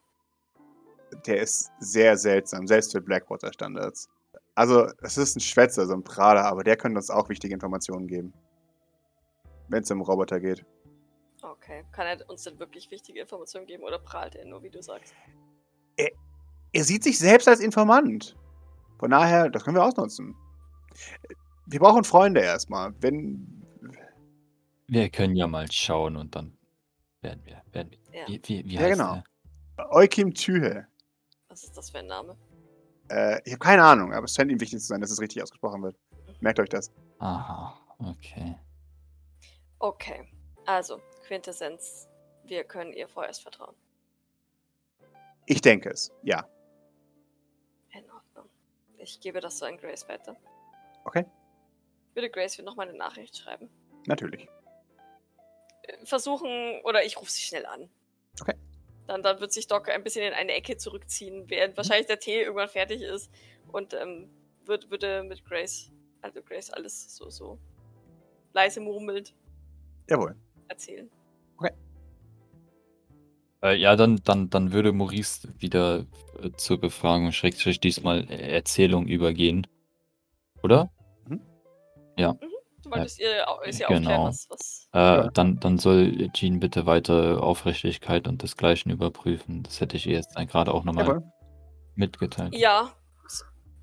Der 1.26 1.40
ist 1.40 1.72
sehr 1.78 2.16
seltsam, 2.16 2.66
selbst 2.66 2.92
für 2.92 3.00
Blackwater-Standards. 3.00 4.08
Also, 4.54 4.88
es 5.02 5.16
ist 5.16 5.36
ein 5.36 5.40
Schwätzer, 5.40 5.86
so 5.86 5.94
ein 5.94 6.04
Prahler, 6.04 6.44
aber 6.44 6.62
der 6.62 6.76
könnte 6.76 6.98
uns 6.98 7.10
auch 7.10 7.28
wichtige 7.28 7.54
Informationen 7.54 8.06
geben. 8.06 8.32
Wenn 9.68 9.82
es 9.82 9.90
um 9.90 10.00
Roboter 10.00 10.38
geht. 10.38 10.64
Okay. 11.42 11.84
Kann 11.92 12.06
er 12.06 12.30
uns 12.30 12.44
denn 12.44 12.58
wirklich 12.58 12.90
wichtige 12.90 13.20
Informationen 13.20 13.66
geben 13.66 13.82
oder 13.82 13.98
prahlt 13.98 14.36
er 14.36 14.44
nur, 14.44 14.62
wie 14.62 14.70
du 14.70 14.82
sagst? 14.82 15.14
Er 15.96 16.84
sieht 16.84 17.04
sich 17.04 17.18
selbst 17.18 17.48
als 17.48 17.60
Informant. 17.60 18.36
Von 19.04 19.10
daher, 19.10 19.50
das 19.50 19.62
können 19.62 19.76
wir 19.76 19.84
ausnutzen. 19.84 20.34
Wir 21.66 21.78
brauchen 21.78 22.04
Freunde 22.04 22.40
erstmal. 22.40 22.94
Wenn. 23.02 23.62
Wir 24.86 25.10
können 25.10 25.36
ja 25.36 25.46
mal 25.46 25.70
schauen 25.70 26.16
und 26.16 26.34
dann 26.34 26.56
werden 27.20 27.44
wir. 27.44 27.60
Werden 27.72 27.90
wir 27.90 27.98
Ja. 28.18 28.26
wie, 28.28 28.40
wie, 28.44 28.64
wie 28.64 28.74
Ja, 28.76 28.80
heißt 28.80 28.98
genau. 28.98 29.22
der? 29.76 29.92
Eukim 29.92 30.32
Tühe. 30.32 30.86
Was 31.50 31.64
ist 31.64 31.76
das 31.76 31.90
für 31.90 31.98
ein 31.98 32.06
Name? 32.06 32.34
Äh, 33.10 33.42
ich 33.44 33.52
habe 33.52 33.58
keine 33.58 33.84
Ahnung, 33.84 34.14
aber 34.14 34.24
es 34.24 34.34
scheint 34.34 34.50
ihm 34.50 34.58
wichtig 34.58 34.80
zu 34.80 34.86
sein, 34.86 35.02
dass 35.02 35.10
es 35.10 35.20
richtig 35.20 35.42
ausgesprochen 35.42 35.82
wird. 35.82 35.98
Merkt 36.40 36.58
euch 36.60 36.70
das. 36.70 36.90
Aha, 37.18 37.78
okay. 37.98 38.56
Okay. 39.80 40.26
Also, 40.64 40.98
Quintessenz. 41.26 42.08
Wir 42.46 42.64
können 42.64 42.94
ihr 42.94 43.06
vorerst 43.06 43.42
vertrauen. 43.42 43.74
Ich 45.44 45.60
denke 45.60 45.90
es, 45.90 46.10
ja. 46.22 46.48
Ich 49.04 49.20
gebe 49.20 49.40
das 49.40 49.58
so 49.58 49.66
an 49.66 49.76
Grace 49.76 50.08
weiter. 50.08 50.34
Okay. 51.04 51.26
Würde 52.14 52.30
Grace 52.30 52.58
noch 52.60 52.76
mal 52.76 52.88
eine 52.88 52.96
Nachricht 52.96 53.36
schreiben. 53.36 53.68
Natürlich. 54.06 54.48
Äh, 55.82 56.06
Versuchen, 56.06 56.80
oder 56.84 57.04
ich 57.04 57.20
rufe 57.20 57.30
sie 57.30 57.42
schnell 57.42 57.66
an. 57.66 57.90
Okay. 58.40 58.54
Dann, 59.06 59.22
dann 59.22 59.40
wird 59.40 59.52
sich 59.52 59.66
Doc 59.66 59.90
ein 59.90 60.02
bisschen 60.02 60.24
in 60.24 60.32
eine 60.32 60.52
Ecke 60.52 60.78
zurückziehen, 60.78 61.48
während 61.50 61.76
wahrscheinlich 61.76 62.06
der 62.06 62.18
Tee 62.18 62.42
irgendwann 62.42 62.68
fertig 62.68 63.02
ist. 63.02 63.30
Und 63.70 63.92
ähm, 63.92 64.30
wird, 64.64 64.90
würde 64.90 65.22
mit 65.22 65.44
Grace, 65.44 65.90
also 66.22 66.42
Grace 66.42 66.70
alles 66.70 67.14
so, 67.14 67.28
so 67.28 67.58
leise 68.54 68.80
murmelnd 68.80 69.34
Jawohl. 70.08 70.34
erzählen. 70.68 71.10
Äh, 73.64 73.76
ja, 73.76 73.96
dann, 73.96 74.20
dann, 74.24 74.50
dann 74.50 74.72
würde 74.72 74.92
Maurice 74.92 75.48
wieder 75.58 76.04
äh, 76.42 76.50
zur 76.56 76.78
Befragung, 76.78 77.32
Schrägstrich 77.32 77.80
diesmal 77.80 78.30
äh, 78.30 78.52
Erzählung 78.54 79.06
übergehen. 79.06 79.66
Oder? 80.62 80.90
Du 82.84 82.90
wolltest 82.90 83.18
ihr, 83.18 83.46
ist 83.64 83.80
ja 83.80 83.88
Genau. 83.88 83.98
aufklären, 83.98 84.24
was, 84.26 84.46
was. 84.50 84.88
Äh, 84.92 84.98
Ja. 84.98 85.28
dann, 85.30 85.58
dann 85.58 85.78
soll 85.78 86.30
Jean 86.34 86.60
bitte 86.60 86.84
weiter 86.84 87.42
Aufrichtigkeit 87.42 88.28
und 88.28 88.42
desgleichen 88.42 88.92
überprüfen. 88.92 89.62
Das 89.62 89.80
hätte 89.80 89.96
ich 89.96 90.06
ihr 90.06 90.12
jetzt 90.12 90.36
gerade 90.36 90.72
auch 90.74 90.84
nochmal 90.84 91.06
Jawohl. 91.06 91.22
mitgeteilt. 91.94 92.54
Ja, 92.54 92.92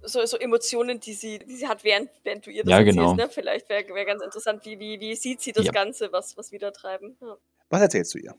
so, 0.04 0.24
so 0.26 0.38
Emotionen, 0.38 1.00
die 1.00 1.14
sie, 1.14 1.40
die 1.40 1.56
sie 1.56 1.68
hat, 1.68 1.84
während, 1.84 2.10
während 2.24 2.46
du 2.46 2.52
ihr 2.52 2.64
das 2.64 2.70
Ja, 2.72 2.78
erzählst, 2.78 2.98
genau. 2.98 3.14
ne? 3.16 3.28
Vielleicht 3.30 3.70
wäre 3.70 3.84
wär 3.94 4.06
ganz 4.06 4.22
interessant, 4.24 4.64
wie, 4.66 4.80
wie, 4.80 5.00
wie 5.00 5.16
sieht 5.16 5.42
sie 5.42 5.52
das 5.52 5.66
Ja. 5.66 5.72
Ganze, 5.72 6.12
was, 6.12 6.38
was 6.38 6.52
wieder 6.52 6.72
treiben. 6.72 7.18
Ja. 7.22 7.38
Was 7.70 7.82
erzählst 7.82 8.14
du 8.14 8.20
ihr? 8.20 8.36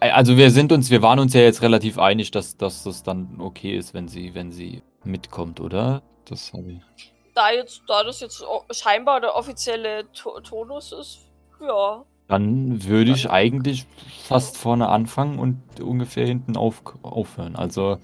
Also 0.00 0.36
wir 0.36 0.50
sind 0.50 0.72
uns, 0.72 0.90
wir 0.90 1.02
waren 1.02 1.18
uns 1.18 1.34
ja 1.34 1.40
jetzt 1.40 1.62
relativ 1.62 1.98
einig, 1.98 2.30
dass, 2.30 2.56
dass 2.56 2.84
das 2.84 3.02
dann 3.02 3.40
okay 3.40 3.76
ist, 3.76 3.94
wenn 3.94 4.08
sie, 4.08 4.34
wenn 4.34 4.50
sie 4.50 4.82
mitkommt, 5.04 5.60
oder? 5.60 6.02
Das 6.24 6.52
habe 6.52 6.72
ich. 6.72 7.12
Da 7.34 7.50
jetzt, 7.50 7.82
da 7.88 8.04
das 8.04 8.20
jetzt 8.20 8.44
scheinbar 8.70 9.20
der 9.20 9.34
offizielle 9.34 10.10
to 10.12 10.40
Tonus 10.40 10.92
ist, 10.92 11.20
ja. 11.60 12.04
Dann 12.28 12.84
würde 12.84 13.10
ich 13.10 13.30
eigentlich 13.30 13.86
fast 14.24 14.56
vorne 14.56 14.88
anfangen 14.88 15.38
und 15.38 15.80
ungefähr 15.80 16.26
hinten 16.26 16.56
auf, 16.56 16.82
aufhören. 17.02 17.56
Also, 17.56 17.98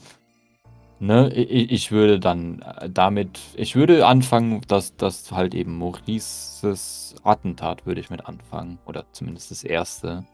ne, 0.99 1.33
ich, 1.33 1.71
ich 1.71 1.93
würde 1.93 2.19
dann 2.21 2.61
äh, 2.63 2.91
damit, 2.91 3.39
ich 3.55 3.77
würde 3.77 4.07
anfangen, 4.07 4.63
dass 4.69 4.97
das 4.97 5.31
halt 5.33 5.55
eben 5.55 5.79
Maurices 5.79 7.15
Attentat 7.23 7.87
würde 7.87 8.01
ich 8.01 8.11
mit 8.11 8.27
anfangen. 8.27 8.79
Oder 8.87 9.05
zumindest 9.13 9.51
das 9.51 9.65
erste. 9.65 10.25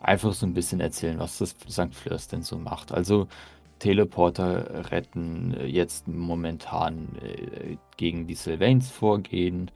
Einfach 0.00 0.32
so 0.32 0.46
ein 0.46 0.54
bisschen 0.54 0.80
erzählen, 0.80 1.18
was 1.18 1.38
das 1.38 1.56
St. 1.68 1.94
Fleurs 1.94 2.28
denn 2.28 2.42
so 2.42 2.58
macht. 2.58 2.92
Also, 2.92 3.28
Teleporter 3.78 4.90
retten, 4.90 5.54
äh, 5.54 5.66
jetzt 5.66 6.08
momentan 6.08 7.16
äh, 7.22 7.76
gegen 7.96 8.26
die 8.26 8.34
Sylvains 8.34 8.90
vorgehen 8.90 9.70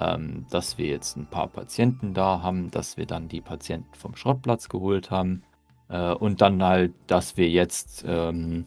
ähm, 0.00 0.46
dass 0.50 0.78
wir 0.78 0.86
jetzt 0.86 1.16
ein 1.16 1.26
paar 1.26 1.48
Patienten 1.48 2.14
da 2.14 2.42
haben, 2.42 2.70
dass 2.70 2.96
wir 2.96 3.06
dann 3.06 3.28
die 3.28 3.40
Patienten 3.40 3.94
vom 3.94 4.14
Schrottplatz 4.14 4.68
geholt 4.68 5.10
haben 5.10 5.42
äh, 5.88 6.12
und 6.12 6.40
dann 6.40 6.62
halt, 6.62 6.94
dass 7.06 7.36
wir 7.36 7.48
jetzt 7.48 8.04
ähm, 8.06 8.66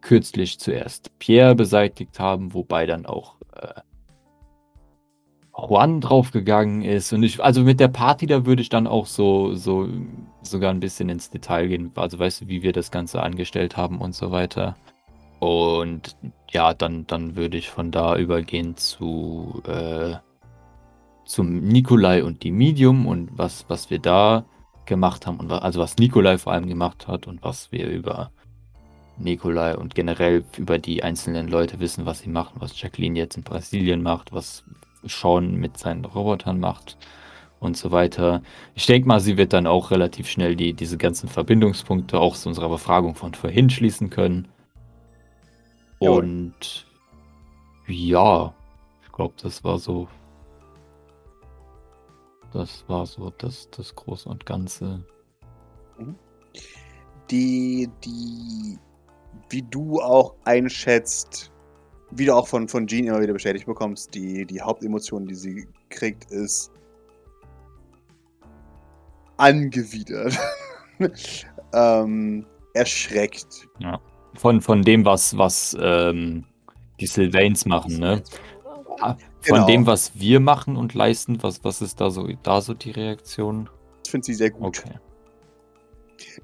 kürzlich 0.00 0.58
zuerst 0.58 1.16
Pierre 1.18 1.54
beseitigt 1.54 2.18
haben, 2.18 2.54
wobei 2.54 2.86
dann 2.86 3.06
auch 3.06 3.36
äh, 3.54 3.80
Juan 5.56 6.00
draufgegangen 6.00 6.82
ist. 6.82 7.12
Und 7.12 7.22
ich, 7.22 7.42
also 7.42 7.62
mit 7.62 7.80
der 7.80 7.88
Party, 7.88 8.26
da 8.26 8.46
würde 8.46 8.62
ich 8.62 8.68
dann 8.68 8.86
auch 8.86 9.06
so, 9.06 9.54
so 9.54 9.88
sogar 10.42 10.70
ein 10.70 10.80
bisschen 10.80 11.08
ins 11.08 11.30
Detail 11.30 11.68
gehen. 11.68 11.92
Also 11.94 12.18
weißt 12.18 12.42
du, 12.42 12.48
wie 12.48 12.62
wir 12.62 12.72
das 12.72 12.90
Ganze 12.90 13.22
angestellt 13.22 13.76
haben 13.76 14.00
und 14.00 14.14
so 14.14 14.30
weiter. 14.30 14.76
Und 15.40 16.16
ja, 16.50 16.72
dann, 16.72 17.06
dann 17.06 17.36
würde 17.36 17.58
ich 17.58 17.70
von 17.70 17.90
da 17.90 18.16
übergehen 18.16 18.76
zu 18.76 19.62
äh, 19.66 20.14
zum 21.24 21.60
Nikolai 21.60 22.24
und 22.24 22.42
die 22.42 22.50
Medium 22.50 23.06
und 23.06 23.30
was, 23.36 23.64
was 23.68 23.90
wir 23.90 23.98
da 23.98 24.44
gemacht 24.84 25.26
haben 25.26 25.38
und 25.38 25.50
also 25.50 25.80
was 25.80 25.96
Nikolai 25.96 26.38
vor 26.38 26.52
allem 26.52 26.68
gemacht 26.68 27.08
hat 27.08 27.26
und 27.26 27.42
was 27.42 27.72
wir 27.72 27.88
über 27.88 28.30
Nikolai 29.18 29.76
und 29.76 29.94
generell 29.94 30.44
über 30.56 30.78
die 30.78 31.02
einzelnen 31.02 31.48
Leute 31.48 31.80
wissen, 31.80 32.06
was 32.06 32.20
sie 32.20 32.30
machen, 32.30 32.56
was 32.58 32.80
Jacqueline 32.80 33.18
jetzt 33.18 33.36
in 33.36 33.42
Brasilien 33.42 34.02
macht, 34.02 34.32
was 34.32 34.64
Sean 35.04 35.56
mit 35.56 35.78
seinen 35.78 36.04
Robotern 36.04 36.60
macht 36.60 36.96
und 37.60 37.76
so 37.76 37.90
weiter. 37.92 38.42
Ich 38.74 38.86
denke 38.86 39.06
mal, 39.06 39.20
sie 39.20 39.36
wird 39.36 39.52
dann 39.52 39.66
auch 39.66 39.90
relativ 39.90 40.28
schnell 40.28 40.56
die, 40.56 40.74
diese 40.74 40.98
ganzen 40.98 41.28
Verbindungspunkte 41.28 42.18
auch 42.18 42.36
zu 42.36 42.48
unserer 42.48 42.68
Befragung 42.68 43.14
von 43.14 43.34
vorhin 43.34 43.70
schließen 43.70 44.10
können. 44.10 44.48
Und 45.98 46.86
ja, 47.86 48.52
ich 49.04 49.12
glaube, 49.12 49.34
das 49.40 49.62
war 49.62 49.78
so. 49.78 50.08
Das 52.52 52.84
war 52.88 53.06
so 53.06 53.30
das, 53.38 53.70
das 53.70 53.94
Große 53.94 54.28
und 54.28 54.44
Ganze. 54.44 55.06
Mhm. 55.98 56.16
Die, 57.30 57.88
die, 58.04 58.78
wie 59.48 59.62
du 59.62 60.00
auch 60.00 60.34
einschätzt, 60.44 61.51
wie 62.14 62.26
du 62.26 62.34
auch 62.34 62.46
von, 62.46 62.68
von 62.68 62.86
Jean 62.86 63.06
immer 63.06 63.20
wieder 63.20 63.32
bestätigt 63.32 63.66
bekommst, 63.66 64.14
die, 64.14 64.44
die 64.44 64.60
Hauptemotion, 64.60 65.26
die 65.26 65.34
sie 65.34 65.66
kriegt, 65.88 66.30
ist 66.30 66.70
angewidert. 69.38 70.38
ähm, 71.74 72.46
erschreckt. 72.74 73.68
Ja. 73.78 74.00
Von, 74.34 74.60
von 74.60 74.82
dem, 74.82 75.04
was, 75.04 75.36
was 75.36 75.76
ähm, 75.80 76.44
die 77.00 77.06
Sylvains 77.06 77.66
machen, 77.66 77.98
ne? 77.98 78.22
Ah, 79.00 79.16
von 79.40 79.56
genau. 79.56 79.66
dem, 79.66 79.86
was 79.86 80.12
wir 80.14 80.38
machen 80.38 80.76
und 80.76 80.94
leisten, 80.94 81.42
was, 81.42 81.64
was 81.64 81.82
ist 81.82 82.00
da 82.00 82.10
so, 82.10 82.28
da 82.42 82.60
so 82.60 82.74
die 82.74 82.92
Reaktion? 82.92 83.68
Ich 84.04 84.10
finde 84.10 84.26
sie 84.26 84.34
sehr 84.34 84.50
gut. 84.50 84.78
Okay. 84.78 84.98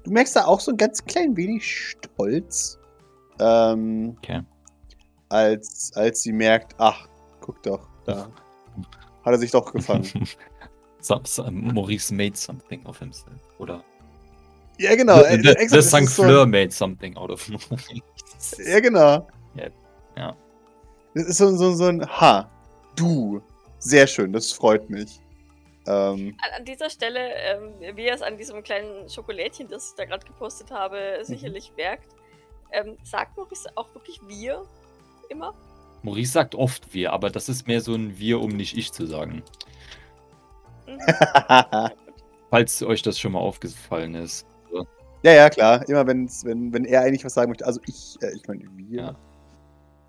Du 0.03 0.11
merkst 0.11 0.35
da 0.35 0.45
auch 0.45 0.59
so 0.59 0.71
ein 0.71 0.77
ganz 0.77 1.03
klein 1.05 1.37
wenig 1.37 1.63
Stolz. 1.63 2.79
Ähm, 3.39 4.17
okay 4.17 4.43
als, 5.29 5.91
als 5.95 6.23
sie 6.23 6.33
merkt, 6.33 6.75
ach, 6.77 7.07
guck 7.39 7.61
doch, 7.63 7.87
da 8.05 8.29
hat 9.23 9.33
er 9.33 9.37
sich 9.37 9.51
doch 9.51 9.71
gefangen. 9.71 10.27
Maurice 11.51 12.13
made 12.13 12.35
something 12.35 12.85
of 12.85 12.99
himself, 12.99 13.39
oder? 13.57 13.83
Ja, 14.77 14.95
genau. 14.95 15.23
The, 15.23 15.37
the, 15.37 15.67
the 15.67 15.81
St. 15.81 16.09
Fleur 16.09 16.41
so 16.41 16.45
made 16.45 16.71
something 16.71 17.15
out 17.17 17.29
of 17.29 17.47
Maurice. 17.49 18.01
Ja, 18.65 18.79
genau. 18.79 19.27
Ja. 19.55 19.67
ja. 20.17 20.35
Das 21.13 21.25
ist 21.25 21.37
so, 21.37 21.55
so, 21.55 21.73
so 21.73 21.85
ein 21.85 22.05
Ha, 22.05 22.49
du. 22.95 23.41
Sehr 23.79 24.07
schön, 24.07 24.33
das 24.33 24.51
freut 24.51 24.89
mich. 24.89 25.21
Ähm, 25.87 26.35
an, 26.43 26.59
an, 26.59 26.65
dieser 26.65 26.89
Stelle, 26.89 27.19
ähm, 27.35 27.95
wie 27.95 28.07
es 28.07 28.21
an 28.21 28.37
diesem 28.37 28.61
kleinen 28.61 29.09
Schokolädchen, 29.09 29.67
das 29.69 29.89
ich 29.89 29.95
da 29.95 30.05
gerade 30.05 30.25
gepostet 30.25 30.69
habe, 30.71 31.17
mhm. 31.19 31.23
sicherlich 31.23 31.73
merkt, 31.77 32.13
ähm, 32.71 32.97
sagt 33.03 33.37
Maurice 33.37 33.69
auch 33.75 33.93
wirklich 33.95 34.19
wir 34.27 34.65
immer? 35.29 35.53
Maurice 36.03 36.31
sagt 36.31 36.55
oft 36.55 36.93
wir, 36.93 37.13
aber 37.13 37.29
das 37.29 37.49
ist 37.49 37.67
mehr 37.67 37.81
so 37.81 37.93
ein 37.93 38.17
wir, 38.17 38.39
um 38.39 38.51
nicht 38.51 38.77
ich 38.77 38.91
zu 38.91 39.05
sagen. 39.05 39.43
Mhm. 40.87 40.99
Falls 42.49 42.81
euch 42.81 43.01
das 43.01 43.19
schon 43.19 43.33
mal 43.33 43.39
aufgefallen 43.39 44.15
ist. 44.15 44.45
Ja, 45.23 45.33
ja, 45.33 45.49
klar. 45.49 45.87
Immer 45.89 46.07
wenn's, 46.07 46.45
wenn, 46.45 46.73
wenn 46.73 46.85
er 46.85 47.01
eigentlich 47.01 47.25
was 47.25 47.33
sagen 47.33 47.49
möchte. 47.49 47.65
Also 47.65 47.81
ich, 47.85 48.17
äh, 48.21 48.33
ich 48.35 48.47
meine 48.47 48.63
wir. 48.75 49.01
Ja. 49.01 49.15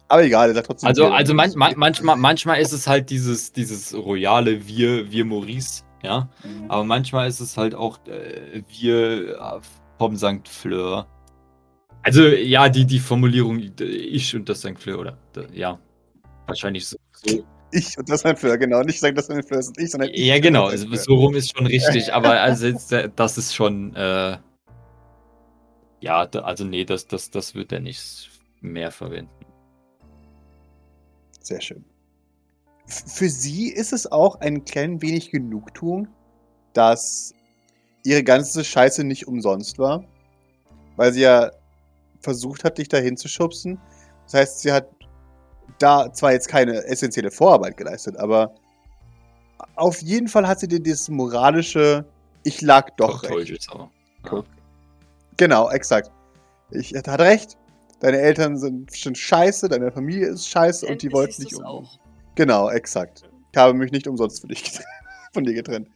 Aber 0.09 0.25
egal, 0.25 0.49
er 0.49 0.55
sagt 0.55 0.67
trotzdem. 0.67 0.89
Also, 0.89 1.03
wir, 1.05 1.15
also 1.15 1.35
man, 1.35 1.53
man, 1.57 1.75
manchmal, 1.77 2.17
manchmal 2.17 2.61
ist 2.61 2.73
es 2.73 2.87
halt 2.87 3.11
dieses, 3.11 3.53
dieses 3.53 3.95
royale 3.95 4.67
Wir, 4.67 5.11
wir 5.11 5.25
Maurice, 5.25 5.85
ja. 6.03 6.29
Mhm. 6.45 6.71
Aber 6.71 6.85
manchmal 6.85 7.29
ist 7.29 7.41
es 7.41 7.57
halt 7.57 7.75
auch 7.75 7.99
äh, 8.07 8.63
wir 8.69 9.39
äh, 9.39 9.61
vom 9.99 10.17
St. 10.17 10.49
Fleur. 10.49 11.07
Also 12.03 12.27
ja, 12.27 12.69
die, 12.69 12.85
die 12.85 12.99
Formulierung 12.99 13.61
ich 13.79 14.35
und 14.35 14.49
das 14.49 14.61
St. 14.61 14.79
Fleur, 14.79 15.01
oder 15.01 15.19
ja, 15.53 15.79
wahrscheinlich 16.47 16.87
so. 16.87 16.97
Ich 17.73 17.97
und 17.99 18.09
das 18.09 18.21
St. 18.21 18.39
Fleur, 18.39 18.59
genau. 18.59 18.83
Nicht 18.83 19.01
sagen, 19.01 19.15
das 19.15 19.27
St. 19.27 19.47
Fleur 19.47 19.61
ist 19.61 19.79
ich, 19.79 19.91
sondern 19.91 20.11
ich. 20.13 20.27
Ja, 20.27 20.39
genau, 20.39 20.67
also, 20.67 20.93
so 20.95 21.15
rum 21.15 21.35
ist 21.35 21.57
schon 21.57 21.67
richtig, 21.67 22.13
aber 22.15 22.41
also 22.41 22.67
jetzt, 22.67 22.93
äh, 22.93 23.11
das 23.15 23.39
ist 23.39 23.55
schon, 23.55 23.95
äh, 23.95 24.39
ja, 26.01 26.23
also 26.23 26.65
nee, 26.65 26.85
das, 26.85 27.07
das, 27.07 27.31
das 27.31 27.55
wird 27.55 27.73
er 27.73 27.81
nicht 27.81 28.31
mehr 28.61 28.91
verwenden. 28.91 29.31
Sehr 31.41 31.61
schön. 31.61 31.85
Für 32.87 33.29
sie 33.29 33.69
ist 33.69 33.93
es 33.93 34.11
auch 34.11 34.41
ein 34.41 34.65
klein 34.65 35.01
wenig 35.01 35.31
Genugtuung, 35.31 36.09
dass 36.73 37.35
ihre 38.05 38.25
ganze 38.25 38.65
Scheiße 38.65 39.05
nicht 39.05 39.29
umsonst 39.29 39.79
war. 39.79 40.05
Weil 40.97 41.13
sie 41.13 41.23
ja 41.23 41.51
versucht 42.21 42.65
hat, 42.65 42.79
dich 42.79 42.89
dahin 42.89 43.17
zu 43.17 43.29
schubsen. 43.29 43.79
Das 44.25 44.35
heißt, 44.35 44.61
sie 44.61 44.73
hat 44.73 44.89
da 45.79 46.13
zwar 46.13 46.33
jetzt 46.33 46.49
keine 46.49 46.85
essentielle 46.85 47.31
Vorarbeit 47.31 47.77
geleistet, 47.77 48.17
aber 48.17 48.55
auf 49.77 50.01
jeden 50.03 50.29
Fall 50.29 50.47
hat 50.47 50.61
sie 50.61 50.69
dir 50.69 50.81
dieses 50.81 51.09
moralische, 51.09 52.05
ich 52.45 52.61
lag 52.61 52.91
doch, 52.97 53.23
doch 53.23 53.31
recht. 53.31 53.67
Ja. 54.25 54.45
Genau, 55.37 55.71
exakt. 55.71 56.11
Ich 56.71 56.95
hatte 56.95 57.19
recht. 57.19 57.57
Deine 58.01 58.19
Eltern 58.19 58.57
sind, 58.57 58.91
sind 58.91 59.19
scheiße, 59.19 59.69
deine 59.69 59.91
Familie 59.93 60.29
ist 60.29 60.49
scheiße 60.49 60.87
und 60.87 61.03
die 61.03 61.13
wollten 61.13 61.43
nicht 61.43 61.55
um. 61.55 61.87
Genau, 62.35 62.71
exakt. 62.71 63.29
Ich 63.53 63.59
habe 63.59 63.75
mich 63.75 63.93
nicht 63.93 64.07
umsonst 64.07 64.41
für 64.41 64.49
dich 64.49 64.65
getrennt, 64.65 64.89
von 65.35 65.45
dir 65.45 65.55
getrennt. 65.55 65.89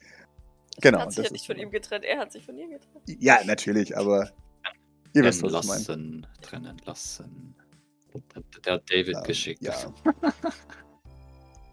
Genau. 0.81 0.99
Er 0.99 1.05
hat 1.05 1.13
sich 1.13 1.25
ja 1.25 1.33
nicht 1.33 1.47
von 1.47 1.57
ihm 1.57 1.71
getrennt, 1.71 2.05
er 2.05 2.19
hat 2.19 2.33
sich 2.33 2.45
von 2.45 2.59
ihr 2.59 2.69
getrennt. 2.69 3.23
Ja, 3.23 3.39
natürlich, 3.45 3.97
aber 3.97 4.31
Ihr 5.15 5.25
wisst, 5.25 5.43
was 5.43 5.53
lassen, 5.53 5.81
ich 5.81 5.89
meine. 5.89 6.23
Trennen 6.43 6.77
lassen. 6.85 7.55
Der 8.65 8.75
hat 8.75 8.91
David 8.91 9.15
ja, 9.15 9.21
geschickt. 9.23 9.63
Ja. 9.63 9.75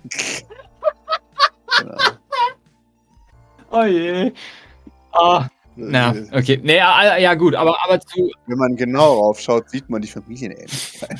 genau. 1.79 1.97
Oh 3.71 3.83
je. 3.83 4.31
Ah. 5.11 5.49
Na, 5.75 6.13
okay. 6.33 6.59
Nee, 6.61 6.77
ja, 6.77 7.17
ja, 7.17 7.33
gut, 7.33 7.55
aber, 7.55 7.77
aber 7.83 7.99
zu. 8.01 8.29
Wenn 8.45 8.57
man 8.57 8.75
genau 8.75 9.21
raufschaut, 9.21 9.69
sieht 9.69 9.89
man 9.89 10.01
die 10.01 10.07
Familienähnlichkeit. 10.07 11.19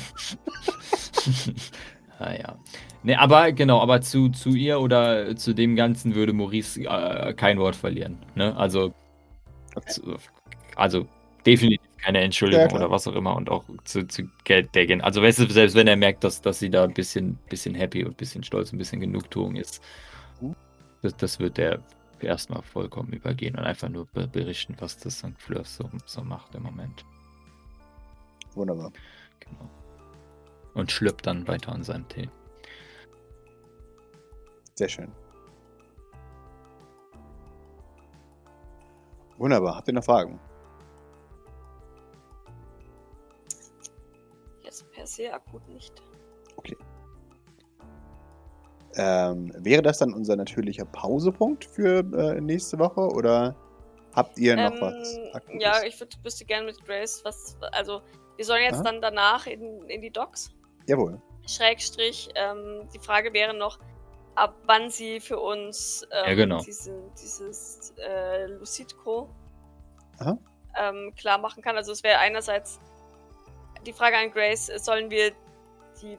ah, 2.18 2.32
ja. 2.32 2.58
Nee, 3.02 3.16
aber 3.16 3.50
genau, 3.52 3.80
aber 3.80 4.00
zu, 4.02 4.28
zu 4.28 4.50
ihr 4.50 4.80
oder 4.80 5.34
zu 5.34 5.54
dem 5.54 5.74
Ganzen 5.74 6.14
würde 6.14 6.32
Maurice 6.32 6.82
äh, 6.82 7.34
kein 7.34 7.58
Wort 7.58 7.74
verlieren. 7.74 8.18
Ne? 8.34 8.54
Also, 8.56 8.92
okay. 9.74 9.90
zu, 9.90 10.16
also 10.76 11.06
definitiv 11.46 11.91
keine 12.02 12.20
Entschuldigung 12.20 12.68
ja, 12.68 12.74
oder 12.74 12.90
was 12.90 13.06
auch 13.06 13.14
immer 13.14 13.36
und 13.36 13.48
auch 13.48 13.64
zu, 13.84 14.06
zu 14.06 14.28
Gelddecken. 14.44 15.00
Also 15.00 15.22
weißt 15.22 15.38
du, 15.38 15.46
selbst 15.46 15.74
wenn 15.74 15.86
er 15.86 15.96
merkt, 15.96 16.24
dass, 16.24 16.40
dass 16.40 16.58
sie 16.58 16.68
da 16.68 16.84
ein 16.84 16.92
bisschen, 16.92 17.38
bisschen 17.48 17.74
happy 17.74 18.04
und 18.04 18.12
ein 18.12 18.16
bisschen 18.16 18.42
stolz, 18.42 18.72
ein 18.72 18.78
bisschen 18.78 19.00
Genugtuung 19.00 19.56
ist, 19.56 19.80
mhm. 20.40 20.56
das, 21.02 21.16
das 21.16 21.38
wird 21.38 21.58
er 21.58 21.80
erstmal 22.20 22.62
vollkommen 22.62 23.12
übergehen 23.12 23.56
und 23.56 23.64
einfach 23.64 23.88
nur 23.88 24.06
berichten, 24.06 24.76
was 24.78 24.98
das 24.98 25.18
St. 25.18 25.38
Fleur 25.38 25.64
so, 25.64 25.88
so 26.04 26.22
macht 26.22 26.54
im 26.54 26.64
Moment. 26.64 27.04
Wunderbar. 28.54 28.92
Genau. 29.40 29.70
Und 30.74 30.90
schlüpft 30.90 31.26
dann 31.26 31.46
weiter 31.48 31.72
an 31.72 31.82
seinem 31.82 32.08
Tee. 32.08 32.28
Sehr 34.74 34.88
schön. 34.88 35.12
Wunderbar. 39.38 39.76
Habt 39.76 39.88
ihr 39.88 39.94
noch 39.94 40.04
Fragen? 40.04 40.38
Per 45.02 45.06
se 45.06 45.32
akut 45.32 45.68
nicht. 45.68 46.02
Okay. 46.56 46.76
Ähm, 48.94 49.52
wäre 49.56 49.82
das 49.82 49.98
dann 49.98 50.12
unser 50.12 50.36
natürlicher 50.36 50.84
Pausepunkt 50.84 51.64
für 51.64 52.00
äh, 52.14 52.40
nächste 52.40 52.78
Woche 52.78 53.00
oder 53.00 53.56
habt 54.14 54.38
ihr 54.38 54.54
noch 54.54 54.74
ähm, 54.74 54.80
was? 54.80 55.18
Akutes? 55.32 55.62
Ja, 55.62 55.82
ich 55.82 55.98
würd, 55.98 56.18
wüsste 56.22 56.44
gerne 56.44 56.66
mit 56.66 56.84
Grace 56.84 57.22
was. 57.24 57.56
Also, 57.72 58.02
wir 58.36 58.44
sollen 58.44 58.62
jetzt 58.62 58.76
Aha. 58.76 58.84
dann 58.84 59.00
danach 59.00 59.46
in, 59.46 59.82
in 59.88 60.02
die 60.02 60.10
Docks. 60.10 60.50
Jawohl. 60.86 61.20
Schrägstrich. 61.48 62.28
Ähm, 62.34 62.88
die 62.94 62.98
Frage 62.98 63.32
wäre 63.32 63.54
noch, 63.54 63.78
ab 64.34 64.54
wann 64.66 64.90
sie 64.90 65.20
für 65.20 65.40
uns 65.40 66.06
ähm, 66.12 66.28
ja, 66.28 66.34
genau. 66.34 66.60
diese, 66.60 66.94
dieses 67.20 67.94
äh, 67.96 68.46
Lucidco 68.46 69.28
ähm, 70.78 71.12
klar 71.16 71.38
machen 71.38 71.62
kann. 71.62 71.76
Also 71.76 71.92
es 71.92 72.02
wäre 72.02 72.18
einerseits 72.18 72.78
die 73.86 73.92
Frage 73.92 74.16
an 74.16 74.30
Grace, 74.30 74.70
sollen 74.76 75.10
wir 75.10 75.32
die 76.00 76.18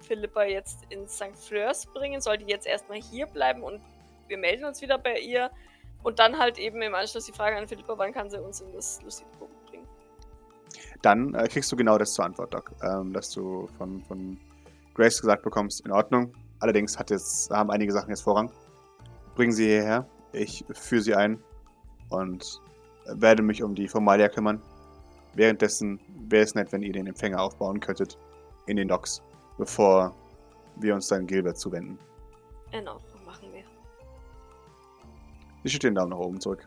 Philippa 0.00 0.44
jetzt 0.44 0.80
in 0.90 1.08
St. 1.08 1.36
Fleurs 1.36 1.86
bringen? 1.86 2.20
Soll 2.20 2.38
die 2.38 2.46
jetzt 2.46 2.66
erstmal 2.66 3.00
hier 3.00 3.26
bleiben 3.26 3.62
und 3.62 3.80
wir 4.28 4.38
melden 4.38 4.64
uns 4.64 4.80
wieder 4.82 4.98
bei 4.98 5.18
ihr? 5.18 5.50
Und 6.02 6.18
dann 6.18 6.38
halt 6.38 6.58
eben 6.58 6.82
im 6.82 6.94
Anschluss 6.94 7.26
die 7.26 7.32
Frage 7.32 7.56
an 7.56 7.68
Philippa, 7.68 7.96
wann 7.96 8.12
kann 8.12 8.28
sie 8.28 8.40
uns 8.42 8.60
in 8.60 8.72
das 8.72 9.00
Lucidbook 9.02 9.50
bringen? 9.66 9.86
Dann 11.00 11.34
äh, 11.34 11.46
kriegst 11.46 11.70
du 11.70 11.76
genau 11.76 11.96
das 11.96 12.12
zur 12.14 12.24
Antwort, 12.24 12.52
Doc. 12.52 12.72
Ähm, 12.82 13.12
dass 13.12 13.30
du 13.30 13.68
von, 13.78 14.02
von 14.02 14.38
Grace 14.94 15.20
gesagt 15.20 15.42
bekommst, 15.42 15.84
in 15.86 15.92
Ordnung. 15.92 16.34
Allerdings 16.58 16.98
hat 16.98 17.10
jetzt, 17.10 17.50
haben 17.50 17.70
einige 17.70 17.92
Sachen 17.92 18.10
jetzt 18.10 18.22
Vorrang. 18.22 18.50
Bringen 19.36 19.52
sie 19.52 19.66
hierher. 19.66 20.06
Ich 20.32 20.64
führe 20.72 21.02
sie 21.02 21.14
ein 21.14 21.42
und 22.08 22.60
werde 23.06 23.42
mich 23.42 23.62
um 23.62 23.74
die 23.74 23.88
Formalia 23.88 24.28
kümmern. 24.28 24.60
Währenddessen 25.34 26.00
wäre 26.28 26.44
es 26.44 26.54
nett, 26.54 26.72
wenn 26.72 26.82
ihr 26.82 26.92
den 26.92 27.06
Empfänger 27.06 27.40
aufbauen 27.40 27.80
könntet 27.80 28.18
in 28.66 28.76
den 28.76 28.88
Docks, 28.88 29.22
bevor 29.58 30.14
wir 30.76 30.94
uns 30.94 31.08
dann 31.08 31.26
Gilbert 31.26 31.58
zuwenden. 31.58 31.98
In 32.72 32.86
Ordnung, 32.88 33.24
machen 33.24 33.52
wir. 33.52 33.64
Sie 35.62 35.70
schüttet 35.70 35.90
den 35.90 35.94
Daumen 35.94 36.10
nach 36.10 36.18
oben 36.18 36.40
zurück. 36.40 36.66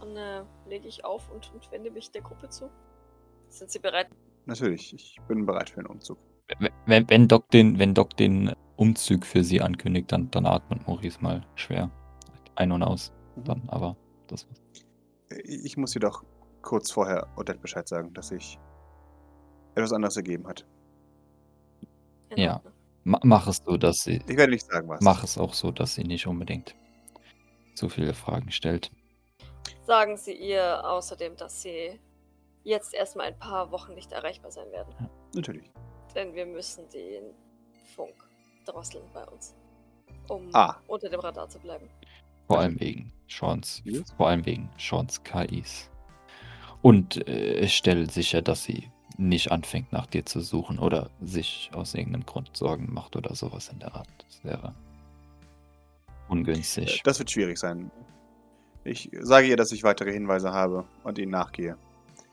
Dann 0.00 0.16
äh, 0.16 0.42
lege 0.68 0.88
ich 0.88 1.04
auf 1.04 1.30
und, 1.30 1.52
und 1.54 1.70
wende 1.72 1.90
mich 1.90 2.10
der 2.10 2.22
Gruppe 2.22 2.48
zu. 2.48 2.70
Sind 3.48 3.70
Sie 3.70 3.78
bereit? 3.78 4.08
Natürlich, 4.46 4.92
ich 4.94 5.16
bin 5.28 5.46
bereit 5.46 5.70
für 5.70 5.78
einen 5.78 5.88
Umzug. 5.88 6.18
Wenn, 6.86 7.08
wenn, 7.08 7.28
Doc 7.28 7.50
den, 7.50 7.78
wenn 7.78 7.94
Doc 7.94 8.16
den 8.16 8.54
Umzug 8.76 9.26
für 9.26 9.42
sie 9.42 9.60
ankündigt, 9.60 10.12
dann, 10.12 10.30
dann 10.30 10.46
atmet 10.46 10.86
Maurice 10.86 11.20
mal 11.20 11.44
schwer. 11.54 11.90
Ein 12.54 12.72
und 12.72 12.82
aus. 12.82 13.12
Mhm. 13.34 13.44
Dann, 13.44 13.62
aber 13.68 13.96
das 14.28 14.46
war's. 14.48 14.62
Ich 15.44 15.76
muss 15.76 15.94
jedoch 15.94 16.24
kurz 16.66 16.90
vorher 16.90 17.28
Odette 17.36 17.60
Bescheid 17.60 17.86
sagen, 17.88 18.12
dass 18.12 18.28
sich 18.28 18.58
etwas 19.76 19.92
anderes 19.92 20.16
ergeben 20.16 20.46
hat. 20.48 20.66
Ja. 22.36 22.60
Ma 23.04 23.20
mach 23.22 23.46
es 23.46 23.62
so, 23.64 23.76
dass 23.76 23.98
sie. 23.98 24.20
Ich 24.28 24.36
werde 24.36 24.50
nicht 24.52 24.66
sagen, 24.66 24.88
was. 24.88 25.00
Mach 25.00 25.22
es 25.22 25.38
auch 25.38 25.54
so, 25.54 25.70
dass 25.70 25.94
sie 25.94 26.02
nicht 26.04 26.26
unbedingt 26.26 26.74
zu 27.74 27.88
viele 27.88 28.14
Fragen 28.14 28.50
stellt. 28.50 28.90
Sagen 29.86 30.16
Sie 30.16 30.32
ihr 30.32 30.84
außerdem, 30.84 31.36
dass 31.36 31.62
Sie 31.62 32.00
jetzt 32.64 32.92
erstmal 32.94 33.26
ein 33.28 33.38
paar 33.38 33.70
Wochen 33.70 33.94
nicht 33.94 34.10
erreichbar 34.10 34.50
sein 34.50 34.70
werden. 34.72 34.92
Natürlich. 35.34 35.70
Denn 36.16 36.34
wir 36.34 36.46
müssen 36.46 36.88
den 36.90 37.32
Funk 37.94 38.14
drosseln 38.64 39.04
bei 39.14 39.24
uns. 39.28 39.54
Um 40.28 40.50
Ah. 40.52 40.76
unter 40.88 41.08
dem 41.08 41.20
Radar 41.20 41.48
zu 41.48 41.60
bleiben. 41.60 41.88
Vor 42.48 42.56
Ja. 42.56 42.62
allem 42.62 42.80
wegen 42.80 43.12
Seans, 43.28 43.80
Yes. 43.84 44.10
vor 44.16 44.26
allem 44.28 44.44
wegen 44.44 44.68
Seans 44.78 45.22
KIs. 45.22 45.88
Und 46.82 47.26
äh, 47.28 47.60
ich 47.60 47.76
stelle 47.76 48.08
sicher, 48.08 48.42
dass 48.42 48.64
sie 48.64 48.90
nicht 49.18 49.50
anfängt, 49.50 49.92
nach 49.92 50.06
dir 50.06 50.26
zu 50.26 50.40
suchen 50.40 50.78
oder 50.78 51.10
sich 51.20 51.70
aus 51.72 51.94
irgendeinem 51.94 52.26
Grund 52.26 52.56
Sorgen 52.56 52.92
macht 52.92 53.16
oder 53.16 53.34
sowas 53.34 53.68
in 53.68 53.78
der 53.78 53.94
Art. 53.94 54.08
Das 54.26 54.44
wäre 54.44 54.74
ungünstig. 56.28 56.98
Äh, 56.98 57.00
Das 57.04 57.18
wird 57.18 57.30
schwierig 57.30 57.58
sein. 57.58 57.90
Ich 58.84 59.10
sage 59.20 59.48
ihr, 59.48 59.56
dass 59.56 59.72
ich 59.72 59.82
weitere 59.82 60.12
Hinweise 60.12 60.52
habe 60.52 60.84
und 61.02 61.18
ihnen 61.18 61.32
nachgehe. 61.32 61.76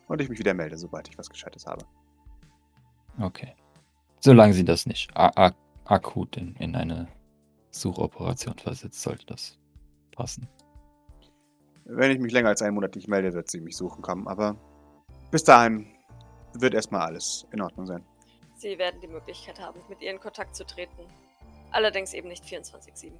Und 0.07 0.21
ich 0.21 0.29
mich 0.29 0.37
wieder 0.37 0.53
melde, 0.53 0.77
sobald 0.77 1.07
ich 1.07 1.17
was 1.17 1.29
Gescheites 1.29 1.65
habe. 1.65 1.85
Okay. 3.19 3.55
Solange 4.19 4.53
sie 4.53 4.65
das 4.65 4.85
nicht 4.85 5.09
akut 5.15 6.37
in, 6.37 6.55
in 6.57 6.75
eine 6.75 7.07
Suchoperation 7.71 8.57
versetzt, 8.57 9.01
sollte 9.01 9.25
das 9.25 9.57
passen. 10.11 10.47
Wenn 11.85 12.11
ich 12.11 12.19
mich 12.19 12.31
länger 12.31 12.49
als 12.49 12.61
einen 12.61 12.75
Monat 12.75 12.95
nicht 12.95 13.07
melde, 13.07 13.33
wird 13.33 13.49
sie 13.49 13.59
mich 13.61 13.75
suchen 13.75 14.01
kommen. 14.01 14.27
Aber 14.27 14.55
bis 15.31 15.43
dahin 15.43 15.87
wird 16.53 16.73
erstmal 16.73 17.01
alles 17.01 17.45
in 17.51 17.61
Ordnung 17.61 17.85
sein. 17.85 18.03
Sie 18.55 18.77
werden 18.77 19.01
die 19.01 19.07
Möglichkeit 19.07 19.59
haben, 19.59 19.79
mit 19.89 20.01
ihr 20.01 20.11
in 20.11 20.19
Kontakt 20.19 20.55
zu 20.55 20.65
treten. 20.65 21.01
Allerdings 21.71 22.13
eben 22.13 22.29
nicht 22.29 22.45
24-7. 22.45 23.11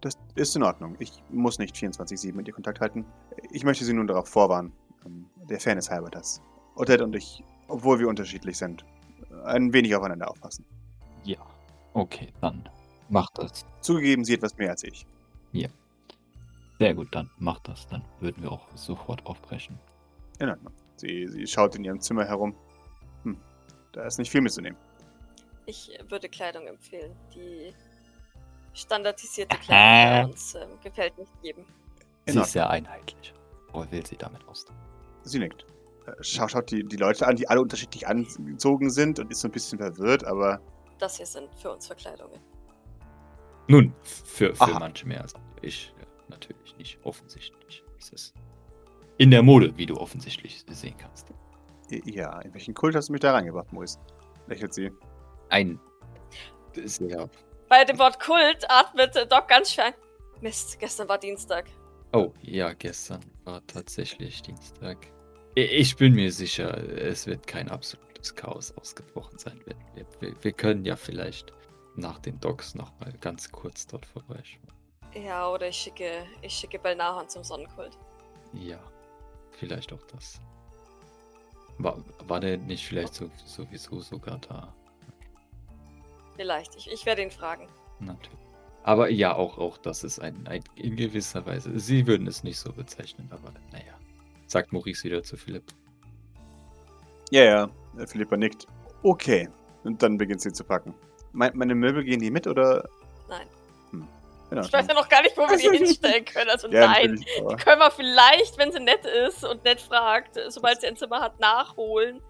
Das 0.00 0.16
ist 0.34 0.54
in 0.56 0.62
Ordnung. 0.62 0.94
Ich 0.98 1.22
muss 1.30 1.58
nicht 1.58 1.74
24-7 1.74 2.32
mit 2.34 2.46
ihr 2.48 2.54
Kontakt 2.54 2.80
halten. 2.80 3.04
Ich 3.50 3.64
möchte 3.64 3.84
sie 3.84 3.92
nun 3.92 4.06
darauf 4.06 4.28
vorwarnen. 4.28 4.72
ähm, 5.04 5.26
Der 5.50 5.58
Fairness 5.60 5.90
halber, 5.90 6.10
dass 6.10 6.40
Odette 6.76 7.02
und 7.04 7.14
ich, 7.16 7.42
obwohl 7.68 7.98
wir 7.98 8.08
unterschiedlich 8.08 8.56
sind, 8.56 8.84
ein 9.44 9.72
wenig 9.72 9.94
aufeinander 9.94 10.30
aufpassen. 10.30 10.64
Ja. 11.24 11.38
Okay, 11.94 12.32
dann 12.40 12.68
mach 13.08 13.30
das. 13.30 13.64
Zugegeben, 13.80 14.24
sie 14.24 14.34
etwas 14.34 14.56
mehr 14.56 14.70
als 14.70 14.84
ich. 14.84 15.06
Sehr 16.78 16.94
gut, 16.94 17.08
dann 17.14 17.30
mach 17.38 17.58
das. 17.60 17.86
Dann 17.88 18.02
würden 18.20 18.42
wir 18.42 18.52
auch 18.52 18.66
sofort 18.74 19.24
aufbrechen. 19.26 19.78
In 20.38 20.50
Ordnung. 20.50 20.72
Sie, 20.96 21.26
sie 21.28 21.46
schaut 21.46 21.74
in 21.74 21.84
ihrem 21.84 22.00
Zimmer 22.00 22.24
herum. 22.24 22.54
Hm, 23.22 23.38
da 23.92 24.04
ist 24.04 24.18
nicht 24.18 24.30
viel 24.30 24.40
mitzunehmen. 24.40 24.78
Ich 25.66 25.90
würde 26.08 26.28
Kleidung 26.28 26.66
empfehlen. 26.66 27.14
Die 27.34 27.72
standardisierte 28.74 29.56
Kleidung 29.58 30.28
bei 30.30 30.32
uns 30.32 30.54
ähm, 30.54 30.68
gefällt 30.82 31.16
nicht 31.18 31.32
jedem. 31.42 31.64
In 31.64 31.66
Sie 32.26 32.30
Ordnung. 32.30 32.44
ist 32.44 32.52
sehr 32.52 32.70
einheitlich. 32.70 33.34
Wo 33.72 33.84
will 33.90 34.04
sie 34.06 34.16
damit 34.16 34.46
ausdrücken? 34.46 34.80
Sie 35.22 35.38
nickt. 35.38 35.64
Äh, 36.06 36.12
Schau, 36.20 36.46
schaut 36.48 36.70
die, 36.70 36.84
die 36.84 36.96
Leute 36.96 37.26
an, 37.26 37.36
die 37.36 37.48
alle 37.48 37.60
unterschiedlich 37.60 38.06
angezogen 38.06 38.90
sind 38.90 39.18
und 39.18 39.30
ist 39.30 39.40
so 39.40 39.48
ein 39.48 39.52
bisschen 39.52 39.78
verwirrt, 39.78 40.24
aber 40.24 40.60
Das 40.98 41.16
hier 41.16 41.26
sind 41.26 41.48
für 41.56 41.72
uns 41.72 41.86
Verkleidungen. 41.86 42.40
Nun, 43.68 43.92
für, 44.02 44.54
für 44.54 44.62
Aha. 44.62 44.78
manche 44.78 45.06
mehr 45.06 45.22
als 45.22 45.34
ich. 45.62 45.92
Natürlich 46.28 46.76
nicht. 46.76 46.98
Offensichtlich. 47.04 47.82
Es 47.98 48.10
ist 48.10 48.34
in 49.18 49.30
der 49.30 49.42
Mode, 49.42 49.76
wie 49.76 49.86
du 49.86 49.96
offensichtlich 49.96 50.64
sehen 50.68 50.96
kannst. 50.98 51.28
ja, 52.04 52.40
in 52.40 52.52
welchen 52.52 52.74
Kult 52.74 52.94
hast 52.94 53.08
du 53.08 53.12
mich 53.12 53.20
da 53.20 53.32
reingebracht, 53.32 53.72
Maurice? 53.72 53.98
Lächelt 54.46 54.74
sie. 54.74 54.90
Ein 55.48 55.78
sehr. 56.84 57.30
Bei 57.68 57.84
dem 57.84 57.98
Wort 57.98 58.20
Kult 58.20 58.64
atmet 58.68 59.14
Doc 59.30 59.48
ganz 59.48 59.72
schwer. 59.72 59.94
Mist, 60.40 60.78
gestern 60.78 61.08
war 61.08 61.18
Dienstag. 61.18 61.66
Oh, 62.12 62.32
ja, 62.42 62.72
gestern 62.74 63.20
war 63.44 63.66
tatsächlich 63.66 64.42
Dienstag. 64.42 64.98
Ich 65.54 65.96
bin 65.96 66.12
mir 66.14 66.30
sicher, 66.30 66.76
es 66.76 67.26
wird 67.26 67.46
kein 67.46 67.70
absolutes 67.70 68.34
Chaos 68.34 68.72
ausgebrochen 68.76 69.38
sein. 69.38 69.58
Wir, 69.64 69.76
wir, 69.94 70.06
wir- 70.20 70.44
wir 70.44 70.52
können 70.52 70.84
ja 70.84 70.96
vielleicht 70.96 71.52
nach 71.96 72.18
den 72.18 72.38
Docs 72.40 72.74
nochmal 72.74 73.14
ganz 73.20 73.50
kurz 73.50 73.86
dort 73.86 74.04
vorbeischauen. 74.04 74.66
Ja, 75.24 75.48
oder 75.48 75.68
ich 75.68 75.76
schicke, 75.76 76.26
ich 76.42 76.52
schicke 76.52 76.78
Belnahon 76.78 77.28
zum 77.28 77.42
Sonnenkult. 77.42 77.96
Ja, 78.52 78.78
vielleicht 79.52 79.92
auch 79.92 80.02
das. 80.12 80.40
War, 81.78 81.98
war 82.26 82.40
der 82.40 82.58
nicht 82.58 82.86
vielleicht 82.86 83.14
so, 83.14 83.30
sowieso 83.44 84.00
sogar 84.00 84.38
da? 84.38 84.74
Vielleicht. 86.36 86.76
Ich, 86.76 86.90
ich 86.90 87.06
werde 87.06 87.22
ihn 87.22 87.30
fragen. 87.30 87.68
Natürlich. 88.00 88.38
Aber 88.82 89.10
ja, 89.10 89.34
auch, 89.34 89.58
auch 89.58 89.78
das 89.78 90.04
ist 90.04 90.20
ein, 90.20 90.46
ein 90.46 90.62
in 90.76 90.96
gewisser 90.96 91.44
Weise. 91.46 91.78
Sie 91.78 92.06
würden 92.06 92.26
es 92.26 92.44
nicht 92.44 92.58
so 92.58 92.72
bezeichnen, 92.72 93.28
aber 93.30 93.52
naja. 93.72 93.94
Sagt 94.46 94.72
Maurice 94.72 95.04
wieder 95.04 95.22
zu 95.22 95.36
Philipp. 95.36 95.64
Ja, 97.30 97.42
ja, 97.42 97.70
äh, 97.98 98.06
Philippa 98.06 98.36
nickt. 98.36 98.66
Okay. 99.02 99.48
Und 99.82 100.02
dann 100.02 100.18
beginnt 100.18 100.40
sie 100.40 100.52
zu 100.52 100.62
packen. 100.62 100.94
Me 101.32 101.50
meine 101.54 101.74
Möbel 101.74 102.04
gehen 102.04 102.20
die 102.20 102.30
mit 102.30 102.46
oder? 102.46 102.88
Nein. 103.28 103.48
Ich 104.50 104.72
weiß 104.72 104.86
ja 104.86 104.94
noch 104.94 105.08
gar 105.08 105.22
nicht, 105.22 105.36
wo 105.36 105.42
wir 105.42 105.56
die 105.56 105.76
hinstellen 105.84 106.24
können. 106.24 106.50
Also 106.50 106.68
Ja, 106.68 106.86
nein. 106.86 107.16
Die 107.16 107.56
können 107.56 107.80
wir 107.80 107.90
vielleicht, 107.90 108.56
wenn 108.58 108.72
sie 108.72 108.80
nett 108.80 109.04
ist 109.04 109.44
und 109.44 109.64
nett 109.64 109.80
fragt, 109.80 110.38
sobald 110.48 110.80
sie 110.80 110.86
ein 110.86 110.96
Zimmer 110.96 111.20
hat, 111.20 111.38
nachholen. 111.40 112.20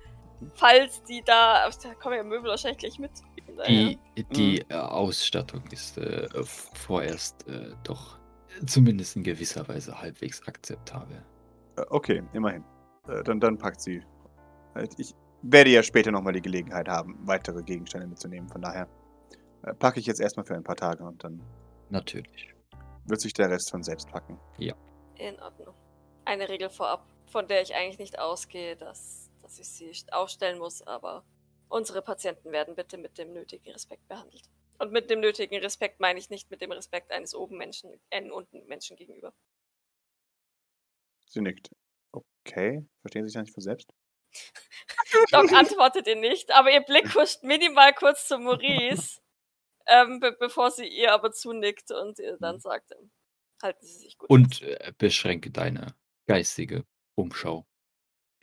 Falls 0.55 1.03
die 1.05 1.23
da. 1.25 1.69
Da 1.69 1.95
kommen 1.95 2.17
ja 2.17 2.23
Möbel 2.23 2.51
wahrscheinlich 2.51 2.79
gleich 2.79 2.99
mit. 2.99 3.11
Die, 3.67 3.99
die 4.33 4.61
äh, 4.69 4.75
Ausstattung 4.75 5.63
ist 5.71 5.97
äh, 5.97 6.29
vorerst 6.43 7.49
äh, 7.49 7.71
doch 7.85 8.19
zumindest 8.67 9.17
in 9.17 9.23
gewisser 9.23 9.67
Weise 9.69 9.99
halbwegs 9.99 10.47
akzeptabel. 10.47 11.25
Äh, 11.77 11.83
Okay, 11.89 12.23
immerhin. 12.33 12.65
Äh, 13.09 13.23
Dann, 13.23 13.41
dann 13.41 13.57
packt 13.57 13.81
sie. 13.81 14.03
Halt, 14.75 14.95
Ich 14.99 15.15
werde 15.43 15.71
ja 15.71 15.83
später 15.83 16.11
nochmal 16.11 16.33
die 16.35 16.43
Gelegenheit 16.43 16.89
haben, 16.89 17.17
weitere 17.27 17.63
Gegenstände 17.63 18.07
mitzunehmen. 18.07 18.49
Von 18.49 18.63
daher 18.63 18.89
packe 19.79 20.01
ich 20.01 20.07
jetzt 20.07 20.21
erstmal 20.21 20.45
für 20.45 20.55
ein 20.55 20.65
paar 20.65 20.77
Tage 20.77 21.05
und 21.05 21.23
dann 21.25 21.41
Natürlich. 21.89 22.55
wird 23.05 23.21
sich 23.21 23.33
der 23.33 23.51
Rest 23.51 23.71
von 23.71 23.83
selbst 23.83 24.11
packen. 24.11 24.41
In 25.19 25.39
Ordnung. 25.41 25.75
Eine 26.25 26.49
Regel 26.49 26.71
vorab, 26.71 27.07
von 27.27 27.47
der 27.47 27.63
ich 27.63 27.75
eigentlich 27.75 27.99
nicht 27.99 28.19
ausgehe, 28.19 28.77
dass, 28.77 29.31
dass 29.43 29.59
ich 29.59 29.69
sie 29.69 29.93
aufstellen 30.11 30.59
muss, 30.59 30.83
aber 30.83 31.25
unsere 31.69 32.03
Patienten 32.03 32.51
werden 32.53 32.75
bitte 32.75 32.99
mit 32.99 33.17
dem 33.19 33.33
nötigen 33.33 33.71
Respekt 33.71 34.07
behandelt. 34.09 34.51
Und 34.79 34.93
mit 34.93 35.09
dem 35.09 35.21
nötigen 35.21 35.59
Respekt 35.59 36.01
meine 36.01 36.19
ich 36.19 36.29
nicht 36.29 36.51
mit 36.51 36.61
dem 36.61 36.73
Respekt 36.73 37.11
eines 37.13 37.35
oben 37.35 37.57
Menschen, 37.57 37.99
einen 38.11 38.31
unten 38.31 38.67
Menschen 38.67 38.97
gegenüber. 38.97 39.33
Sie 41.31 41.41
nickt. 41.41 41.71
Okay, 42.13 42.85
verstehen 43.01 43.25
Sie 43.25 43.29
sich 43.29 43.35
da 43.35 43.43
nicht 43.43 43.55
von 43.55 43.63
selbst? 43.63 43.89
Doc 45.33 45.53
antwortet 45.53 46.07
ihr 46.07 46.17
nicht, 46.17 46.51
aber 46.53 46.73
ihr 46.73 46.83
Blick 46.83 47.15
huscht 47.15 47.43
minimal 47.43 47.95
kurz 47.95 48.29
zu 48.29 48.39
Maurice, 48.39 49.21
ähm, 49.89 50.21
be 50.21 50.37
bevor 50.39 50.71
sie 50.71 50.87
ihr 50.87 51.13
aber 51.13 51.33
zunickt 51.33 51.91
und 51.91 52.19
ihr 52.19 52.37
dann 52.41 52.61
sagt, 52.61 52.93
ähm, 52.93 53.11
halten 53.63 53.87
Sie 53.87 53.95
sich 53.99 54.19
gut. 54.19 54.29
Und 54.31 54.63
äh, 54.63 54.93
beschränke 54.99 55.51
deine 55.51 55.95
geistige 56.27 56.85
Umschau. 57.15 57.67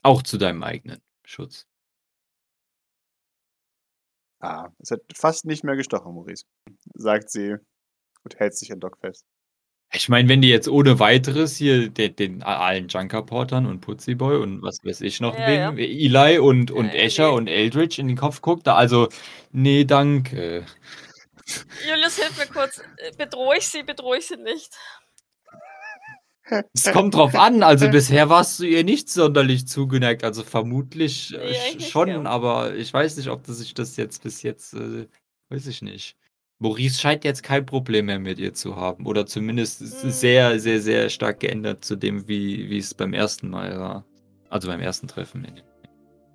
Auch 0.01 0.21
zu 0.21 0.37
deinem 0.37 0.63
eigenen 0.63 1.01
Schutz. 1.25 1.67
Ah, 4.41 4.69
es 4.79 4.91
hat 4.91 4.99
fast 5.15 5.45
nicht 5.45 5.63
mehr 5.63 5.77
gestochen, 5.77 6.13
Maurice, 6.13 6.43
sagt 6.95 7.29
sie 7.29 7.55
und 8.23 8.39
hält 8.39 8.57
sich 8.57 8.73
an 8.73 8.81
Doc 8.81 8.97
fest. 8.97 9.25
Ich 9.95 10.09
meine, 10.09 10.27
wenn 10.27 10.41
die 10.41 10.49
jetzt 10.49 10.67
ohne 10.67 10.99
weiteres 10.99 11.55
hier 11.55 11.89
den, 11.89 12.15
den 12.15 12.43
allen 12.43 12.87
Junker-Portern 12.87 13.67
und 13.67 13.79
Putziboy 13.81 14.37
und 14.37 14.61
was 14.63 14.83
weiß 14.83 15.01
ich 15.01 15.21
noch, 15.21 15.37
Ja, 15.37 15.47
wen, 15.47 15.59
ja. 15.59 15.71
Eli 15.77 16.39
und, 16.39 16.71
und 16.71 16.87
Ja, 16.87 16.93
Escher 16.93 17.29
nee. 17.29 17.37
und 17.37 17.47
Eldridge 17.47 18.01
in 18.01 18.07
den 18.07 18.17
Kopf 18.17 18.41
guckt, 18.41 18.65
da 18.67 18.75
also, 18.75 19.07
nee, 19.51 19.85
danke. 19.85 20.65
Julius, 21.87 22.15
hilf 22.17 22.37
mir 22.37 22.47
kurz. 22.47 22.79
Äh, 22.97 23.11
Bedrohe 23.17 23.57
ich 23.57 23.67
sie, 23.67 23.83
bedrohe 23.83 24.17
ich 24.17 24.27
sie 24.27 24.37
nicht? 24.37 24.73
Es 26.73 26.91
kommt 26.91 27.15
drauf 27.15 27.35
an, 27.35 27.63
also 27.63 27.89
bisher 27.89 28.29
warst 28.29 28.59
du 28.59 28.65
ihr 28.65 28.83
nicht 28.83 29.09
sonderlich 29.09 29.65
zugeneigt, 29.65 30.25
also 30.25 30.43
vermutlich 30.43 31.33
äh, 31.33 31.37
Nee, 31.37 31.43
sch- 31.43 31.61
eigentlich 31.63 31.75
nicht, 31.75 31.89
schon, 31.91 32.09
ja. 32.09 32.21
aber 32.25 32.75
ich 32.75 32.93
weiß 32.93 33.15
nicht, 33.15 33.29
ob 33.29 33.43
das 33.45 33.59
sich 33.59 33.73
das 33.73 33.95
jetzt 33.95 34.23
bis 34.23 34.41
jetzt, 34.43 34.73
äh, 34.73 35.07
weiß 35.49 35.67
ich 35.67 35.81
nicht. 35.81 36.17
Maurice 36.59 36.99
scheint 36.99 37.23
jetzt 37.23 37.43
kein 37.43 37.65
Problem 37.65 38.07
mehr 38.07 38.19
mit 38.19 38.39
ihr 38.39 38.53
zu 38.53 38.75
haben 38.75 39.05
oder 39.05 39.25
zumindest 39.25 39.79
Hm. 39.79 40.11
sehr, 40.11 40.59
sehr, 40.59 40.81
sehr 40.81 41.09
stark 41.09 41.39
geändert 41.39 41.85
zu 41.85 41.95
dem, 41.95 42.27
wie, 42.27 42.69
wie 42.69 42.77
es 42.77 42.93
beim 42.93 43.13
ersten 43.13 43.49
Mal 43.49 43.79
war. 43.79 44.05
Also 44.49 44.67
beim 44.67 44.81
ersten 44.81 45.07
Treffen. 45.07 45.47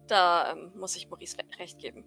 Da 0.08 0.52
ähm, 0.52 0.72
muss 0.74 0.96
ich 0.96 1.08
Maurice 1.08 1.36
re- 1.38 1.60
recht 1.60 1.78
geben. 1.78 2.04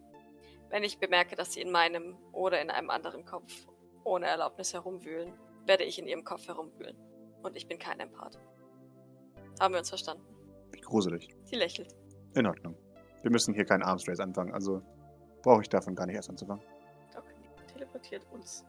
Wenn 0.72 0.84
ich 0.84 0.98
bemerke, 1.00 1.36
dass 1.36 1.54
sie 1.54 1.62
in 1.62 1.70
meinem 1.70 2.18
oder 2.32 2.62
in 2.62 2.70
einem 2.70 2.90
anderen 2.90 3.26
Kopf 3.26 3.68
ohne 4.06 4.26
Erlaubnis 4.26 4.74
herumwühlen, 4.74 5.34
werde 5.66 5.84
ich 5.84 6.00
in 6.00 6.08
ihrem 6.08 6.24
Kopf 6.24 6.48
herumwühlen. 6.48 6.96
Und 7.44 7.58
ich 7.58 7.68
bin 7.68 7.78
kein 7.78 8.00
Empath. 8.00 8.40
Haben 9.60 9.74
wir 9.74 9.80
uns 9.80 9.90
verstanden? 9.90 10.24
Wie 10.72 10.80
gruselig. 10.80 11.36
Sie 11.44 11.56
lächelt. 11.58 11.94
In 12.36 12.48
Ordnung. 12.48 12.78
Wir 13.22 13.30
müssen 13.30 13.54
hier 13.54 13.66
keinen 13.66 13.84
Arms 13.84 14.08
Race 14.08 14.22
anfangen, 14.22 14.54
also 14.54 14.82
brauche 15.44 15.62
ich 15.62 15.70
davon 15.70 15.94
gar 15.94 16.06
nicht 16.06 16.16
erst 16.16 16.30
anzufangen. 16.30 16.64
Doc 17.14 17.26
teleportiert 17.72 18.26
uns. 18.32 18.66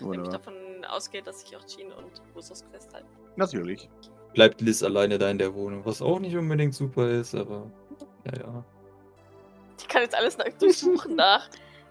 Nachdem 0.00 0.22
ich 0.22 0.28
davon 0.28 0.84
ausgehe, 0.88 1.22
dass 1.22 1.40
sich 1.40 1.56
auch 1.56 1.64
Jean 1.66 1.92
und 1.92 2.22
Usos 2.34 2.62
festhalten. 2.70 3.08
Natürlich. 3.36 3.90
Bleibt 4.34 4.60
Liz 4.60 4.82
alleine 4.82 5.18
da 5.18 5.30
in 5.30 5.38
der 5.38 5.54
Wohnung, 5.54 5.84
was 5.84 6.00
auch 6.00 6.20
nicht 6.20 6.36
unbedingt 6.36 6.74
super 6.74 7.08
ist, 7.10 7.34
aber 7.34 7.70
naja. 8.24 8.64
Ich 9.82 9.88
kann 9.88 10.02
jetzt 10.02 10.14
alles 10.14 10.38
nach, 10.38 10.46
durchsuchen 10.58 11.16
nach, 11.16 11.48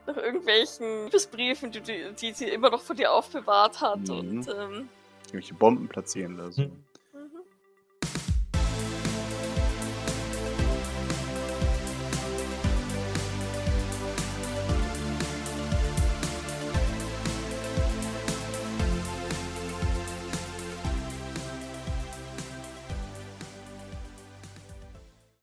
nach 0.08 0.18
irgendwelchen 0.18 1.06
Liebesbriefen, 1.06 1.72
die, 1.72 1.82
die, 1.82 2.14
die 2.20 2.32
sie 2.32 2.48
immer 2.48 2.70
noch 2.70 2.82
von 2.82 2.96
dir 2.96 3.12
aufbewahrt 3.12 3.82
hat. 3.82 4.08
Mhm. 4.08 4.18
Und 4.18 4.48
ähm, 4.48 4.90
Irgendwelche 5.26 5.54
Bomben 5.54 5.88
platzieren 5.88 6.36
oder 6.36 6.52
so. 6.52 6.64
Hm. 6.64 6.72